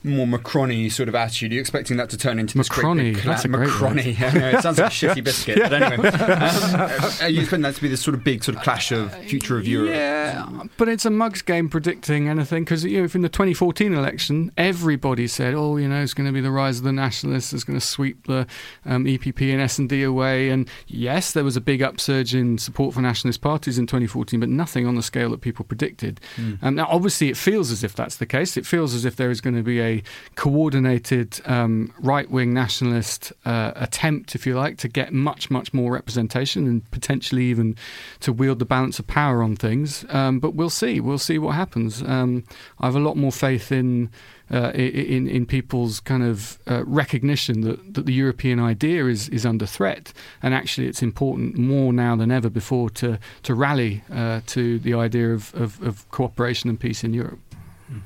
more 0.04 0.26
Macrony 0.26 0.91
sort 0.91 1.10
of 1.10 1.16
attitude. 1.16 1.52
Are 1.52 1.56
you 1.56 1.62
expecting 1.62 1.97
that 1.97 2.10
to 2.12 2.18
turn 2.18 2.39
into 2.39 2.58
Macrony? 2.58 3.16
Cla- 3.16 3.32
that's 3.32 3.45
a 3.45 3.47
great 3.47 3.70
Macrony. 3.70 4.18
Yeah, 4.20 4.58
it 4.58 4.62
sounds 4.62 4.80
like 4.80 4.88
a 4.88 4.89
shitty 4.93 5.24
biscuit. 5.24 5.60
But 5.60 5.74
anyway, 5.74 6.10
um, 6.10 7.12
are 7.22 7.30
you 7.30 7.41
expecting 7.41 7.62
that 7.62 7.76
to 7.76 7.82
be 7.82 7.88
this 7.88 8.02
sort 8.02 8.16
of 8.16 8.24
big 8.24 8.43
sort 8.43 8.58
of 8.58 8.64
clash 8.64 8.91
of 8.91 9.14
future 9.26 9.58
of 9.58 9.68
Europe? 9.68 9.89
Yeah, 9.89 10.64
but 10.78 10.88
it's 10.88 11.06
a 11.06 11.10
mug's 11.10 11.41
game 11.41 11.70
predicting 11.70 12.28
anything 12.28 12.64
because 12.64 12.84
you 12.84 13.02
know, 13.02 13.08
from 13.08 13.22
the 13.22 13.30
2014 13.30 13.93
election, 13.93 14.52
everybody 14.58 15.28
said, 15.28 15.54
"Oh, 15.54 15.78
you 15.78 15.88
know, 15.88 16.02
it's 16.02 16.14
going 16.14 16.28
to 16.28 16.34
be 16.34 16.41
the 16.41 16.52
rise 16.52 16.80
of 16.80 16.84
the 16.84 16.91
nationalists. 16.91 17.54
It's 17.54 17.64
going 17.64 17.80
to 17.80 17.86
sweep 17.86 18.28
the 18.28 18.47
um, 18.86 19.06
EPP 19.06 19.52
and 19.52 19.62
S 19.62 19.80
and 19.80 19.89
D 19.89 20.04
away." 20.04 20.50
And 20.50 20.70
yes, 20.88 21.32
there 21.32 21.43
was 21.43 21.56
a 21.56 21.62
big 21.62 21.82
upsurge 21.82 22.34
in 22.34 22.58
support 22.58 22.93
for 22.93 23.02
nationalist 23.02 23.41
parties 23.41 23.78
in 23.78 23.88
2014, 23.88 24.39
but 24.39 24.50
nothing 24.50 24.86
on 24.86 24.95
the 24.95 25.04
scale 25.04 25.32
that 25.32 25.41
people 25.41 25.66
predicted. 25.66 26.20
Mm. 26.36 26.60
Um, 26.62 26.76
now, 26.76 26.88
obviously, 26.89 27.30
it 27.30 27.38
feels 27.38 27.72
as 27.72 27.84
if 27.84 27.95
that's 27.95 28.18
the 28.18 28.26
case. 28.26 28.58
It 28.58 28.66
feels 28.66 28.93
as 28.93 29.06
if 29.06 29.16
there 29.16 29.32
is 29.32 29.41
going 29.41 29.56
to 29.56 29.64
be 29.64 29.80
a 29.80 29.89
coordinated 30.36 31.42
um, 31.46 31.94
right 32.00 32.30
wing 32.30 32.54
nationalist 32.54 33.34
uh, 33.46 33.72
attempt, 33.76 34.36
if 34.36 34.46
you 34.46 34.56
like, 34.64 34.78
to 34.78 34.88
get 34.88 35.14
much, 35.14 35.50
much 35.50 35.74
more 35.74 35.92
representation 35.94 36.68
and 36.68 36.90
potentially 36.92 37.46
even 37.46 37.76
to 38.20 38.32
wield 38.34 38.60
the 38.60 38.66
balance 38.66 39.00
of 39.00 39.08
power 39.08 39.44
on 39.44 39.56
things. 39.56 40.06
Um, 40.10 40.40
but 40.40 40.56
we'll 40.56 40.70
see. 40.70 41.00
We'll 41.00 41.26
see 41.30 41.40
what 41.40 41.56
happens. 41.56 42.02
Um, 42.04 42.44
I 42.80 42.86
have 42.86 42.96
a 42.96 43.06
lot 43.08 43.18
more 43.18 43.32
faith 43.32 43.72
in. 43.72 44.10
Uh, 44.52 44.72
in 44.74 45.28
in 45.28 45.46
people's 45.46 46.00
kind 46.00 46.24
of 46.24 46.58
uh, 46.66 46.84
recognition 46.88 47.62
that, 47.62 47.94
that 47.94 48.08
the 48.08 48.14
European 48.14 48.60
idea 48.60 49.06
is, 49.06 49.30
is 49.30 49.46
under 49.46 49.68
threat, 49.68 50.12
and 50.42 50.56
actually 50.56 50.88
it's 50.88 51.04
important 51.04 51.56
more 51.56 51.94
now 51.94 52.16
than 52.16 52.32
ever 52.32 52.50
before 52.50 52.90
to 52.90 53.20
to 53.44 53.54
rally 53.54 54.02
uh, 54.12 54.42
to 54.48 54.80
the 54.80 54.96
idea 55.06 55.36
of, 55.36 55.54
of, 55.54 55.80
of 55.84 56.10
cooperation 56.10 56.68
and 56.68 56.80
peace 56.80 57.04
in 57.04 57.14
Europe. 57.14 57.40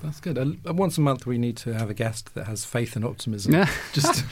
That's 0.01 0.19
good. 0.19 0.37
Uh, 0.37 0.73
once 0.73 0.97
a 0.97 1.01
month, 1.01 1.25
we 1.25 1.37
need 1.37 1.57
to 1.57 1.73
have 1.73 1.89
a 1.89 1.93
guest 1.93 2.33
that 2.35 2.47
has 2.47 2.65
faith 2.65 2.95
and 2.95 3.03
optimism, 3.03 3.53
yeah. 3.53 3.69
just 3.93 4.23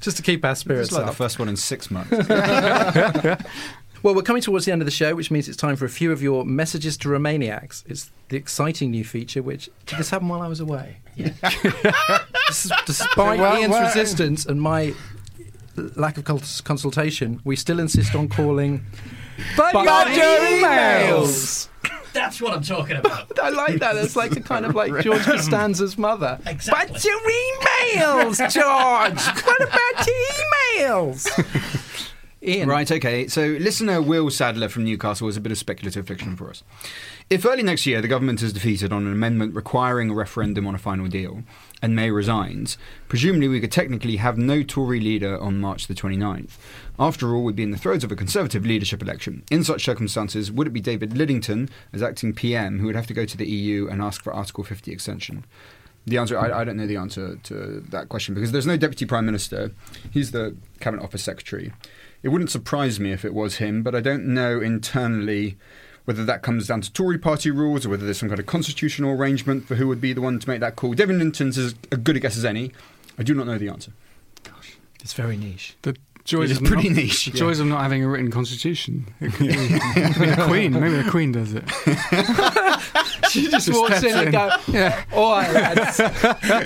just 0.00 0.16
to 0.16 0.22
keep 0.22 0.44
our 0.44 0.54
spirits 0.54 0.88
it's 0.88 0.96
like 0.96 1.06
up. 1.06 1.10
the 1.10 1.16
first 1.16 1.38
one 1.38 1.48
in 1.48 1.56
six 1.56 1.90
months. 1.90 2.10
well, 4.02 4.14
we're 4.14 4.22
coming 4.22 4.42
towards 4.42 4.64
the 4.64 4.72
end 4.72 4.80
of 4.80 4.86
the 4.86 4.92
show, 4.92 5.14
which 5.14 5.30
means 5.30 5.48
it's 5.48 5.56
time 5.56 5.76
for 5.76 5.84
a 5.84 5.90
few 5.90 6.10
of 6.12 6.22
your 6.22 6.44
messages 6.44 6.96
to 6.98 7.08
Remainiacs. 7.08 7.84
It's 7.86 8.10
the 8.28 8.36
exciting 8.36 8.90
new 8.90 9.04
feature. 9.04 9.42
Which 9.42 9.68
did 9.86 9.98
this 9.98 10.10
happen 10.10 10.28
while 10.28 10.42
I 10.42 10.48
was 10.48 10.60
away? 10.60 10.98
Yeah. 11.16 11.32
Despite 12.86 13.38
well, 13.38 13.58
Ian's 13.58 13.72
well, 13.72 13.86
resistance 13.86 14.46
and 14.46 14.60
my 14.60 14.94
lack 15.76 16.18
of 16.18 16.24
consultation, 16.24 17.40
we 17.44 17.56
still 17.56 17.80
insist 17.80 18.14
on 18.14 18.28
calling. 18.28 18.86
But, 19.56 19.72
but 19.72 20.14
your 20.14 20.24
emails. 20.24 21.68
emails. 21.68 22.01
That's 22.12 22.40
what 22.40 22.52
I'm 22.52 22.62
talking 22.62 22.96
about. 22.96 23.38
I 23.42 23.48
like 23.50 23.80
that. 23.80 23.96
It's 23.96 24.16
like 24.16 24.36
a 24.36 24.40
kind 24.40 24.66
of 24.66 24.74
like 24.74 25.02
George 25.02 25.22
Costanza's 25.24 25.96
mother. 25.96 26.38
Exactly. 26.46 26.92
But 26.92 27.04
your 27.04 27.18
emails, 27.20 28.38
George. 28.52 29.44
what 29.46 29.62
about 29.62 30.06
your 30.06 30.16
emails? 30.78 32.08
Ian. 32.44 32.68
Right, 32.68 32.90
okay. 32.90 33.28
So, 33.28 33.56
listener 33.60 34.02
Will 34.02 34.28
Sadler 34.28 34.68
from 34.68 34.82
Newcastle 34.84 35.28
is 35.28 35.36
a 35.36 35.40
bit 35.40 35.52
of 35.52 35.58
speculative 35.58 36.08
fiction 36.08 36.34
for 36.34 36.50
us. 36.50 36.64
If 37.30 37.46
early 37.46 37.62
next 37.62 37.86
year 37.86 38.02
the 38.02 38.08
government 38.08 38.42
is 38.42 38.52
defeated 38.52 38.92
on 38.92 39.06
an 39.06 39.12
amendment 39.12 39.54
requiring 39.54 40.10
a 40.10 40.14
referendum 40.14 40.66
on 40.66 40.74
a 40.74 40.78
final 40.78 41.06
deal 41.06 41.44
and 41.80 41.94
May 41.94 42.10
resigns, 42.10 42.76
presumably 43.06 43.46
we 43.46 43.60
could 43.60 43.70
technically 43.70 44.16
have 44.16 44.38
no 44.38 44.64
Tory 44.64 44.98
leader 44.98 45.38
on 45.40 45.60
March 45.60 45.86
the 45.86 45.94
29th. 45.94 46.56
After 46.98 47.32
all, 47.32 47.44
we'd 47.44 47.54
be 47.54 47.62
in 47.62 47.70
the 47.70 47.78
throes 47.78 48.02
of 48.02 48.10
a 48.10 48.16
Conservative 48.16 48.66
leadership 48.66 49.02
election. 49.02 49.44
In 49.50 49.62
such 49.62 49.84
circumstances, 49.84 50.50
would 50.50 50.66
it 50.66 50.72
be 50.72 50.80
David 50.80 51.10
Lidington 51.10 51.70
as 51.92 52.02
acting 52.02 52.34
PM 52.34 52.80
who 52.80 52.86
would 52.86 52.96
have 52.96 53.06
to 53.06 53.14
go 53.14 53.24
to 53.24 53.36
the 53.36 53.48
EU 53.48 53.86
and 53.88 54.02
ask 54.02 54.20
for 54.20 54.32
Article 54.32 54.64
50 54.64 54.90
extension? 54.90 55.44
The 56.06 56.18
answer, 56.18 56.36
I, 56.36 56.60
I 56.60 56.64
don't 56.64 56.76
know 56.76 56.88
the 56.88 56.96
answer 56.96 57.36
to 57.36 57.84
that 57.90 58.08
question 58.08 58.34
because 58.34 58.50
there's 58.50 58.66
no 58.66 58.76
deputy 58.76 59.06
prime 59.06 59.24
minister. 59.24 59.70
He's 60.10 60.32
the 60.32 60.56
cabinet 60.80 61.04
office 61.04 61.22
secretary. 61.22 61.72
It 62.22 62.28
wouldn't 62.28 62.50
surprise 62.50 63.00
me 63.00 63.12
if 63.12 63.24
it 63.24 63.34
was 63.34 63.56
him, 63.56 63.82
but 63.82 63.94
I 63.94 64.00
don't 64.00 64.26
know 64.26 64.60
internally 64.60 65.56
whether 66.04 66.24
that 66.24 66.42
comes 66.42 66.66
down 66.66 66.80
to 66.80 66.92
Tory 66.92 67.18
party 67.18 67.50
rules 67.50 67.86
or 67.86 67.90
whether 67.90 68.04
there's 68.04 68.18
some 68.18 68.28
kind 68.28 68.40
of 68.40 68.46
constitutional 68.46 69.12
arrangement 69.12 69.66
for 69.66 69.76
who 69.76 69.86
would 69.88 70.00
be 70.00 70.12
the 70.12 70.20
one 70.20 70.38
to 70.38 70.48
make 70.48 70.60
that 70.60 70.76
call. 70.76 70.94
David 70.94 71.16
Linton's 71.16 71.58
as 71.58 71.74
good 71.74 72.16
a 72.16 72.20
guess 72.20 72.36
as 72.36 72.44
any. 72.44 72.72
I 73.18 73.22
do 73.22 73.34
not 73.34 73.46
know 73.46 73.58
the 73.58 73.68
answer. 73.68 73.92
Gosh, 74.42 74.76
it's 75.00 75.12
very 75.12 75.36
niche. 75.36 75.76
The 75.82 75.96
joys 76.24 76.50
It 76.50 76.62
is 76.62 76.68
pretty 76.68 76.88
not, 76.88 76.96
niche, 76.96 77.26
The 77.26 77.38
joys 77.38 77.60
of 77.60 77.66
not 77.66 77.82
having 77.82 78.04
a 78.04 78.08
written 78.08 78.30
constitution. 78.30 79.12
It 79.20 79.32
could 79.32 79.48
be, 79.48 79.54
it 79.54 80.14
could 80.14 80.20
be 80.22 80.30
the 80.30 80.44
Queen. 80.46 80.72
Maybe 80.72 81.02
the 81.02 81.10
Queen 81.10 81.32
does 81.32 81.54
it. 81.54 81.64
She 83.30 83.48
just, 83.48 83.66
Just 83.68 83.80
walks 83.80 84.02
in 84.02 84.10
steps 84.10 84.14
and 84.16 84.32
goes, 84.32 84.52
go, 84.66 84.72
Yeah. 84.72 85.04
all 85.14 85.30
right, 85.32 85.52
lads, 85.52 86.00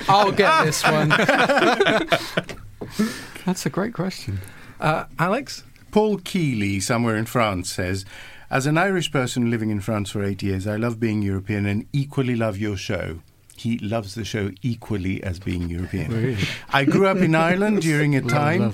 I'll 0.08 0.32
get 0.32 0.64
this 0.64 0.82
one. 0.82 1.10
That's 3.46 3.66
a 3.66 3.70
great 3.70 3.94
question. 3.94 4.40
Uh, 4.80 5.04
Alex? 5.18 5.62
Paul 5.90 6.18
Keeley, 6.18 6.80
somewhere 6.80 7.16
in 7.16 7.26
France, 7.26 7.70
says, 7.70 8.04
As 8.50 8.66
an 8.66 8.76
Irish 8.76 9.10
person 9.10 9.50
living 9.50 9.70
in 9.70 9.80
France 9.80 10.10
for 10.10 10.22
eight 10.22 10.42
years, 10.42 10.66
I 10.66 10.76
love 10.76 11.00
being 11.00 11.22
European 11.22 11.66
and 11.66 11.86
equally 11.92 12.36
love 12.36 12.58
your 12.58 12.76
show. 12.76 13.20
He 13.56 13.78
loves 13.78 14.14
the 14.14 14.24
show 14.24 14.50
equally 14.60 15.22
as 15.22 15.38
being 15.38 15.70
European. 15.70 16.12
Really? 16.12 16.44
I 16.70 16.84
grew 16.84 17.06
up 17.06 17.16
in 17.16 17.34
Ireland 17.34 17.80
during 17.80 18.14
a 18.14 18.20
time 18.40 18.72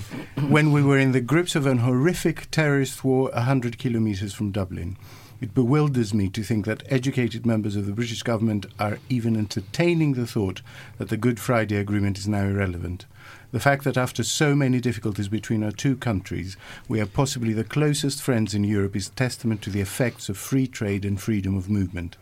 when 0.49 0.73
we 0.73 0.83
were 0.83 0.99
in 0.99 1.13
the 1.13 1.21
grips 1.21 1.55
of 1.55 1.65
an 1.65 1.79
horrific 1.79 2.51
terrorist 2.51 3.03
war 3.03 3.29
100 3.33 3.77
kilometres 3.77 4.33
from 4.33 4.51
Dublin. 4.51 4.97
It 5.43 5.53
bewilders 5.53 6.13
me 6.13 6.29
to 6.29 6.41
think 6.41 6.65
that 6.67 6.83
educated 6.89 7.45
members 7.45 7.75
of 7.75 7.85
the 7.85 7.91
British 7.91 8.23
government 8.23 8.65
are 8.79 8.99
even 9.09 9.35
entertaining 9.35 10.13
the 10.13 10.25
thought 10.25 10.61
that 10.97 11.09
the 11.09 11.17
Good 11.17 11.37
Friday 11.37 11.75
Agreement 11.75 12.17
is 12.17 12.29
now 12.29 12.45
irrelevant. 12.45 13.05
The 13.51 13.59
fact 13.59 13.83
that 13.83 13.97
after 13.97 14.23
so 14.23 14.55
many 14.55 14.79
difficulties 14.79 15.27
between 15.27 15.61
our 15.61 15.73
two 15.73 15.97
countries, 15.97 16.55
we 16.87 17.01
are 17.01 17.05
possibly 17.05 17.51
the 17.51 17.65
closest 17.65 18.21
friends 18.21 18.53
in 18.53 18.63
Europe 18.63 18.95
is 18.95 19.09
testament 19.09 19.61
to 19.63 19.69
the 19.69 19.81
effects 19.81 20.29
of 20.29 20.37
free 20.37 20.65
trade 20.65 21.03
and 21.03 21.19
freedom 21.19 21.57
of 21.57 21.69
movement. 21.69 22.15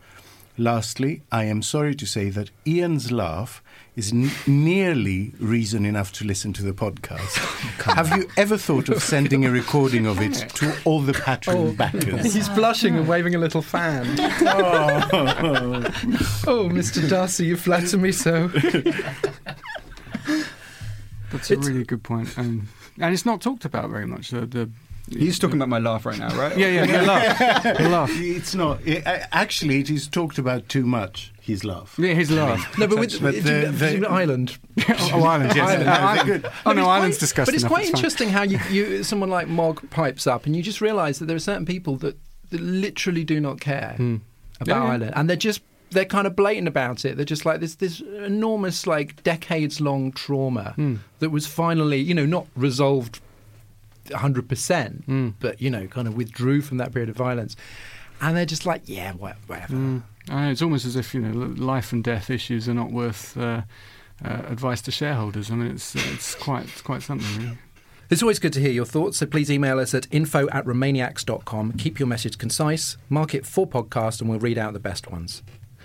Lastly, 0.58 1.22
I 1.32 1.44
am 1.44 1.62
sorry 1.62 1.94
to 1.94 2.08
say 2.08 2.32
that 2.32 2.50
Ian's 2.66 3.12
laugh 3.12 3.62
is 3.96 4.14
n- 4.14 4.32
nearly 4.48 5.34
reason 5.40 5.86
enough 5.86 6.14
to 6.14 6.24
listen 6.26 6.54
to 6.54 6.64
the 6.64 6.72
podcast. 6.72 7.36
Have 7.96 8.16
you 8.18 8.28
ever 8.38 8.58
thought 8.58 8.88
of 8.90 9.04
sending 9.04 9.46
a 9.46 9.52
recording 9.62 10.06
of 10.08 10.22
it 10.22 10.34
to 10.56 10.74
all 10.86 11.02
the 11.02 11.12
Patreon 11.14 11.76
backers? 11.76 12.34
He's 12.34 12.48
blushing 12.50 12.96
and 12.96 13.08
waving 13.08 13.36
a 13.36 13.38
little 13.38 13.62
fan. 13.62 14.06
oh, 16.48 16.70
Mr. 16.72 17.08
Darcy, 17.10 17.46
you 17.48 17.58
flatter 17.58 17.98
me 17.98 18.12
so. 18.14 18.48
That's 21.30 21.50
a 21.50 21.54
It's- 21.54 21.68
really 21.68 21.84
good 21.84 22.04
point. 22.04 22.38
Um, 22.38 22.68
and 23.00 23.14
it's 23.14 23.26
not 23.26 23.42
talked 23.42 23.66
about 23.66 23.90
very 23.90 24.06
much. 24.06 24.30
The, 24.30 24.46
the 24.46 24.70
He's 25.12 25.38
talking 25.40 25.58
about 25.58 25.70
my 25.70 25.80
laugh 25.80 26.06
right 26.06 26.18
now, 26.18 26.34
right? 26.38 26.58
yeah, 26.58 26.68
yeah, 26.68 26.86
the 26.86 27.02
laugh, 27.06 27.64
the 27.78 27.90
laugh. 27.90 28.10
It's 28.14 28.56
not. 28.56 28.80
It, 28.88 29.04
actually, 29.06 29.80
it 29.80 29.90
is 29.90 30.08
talked 30.08 30.38
about 30.38 30.70
too 30.70 30.86
much. 30.86 31.34
His 31.42 31.64
laugh. 31.66 31.96
Yeah, 31.98 32.14
his 32.14 32.32
laugh. 32.32 32.78
No, 32.78 32.88
but 32.88 33.00
with, 33.00 33.22
But 33.22 33.34
do 33.34 33.42
the- 33.42 33.52
you- 33.52 33.72
the- 33.72 33.90
do 33.92 33.98
you- 33.98 34.06
Ireland. 34.08 34.58
oh, 34.90 35.24
Ireland, 35.24 35.54
yes. 35.56 35.70
Ireland, 35.70 35.86
no, 35.86 35.92
I- 35.92 36.24
good. 36.24 36.46
Oh 36.46 36.52
But 36.64 36.74
no, 36.76 36.82
it's 36.82 36.88
Ireland's 36.88 37.16
quite- 37.18 37.20
disgusting. 37.20 37.46
But 37.52 37.56
it's 37.56 37.64
enough, 37.64 37.72
quite 37.72 37.86
fine. 37.86 37.96
interesting 37.96 38.30
how 38.30 38.44
you, 38.44 38.60
you 38.70 39.04
someone 39.04 39.30
like 39.30 39.48
Mogg 39.48 39.90
pipes 39.90 40.28
up, 40.28 40.46
and 40.46 40.56
you 40.56 40.64
just 40.64 40.82
realise 40.82 41.20
that 41.20 41.26
there 41.26 41.36
are 41.36 41.40
certain 41.40 41.66
people 41.66 41.96
that, 41.98 42.18
that 42.52 42.62
literally 42.62 43.24
do 43.24 43.40
not 43.42 43.60
care 43.60 43.96
Hmm. 43.98 44.18
about 44.62 44.76
Yeah, 44.78 44.84
yeah. 44.84 44.90
Ireland, 44.92 45.14
and 45.16 45.30
they're 45.30 45.36
just 45.38 45.62
they're 45.90 46.06
kind 46.06 46.26
of 46.26 46.38
blatant 46.38 46.70
about 46.70 47.04
it. 47.04 47.18
They're 47.18 47.26
just 47.26 47.46
like 47.46 47.60
this 47.60 47.76
this 47.76 48.00
enormous 48.00 48.88
like 48.88 49.22
decades 49.24 49.82
long 49.82 50.14
trauma 50.14 50.72
Hmm. 50.78 50.96
that 51.20 51.32
was 51.32 51.48
finally 51.48 52.00
you 52.00 52.14
know 52.14 52.26
not 52.26 52.48
resolved 52.56 53.20
hundred 54.14 54.48
percent, 54.50 55.04
Hmm. 55.06 55.30
but 55.40 55.62
you 55.62 55.70
know 55.70 55.88
kind 55.88 56.08
of 56.08 56.16
withdrew 56.16 56.62
from 56.62 56.78
that 56.78 56.92
period 56.94 57.10
of 57.10 57.16
violence, 57.16 57.56
and 58.22 58.36
they're 58.36 58.46
just 58.46 58.66
like 58.66 58.84
yeah 58.86 59.14
whatever. 59.14 59.74
Mm. 59.74 60.04
Uh, 60.30 60.50
it's 60.52 60.62
almost 60.62 60.86
as 60.86 60.96
if 60.96 61.14
you 61.14 61.22
know 61.22 61.48
life 61.58 61.92
and 61.92 62.04
death 62.04 62.30
issues 62.30 62.70
are 62.70 62.74
not 62.74 62.92
worth 62.92 63.36
uh, 63.38 63.62
uh, 64.24 64.42
advice 64.48 64.82
to 64.84 64.92
shareholders. 64.92 65.50
I 65.52 65.56
mean, 65.56 65.72
it's 65.72 65.96
it's 65.96 66.36
quite 66.36 66.66
it's 66.66 66.82
quite 66.82 67.02
something. 67.02 67.44
Really. 67.44 67.58
It's 68.10 68.22
always 68.22 68.40
good 68.40 68.52
to 68.54 68.60
hear 68.60 68.72
your 68.72 68.86
thoughts, 68.86 69.18
so 69.20 69.26
please 69.26 69.50
email 69.50 69.80
us 69.80 69.94
at 69.94 70.06
info 70.12 70.50
at 70.50 70.66
remainiacs.com. 70.66 71.74
Keep 71.74 71.98
your 71.98 72.08
message 72.08 72.38
concise, 72.38 72.98
mark 73.10 73.34
it 73.34 73.46
for 73.46 73.66
podcast, 73.66 74.20
and 74.20 74.30
we'll 74.30 74.38
read 74.40 74.58
out 74.58 74.74
the 74.74 74.80
best 74.82 75.10
ones. 75.10 75.42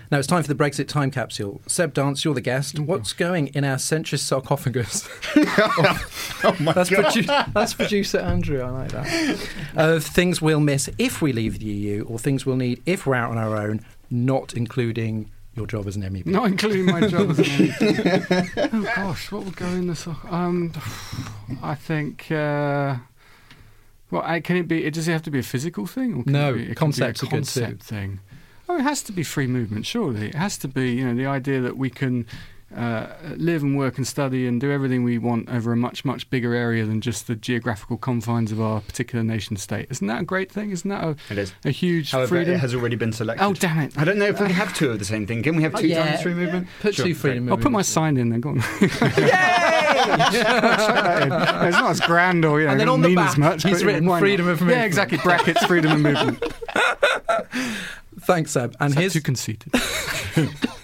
Now 0.09 0.19
it's 0.19 0.27
time 0.27 0.41
for 0.41 0.47
the 0.53 0.55
Brexit 0.55 0.87
time 0.87 1.11
capsule. 1.11 1.61
Seb 1.67 1.93
Dance, 1.93 2.23
you're 2.23 2.33
the 2.33 2.41
guest. 2.41 2.79
What's 2.79 3.11
going 3.13 3.47
in 3.47 3.63
our 3.65 3.75
centrist 3.75 4.19
sarcophagus? 4.21 5.07
Oh 6.43 6.55
my 6.59 6.71
That's, 6.73 6.89
god. 6.89 7.05
produ- 7.05 7.53
that's 7.53 7.73
producer 7.73 8.19
Andrew. 8.19 8.61
I 8.61 8.69
like 8.69 8.91
that. 8.91 9.49
Uh, 9.75 9.99
things 9.99 10.39
we'll 10.41 10.59
miss 10.59 10.87
if 10.99 11.19
we 11.21 11.33
leave 11.33 11.57
the 11.59 11.65
EU, 11.65 12.03
or 12.07 12.19
things 12.19 12.45
we'll 12.45 12.55
need 12.57 12.81
if 12.85 13.07
we're 13.07 13.15
out 13.15 13.31
on 13.31 13.37
our 13.39 13.57
own, 13.57 13.83
not 14.11 14.53
including 14.53 15.31
your 15.55 15.65
job 15.65 15.87
as 15.87 15.95
an 15.95 16.03
MEP. 16.03 16.27
Not 16.27 16.45
including 16.47 16.85
my 16.85 17.07
job 17.07 17.31
as 17.31 17.39
an 17.39 17.45
MP. 17.45 18.69
oh 18.73 18.83
gosh, 18.95 19.31
what 19.31 19.45
would 19.45 19.55
go 19.55 19.65
in 19.67 19.87
the 19.87 19.95
sock? 19.95 20.23
Um, 20.31 20.73
I 21.63 21.73
think. 21.73 22.31
Uh, 22.31 22.97
well, 24.11 24.21
I, 24.23 24.39
can 24.39 24.55
it 24.57 24.67
be? 24.67 24.85
It, 24.85 24.93
does 24.93 25.07
it 25.07 25.11
have 25.11 25.23
to 25.23 25.31
be 25.31 25.39
a 25.39 25.43
physical 25.43 25.87
thing? 25.87 26.13
Or 26.19 26.23
can 26.23 26.33
No, 26.33 26.53
it 26.53 26.57
be, 26.57 26.71
it 26.71 26.75
concepts 26.77 27.23
a 27.23 27.25
are 27.25 27.29
good 27.29 27.35
concept 27.37 27.83
thing. 27.83 28.19
Oh, 28.69 28.77
it 28.77 28.81
has 28.81 29.01
to 29.03 29.11
be 29.11 29.23
free 29.23 29.47
movement. 29.47 29.85
Surely, 29.85 30.27
it 30.29 30.35
has 30.35 30.57
to 30.59 30.67
be. 30.67 30.91
You 30.91 31.05
know, 31.07 31.15
the 31.15 31.25
idea 31.25 31.61
that 31.61 31.77
we 31.77 31.89
can 31.89 32.25
uh, 32.75 33.07
live 33.37 33.63
and 33.63 33.77
work 33.77 33.97
and 33.97 34.05
study 34.05 34.45
and 34.45 34.59
do 34.59 34.69
everything 34.69 35.05
we 35.05 35.17
want 35.17 35.47
over 35.47 35.71
a 35.71 35.77
much 35.77 36.03
much 36.03 36.29
bigger 36.29 36.53
area 36.53 36.83
than 36.85 36.99
just 36.99 37.27
the 37.27 37.35
geographical 37.37 37.95
confines 37.97 38.51
of 38.51 38.59
our 38.59 38.81
particular 38.81 39.23
nation 39.23 39.55
state. 39.55 39.87
Isn't 39.89 40.07
that 40.07 40.21
a 40.21 40.25
great 40.25 40.51
thing? 40.51 40.71
Isn't 40.71 40.89
that 40.89 41.01
a, 41.01 41.15
It 41.29 41.37
is. 41.37 41.53
a 41.63 41.69
huge 41.71 42.11
However, 42.11 42.27
freedom? 42.27 42.55
it 42.55 42.59
has 42.59 42.75
already 42.75 42.97
been 42.97 43.13
selected. 43.13 43.41
oh 43.45 43.53
damn 43.53 43.79
it! 43.79 43.97
I 43.97 44.03
don't 44.03 44.17
know 44.19 44.25
if 44.25 44.41
we 44.41 44.51
have 44.51 44.73
two 44.75 44.91
of 44.91 44.99
the 44.99 45.05
same 45.05 45.25
thing. 45.25 45.43
Can 45.43 45.55
we 45.55 45.63
have 45.63 45.73
Oh, 45.75 45.79
two 45.79 45.87
yeah. 45.87 46.05
times 46.05 46.21
free 46.23 46.33
movement? 46.33 46.67
Put 46.81 46.95
Sure, 46.95 47.05
two 47.05 47.15
freedom 47.15 47.49
I'll 47.49 47.57
put 47.57 47.71
my 47.71 47.81
sign 47.83 48.17
in 48.17 48.27
then. 48.29 48.41
Go 48.41 48.49
on. 48.49 48.59
Chuck 48.59 48.99
that 50.33 51.21
in. 51.23 51.31
It's 51.67 51.77
not 51.77 51.91
as 51.91 52.01
grand 52.01 52.43
or 52.43 52.59
you 52.59 52.65
know, 52.65 52.71
And 52.71 52.79
then 52.81 52.87
doesn't 52.87 52.93
on 52.95 53.01
the 53.01 53.07
mean 53.07 53.15
back, 53.15 53.29
as 53.31 53.37
much. 53.37 53.63
he's 53.63 53.83
written 53.85 54.05
why 54.05 54.15
not? 54.15 54.19
freedom 54.19 54.47
of 54.49 54.59
movement. 54.59 54.77
Yeah, 54.77 54.83
exactly. 54.85 55.17
Brackets, 55.19 55.65
freedom 55.65 55.91
of 55.93 55.99
movement. 56.01 56.43
Thanks, 58.19 58.51
Seb. 58.51 58.75
And 58.79 58.89
Is 58.89 58.95
that 58.95 59.01
here's 59.01 59.13
too 59.13 59.21
conceited? 59.21 59.73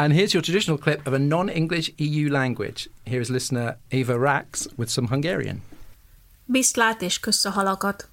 And 0.00 0.14
here's 0.14 0.32
your 0.32 0.42
traditional 0.42 0.78
clip 0.78 1.06
of 1.06 1.12
a 1.12 1.18
non 1.18 1.50
English 1.50 1.90
EU 1.96 2.30
language. 2.30 2.88
Here 3.04 3.20
is 3.20 3.28
listener 3.28 3.76
Eva 3.90 4.18
Rax 4.18 4.66
with 4.76 4.88
some 4.88 5.08
Hungarian. 5.08 5.62
Viszlát 6.44 7.02
és 7.02 7.20
kösz 7.20 7.44
a 7.44 7.50
halakat, 7.50 8.08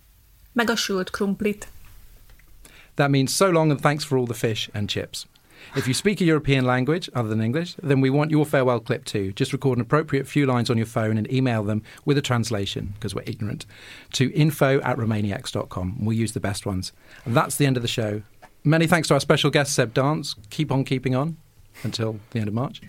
meg 0.51 0.69
a 0.69 0.75
sült 0.75 1.09
krumplit. 1.09 1.67
That 2.95 3.09
means 3.09 3.35
so 3.35 3.49
long 3.49 3.71
and 3.71 3.79
thanks 3.79 4.03
for 4.03 4.17
all 4.17 4.25
the 4.25 4.47
fish 4.47 4.69
and 4.73 4.89
chips. 4.89 5.25
If 5.77 5.87
you 5.87 5.93
speak 5.93 6.21
a 6.21 6.25
European 6.25 6.65
language 6.65 7.07
other 7.13 7.29
than 7.29 7.39
English, 7.39 7.75
then 7.83 8.01
we 8.01 8.09
want 8.09 8.31
your 8.31 8.47
farewell 8.47 8.79
clip 8.79 9.05
too. 9.05 9.31
Just 9.33 9.53
record 9.53 9.77
an 9.77 9.83
appropriate 9.83 10.27
few 10.27 10.47
lines 10.47 10.71
on 10.71 10.77
your 10.77 10.87
phone 10.87 11.19
and 11.19 11.31
email 11.31 11.63
them 11.63 11.83
with 12.03 12.17
a 12.17 12.21
translation, 12.21 12.93
because 12.95 13.13
we're 13.13 13.21
ignorant, 13.27 13.67
to 14.13 14.33
info 14.33 14.81
at 14.81 14.97
remainiacs.com. 14.97 16.03
We'll 16.03 16.17
use 16.17 16.33
the 16.33 16.39
best 16.39 16.65
ones. 16.65 16.93
And 17.25 17.37
that's 17.37 17.57
the 17.57 17.67
end 17.67 17.77
of 17.77 17.83
the 17.83 17.87
show. 17.87 18.23
Many 18.63 18.87
thanks 18.87 19.07
to 19.09 19.13
our 19.13 19.19
special 19.19 19.51
guest, 19.51 19.75
Seb 19.75 19.93
Dance. 19.93 20.33
Keep 20.49 20.71
on 20.71 20.83
keeping 20.83 21.13
on 21.13 21.37
until 21.83 22.19
the 22.31 22.39
end 22.39 22.47
of 22.47 22.55
March. 22.55 22.81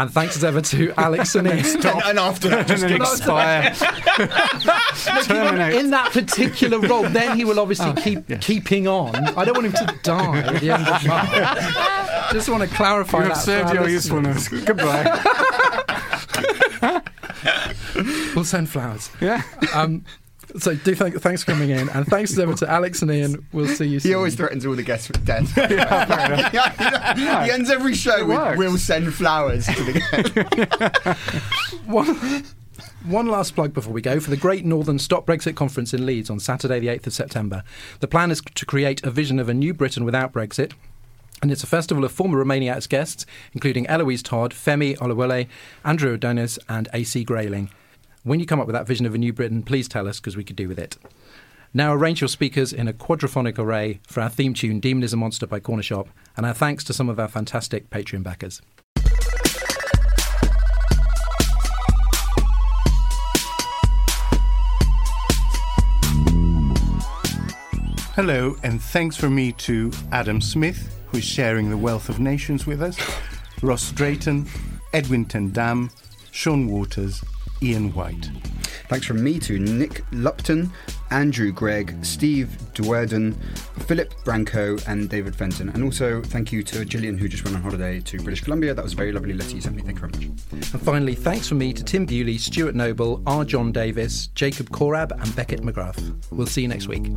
And 0.00 0.10
thanks 0.10 0.34
as 0.34 0.44
ever 0.44 0.62
to 0.62 0.94
Alex 0.98 1.34
and 1.34 1.46
Ian. 1.46 1.58
And, 1.58 1.84
and 1.84 2.18
after 2.18 2.48
that, 2.48 2.66
just 2.66 2.82
and 2.82 2.94
expire. 2.94 3.74
Terminate. 5.24 5.74
in 5.74 5.90
that 5.90 6.10
particular 6.12 6.78
role, 6.78 7.02
then 7.02 7.36
he 7.36 7.44
will 7.44 7.60
obviously 7.60 7.92
keep 8.00 8.24
yes. 8.26 8.42
keeping 8.42 8.88
on. 8.88 9.14
I 9.14 9.44
don't 9.44 9.54
want 9.54 9.66
him 9.66 9.86
to 9.86 9.94
die 10.02 10.38
at 10.38 10.60
the 10.62 10.70
end 10.70 10.88
of 10.88 11.06
March. 11.06 12.32
Just 12.32 12.48
want 12.48 12.62
to 12.62 12.74
clarify 12.74 13.18
You 13.18 13.24
that. 13.24 13.30
have 13.30 13.38
for 13.38 13.44
served 13.44 13.74
your 13.74 13.88
usefulness. 13.88 14.48
Goodbye. 14.48 15.20
We'll 18.34 18.44
send 18.44 18.68
flowers. 18.70 19.10
Yeah. 19.20 19.42
Um, 19.74 20.04
so 20.58 20.74
do 20.74 20.94
thank, 20.94 21.20
thanks 21.20 21.42
for 21.44 21.52
coming 21.52 21.70
in, 21.70 21.88
and 21.90 22.06
thanks 22.06 22.32
as 22.32 22.38
ever 22.38 22.54
to 22.54 22.70
Alex 22.70 23.02
and 23.02 23.10
Ian. 23.10 23.46
We'll 23.52 23.68
see 23.68 23.86
you 23.86 24.00
soon. 24.00 24.10
He 24.10 24.14
always 24.14 24.34
threatens 24.34 24.66
all 24.66 24.74
the 24.74 24.82
guests 24.82 25.08
with 25.08 25.24
death. 25.24 25.54
he 27.44 27.50
ends 27.50 27.70
every 27.70 27.94
show 27.94 28.24
with 28.26 28.36
works. 28.36 28.58
"We'll 28.58 28.78
send 28.78 29.12
flowers" 29.14 29.66
to 29.66 29.84
the 29.84 29.92
guests. 31.04 31.80
one, 31.86 32.44
One 33.04 33.26
last 33.28 33.54
plug 33.54 33.72
before 33.72 33.92
we 33.94 34.02
go 34.02 34.20
for 34.20 34.28
the 34.30 34.36
Great 34.36 34.64
Northern 34.64 34.98
Stop 34.98 35.26
Brexit 35.26 35.56
Conference 35.56 35.94
in 35.94 36.04
Leeds 36.04 36.28
on 36.28 36.38
Saturday, 36.38 36.80
the 36.80 36.88
8th 36.88 37.06
of 37.06 37.12
September. 37.14 37.62
The 38.00 38.08
plan 38.08 38.30
is 38.30 38.42
to 38.54 38.66
create 38.66 39.02
a 39.02 39.10
vision 39.10 39.38
of 39.38 39.48
a 39.48 39.54
new 39.54 39.72
Britain 39.72 40.04
without 40.04 40.32
Brexit. 40.32 40.72
And 41.40 41.50
it's 41.50 41.64
a 41.64 41.66
festival 41.66 42.04
of 42.04 42.12
former 42.12 42.44
Remainiacs 42.44 42.86
guests, 42.86 43.24
including 43.54 43.86
Eloise 43.86 44.22
Todd, 44.22 44.52
Femi 44.52 44.98
Oluwole, 44.98 45.48
Andrew 45.82 46.12
Adonis, 46.12 46.58
and 46.68 46.88
AC 46.92 47.24
Grayling. 47.24 47.70
When 48.22 48.38
you 48.38 48.44
come 48.44 48.60
up 48.60 48.66
with 48.66 48.74
that 48.74 48.86
vision 48.86 49.06
of 49.06 49.14
a 49.14 49.18
new 49.18 49.32
Britain, 49.32 49.62
please 49.62 49.88
tell 49.88 50.06
us 50.06 50.20
because 50.20 50.36
we 50.36 50.44
could 50.44 50.56
do 50.56 50.68
with 50.68 50.78
it. 50.78 50.98
Now 51.72 51.94
arrange 51.94 52.20
your 52.20 52.28
speakers 52.28 52.70
in 52.70 52.86
a 52.86 52.92
quadraphonic 52.92 53.58
array 53.58 54.00
for 54.06 54.20
our 54.20 54.28
theme 54.28 54.52
tune 54.52 54.78
Demon 54.78 55.02
is 55.02 55.14
a 55.14 55.16
Monster 55.16 55.46
by 55.46 55.58
Corner 55.58 55.82
Shop, 55.82 56.06
and 56.36 56.44
our 56.44 56.52
thanks 56.52 56.84
to 56.84 56.92
some 56.92 57.08
of 57.08 57.18
our 57.18 57.28
fantastic 57.28 57.88
Patreon 57.88 58.22
backers. 58.22 58.60
Hello, 68.14 68.54
and 68.62 68.82
thanks 68.82 69.16
from 69.16 69.34
me 69.34 69.52
to 69.52 69.90
Adam 70.12 70.42
Smith, 70.42 70.94
who 71.06 71.18
is 71.18 71.24
sharing 71.24 71.70
the 71.70 71.78
wealth 71.78 72.10
of 72.10 72.20
nations 72.20 72.66
with 72.66 72.82
us, 72.82 72.98
Ross 73.62 73.90
Drayton, 73.92 74.46
Edwin 74.92 75.24
Tendam, 75.24 75.90
Sean 76.32 76.68
Waters, 76.68 77.24
Ian 77.62 77.92
White. 77.94 78.30
Thanks 78.88 79.06
from 79.06 79.22
me 79.22 79.38
to 79.38 79.58
Nick 79.60 80.04
Lupton, 80.10 80.68
Andrew 81.10 81.52
Gregg, 81.52 82.04
Steve 82.04 82.58
Duerden, 82.74 83.36
Philip 83.82 84.12
Branco, 84.24 84.78
and 84.88 85.08
David 85.08 85.36
Fenton. 85.36 85.68
And 85.68 85.84
also 85.84 86.20
thank 86.22 86.50
you 86.50 86.64
to 86.64 86.84
Gillian, 86.84 87.16
who 87.16 87.28
just 87.28 87.44
went 87.44 87.56
on 87.56 87.62
holiday 87.62 88.00
to 88.00 88.18
British 88.18 88.40
Columbia. 88.42 88.74
That 88.74 88.82
was 88.82 88.94
a 88.94 88.96
very 88.96 89.12
lovely 89.12 89.32
letter 89.32 89.54
you 89.54 89.60
sent 89.60 89.76
me. 89.76 89.82
Thank 89.82 90.00
you 90.00 90.08
very 90.08 90.26
much. 90.26 90.72
And 90.72 90.82
finally, 90.82 91.14
thanks 91.14 91.48
from 91.48 91.58
me 91.58 91.72
to 91.72 91.84
Tim 91.84 92.04
Bewley, 92.04 92.36
Stuart 92.36 92.74
Noble, 92.74 93.22
R. 93.28 93.44
John 93.44 93.70
Davis, 93.70 94.26
Jacob 94.28 94.70
Korab, 94.70 95.12
and 95.12 95.36
Beckett 95.36 95.62
McGrath. 95.62 96.12
We'll 96.32 96.48
see 96.48 96.62
you 96.62 96.68
next 96.68 96.88
week. 96.88 97.12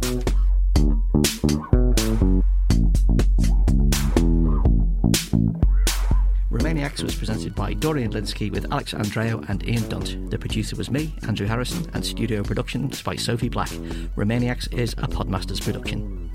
Remainiacs 6.53 7.01
was 7.01 7.15
presented 7.15 7.55
by 7.55 7.73
Dorian 7.73 8.11
Lynskey 8.11 8.51
with 8.51 8.71
Alex 8.71 8.93
Andreou 8.93 9.43
and 9.49 9.67
Ian 9.67 9.89
Dunt. 9.89 10.29
The 10.29 10.37
producer 10.37 10.75
was 10.75 10.91
me, 10.91 11.15
Andrew 11.27 11.47
Harrison, 11.47 11.89
and 11.95 12.05
studio 12.05 12.43
production 12.43 12.91
by 13.03 13.15
Sophie 13.15 13.49
Black. 13.49 13.69
Remainiacs 14.15 14.71
is 14.71 14.93
a 14.93 15.07
Podmasters 15.07 15.59
production. 15.63 16.29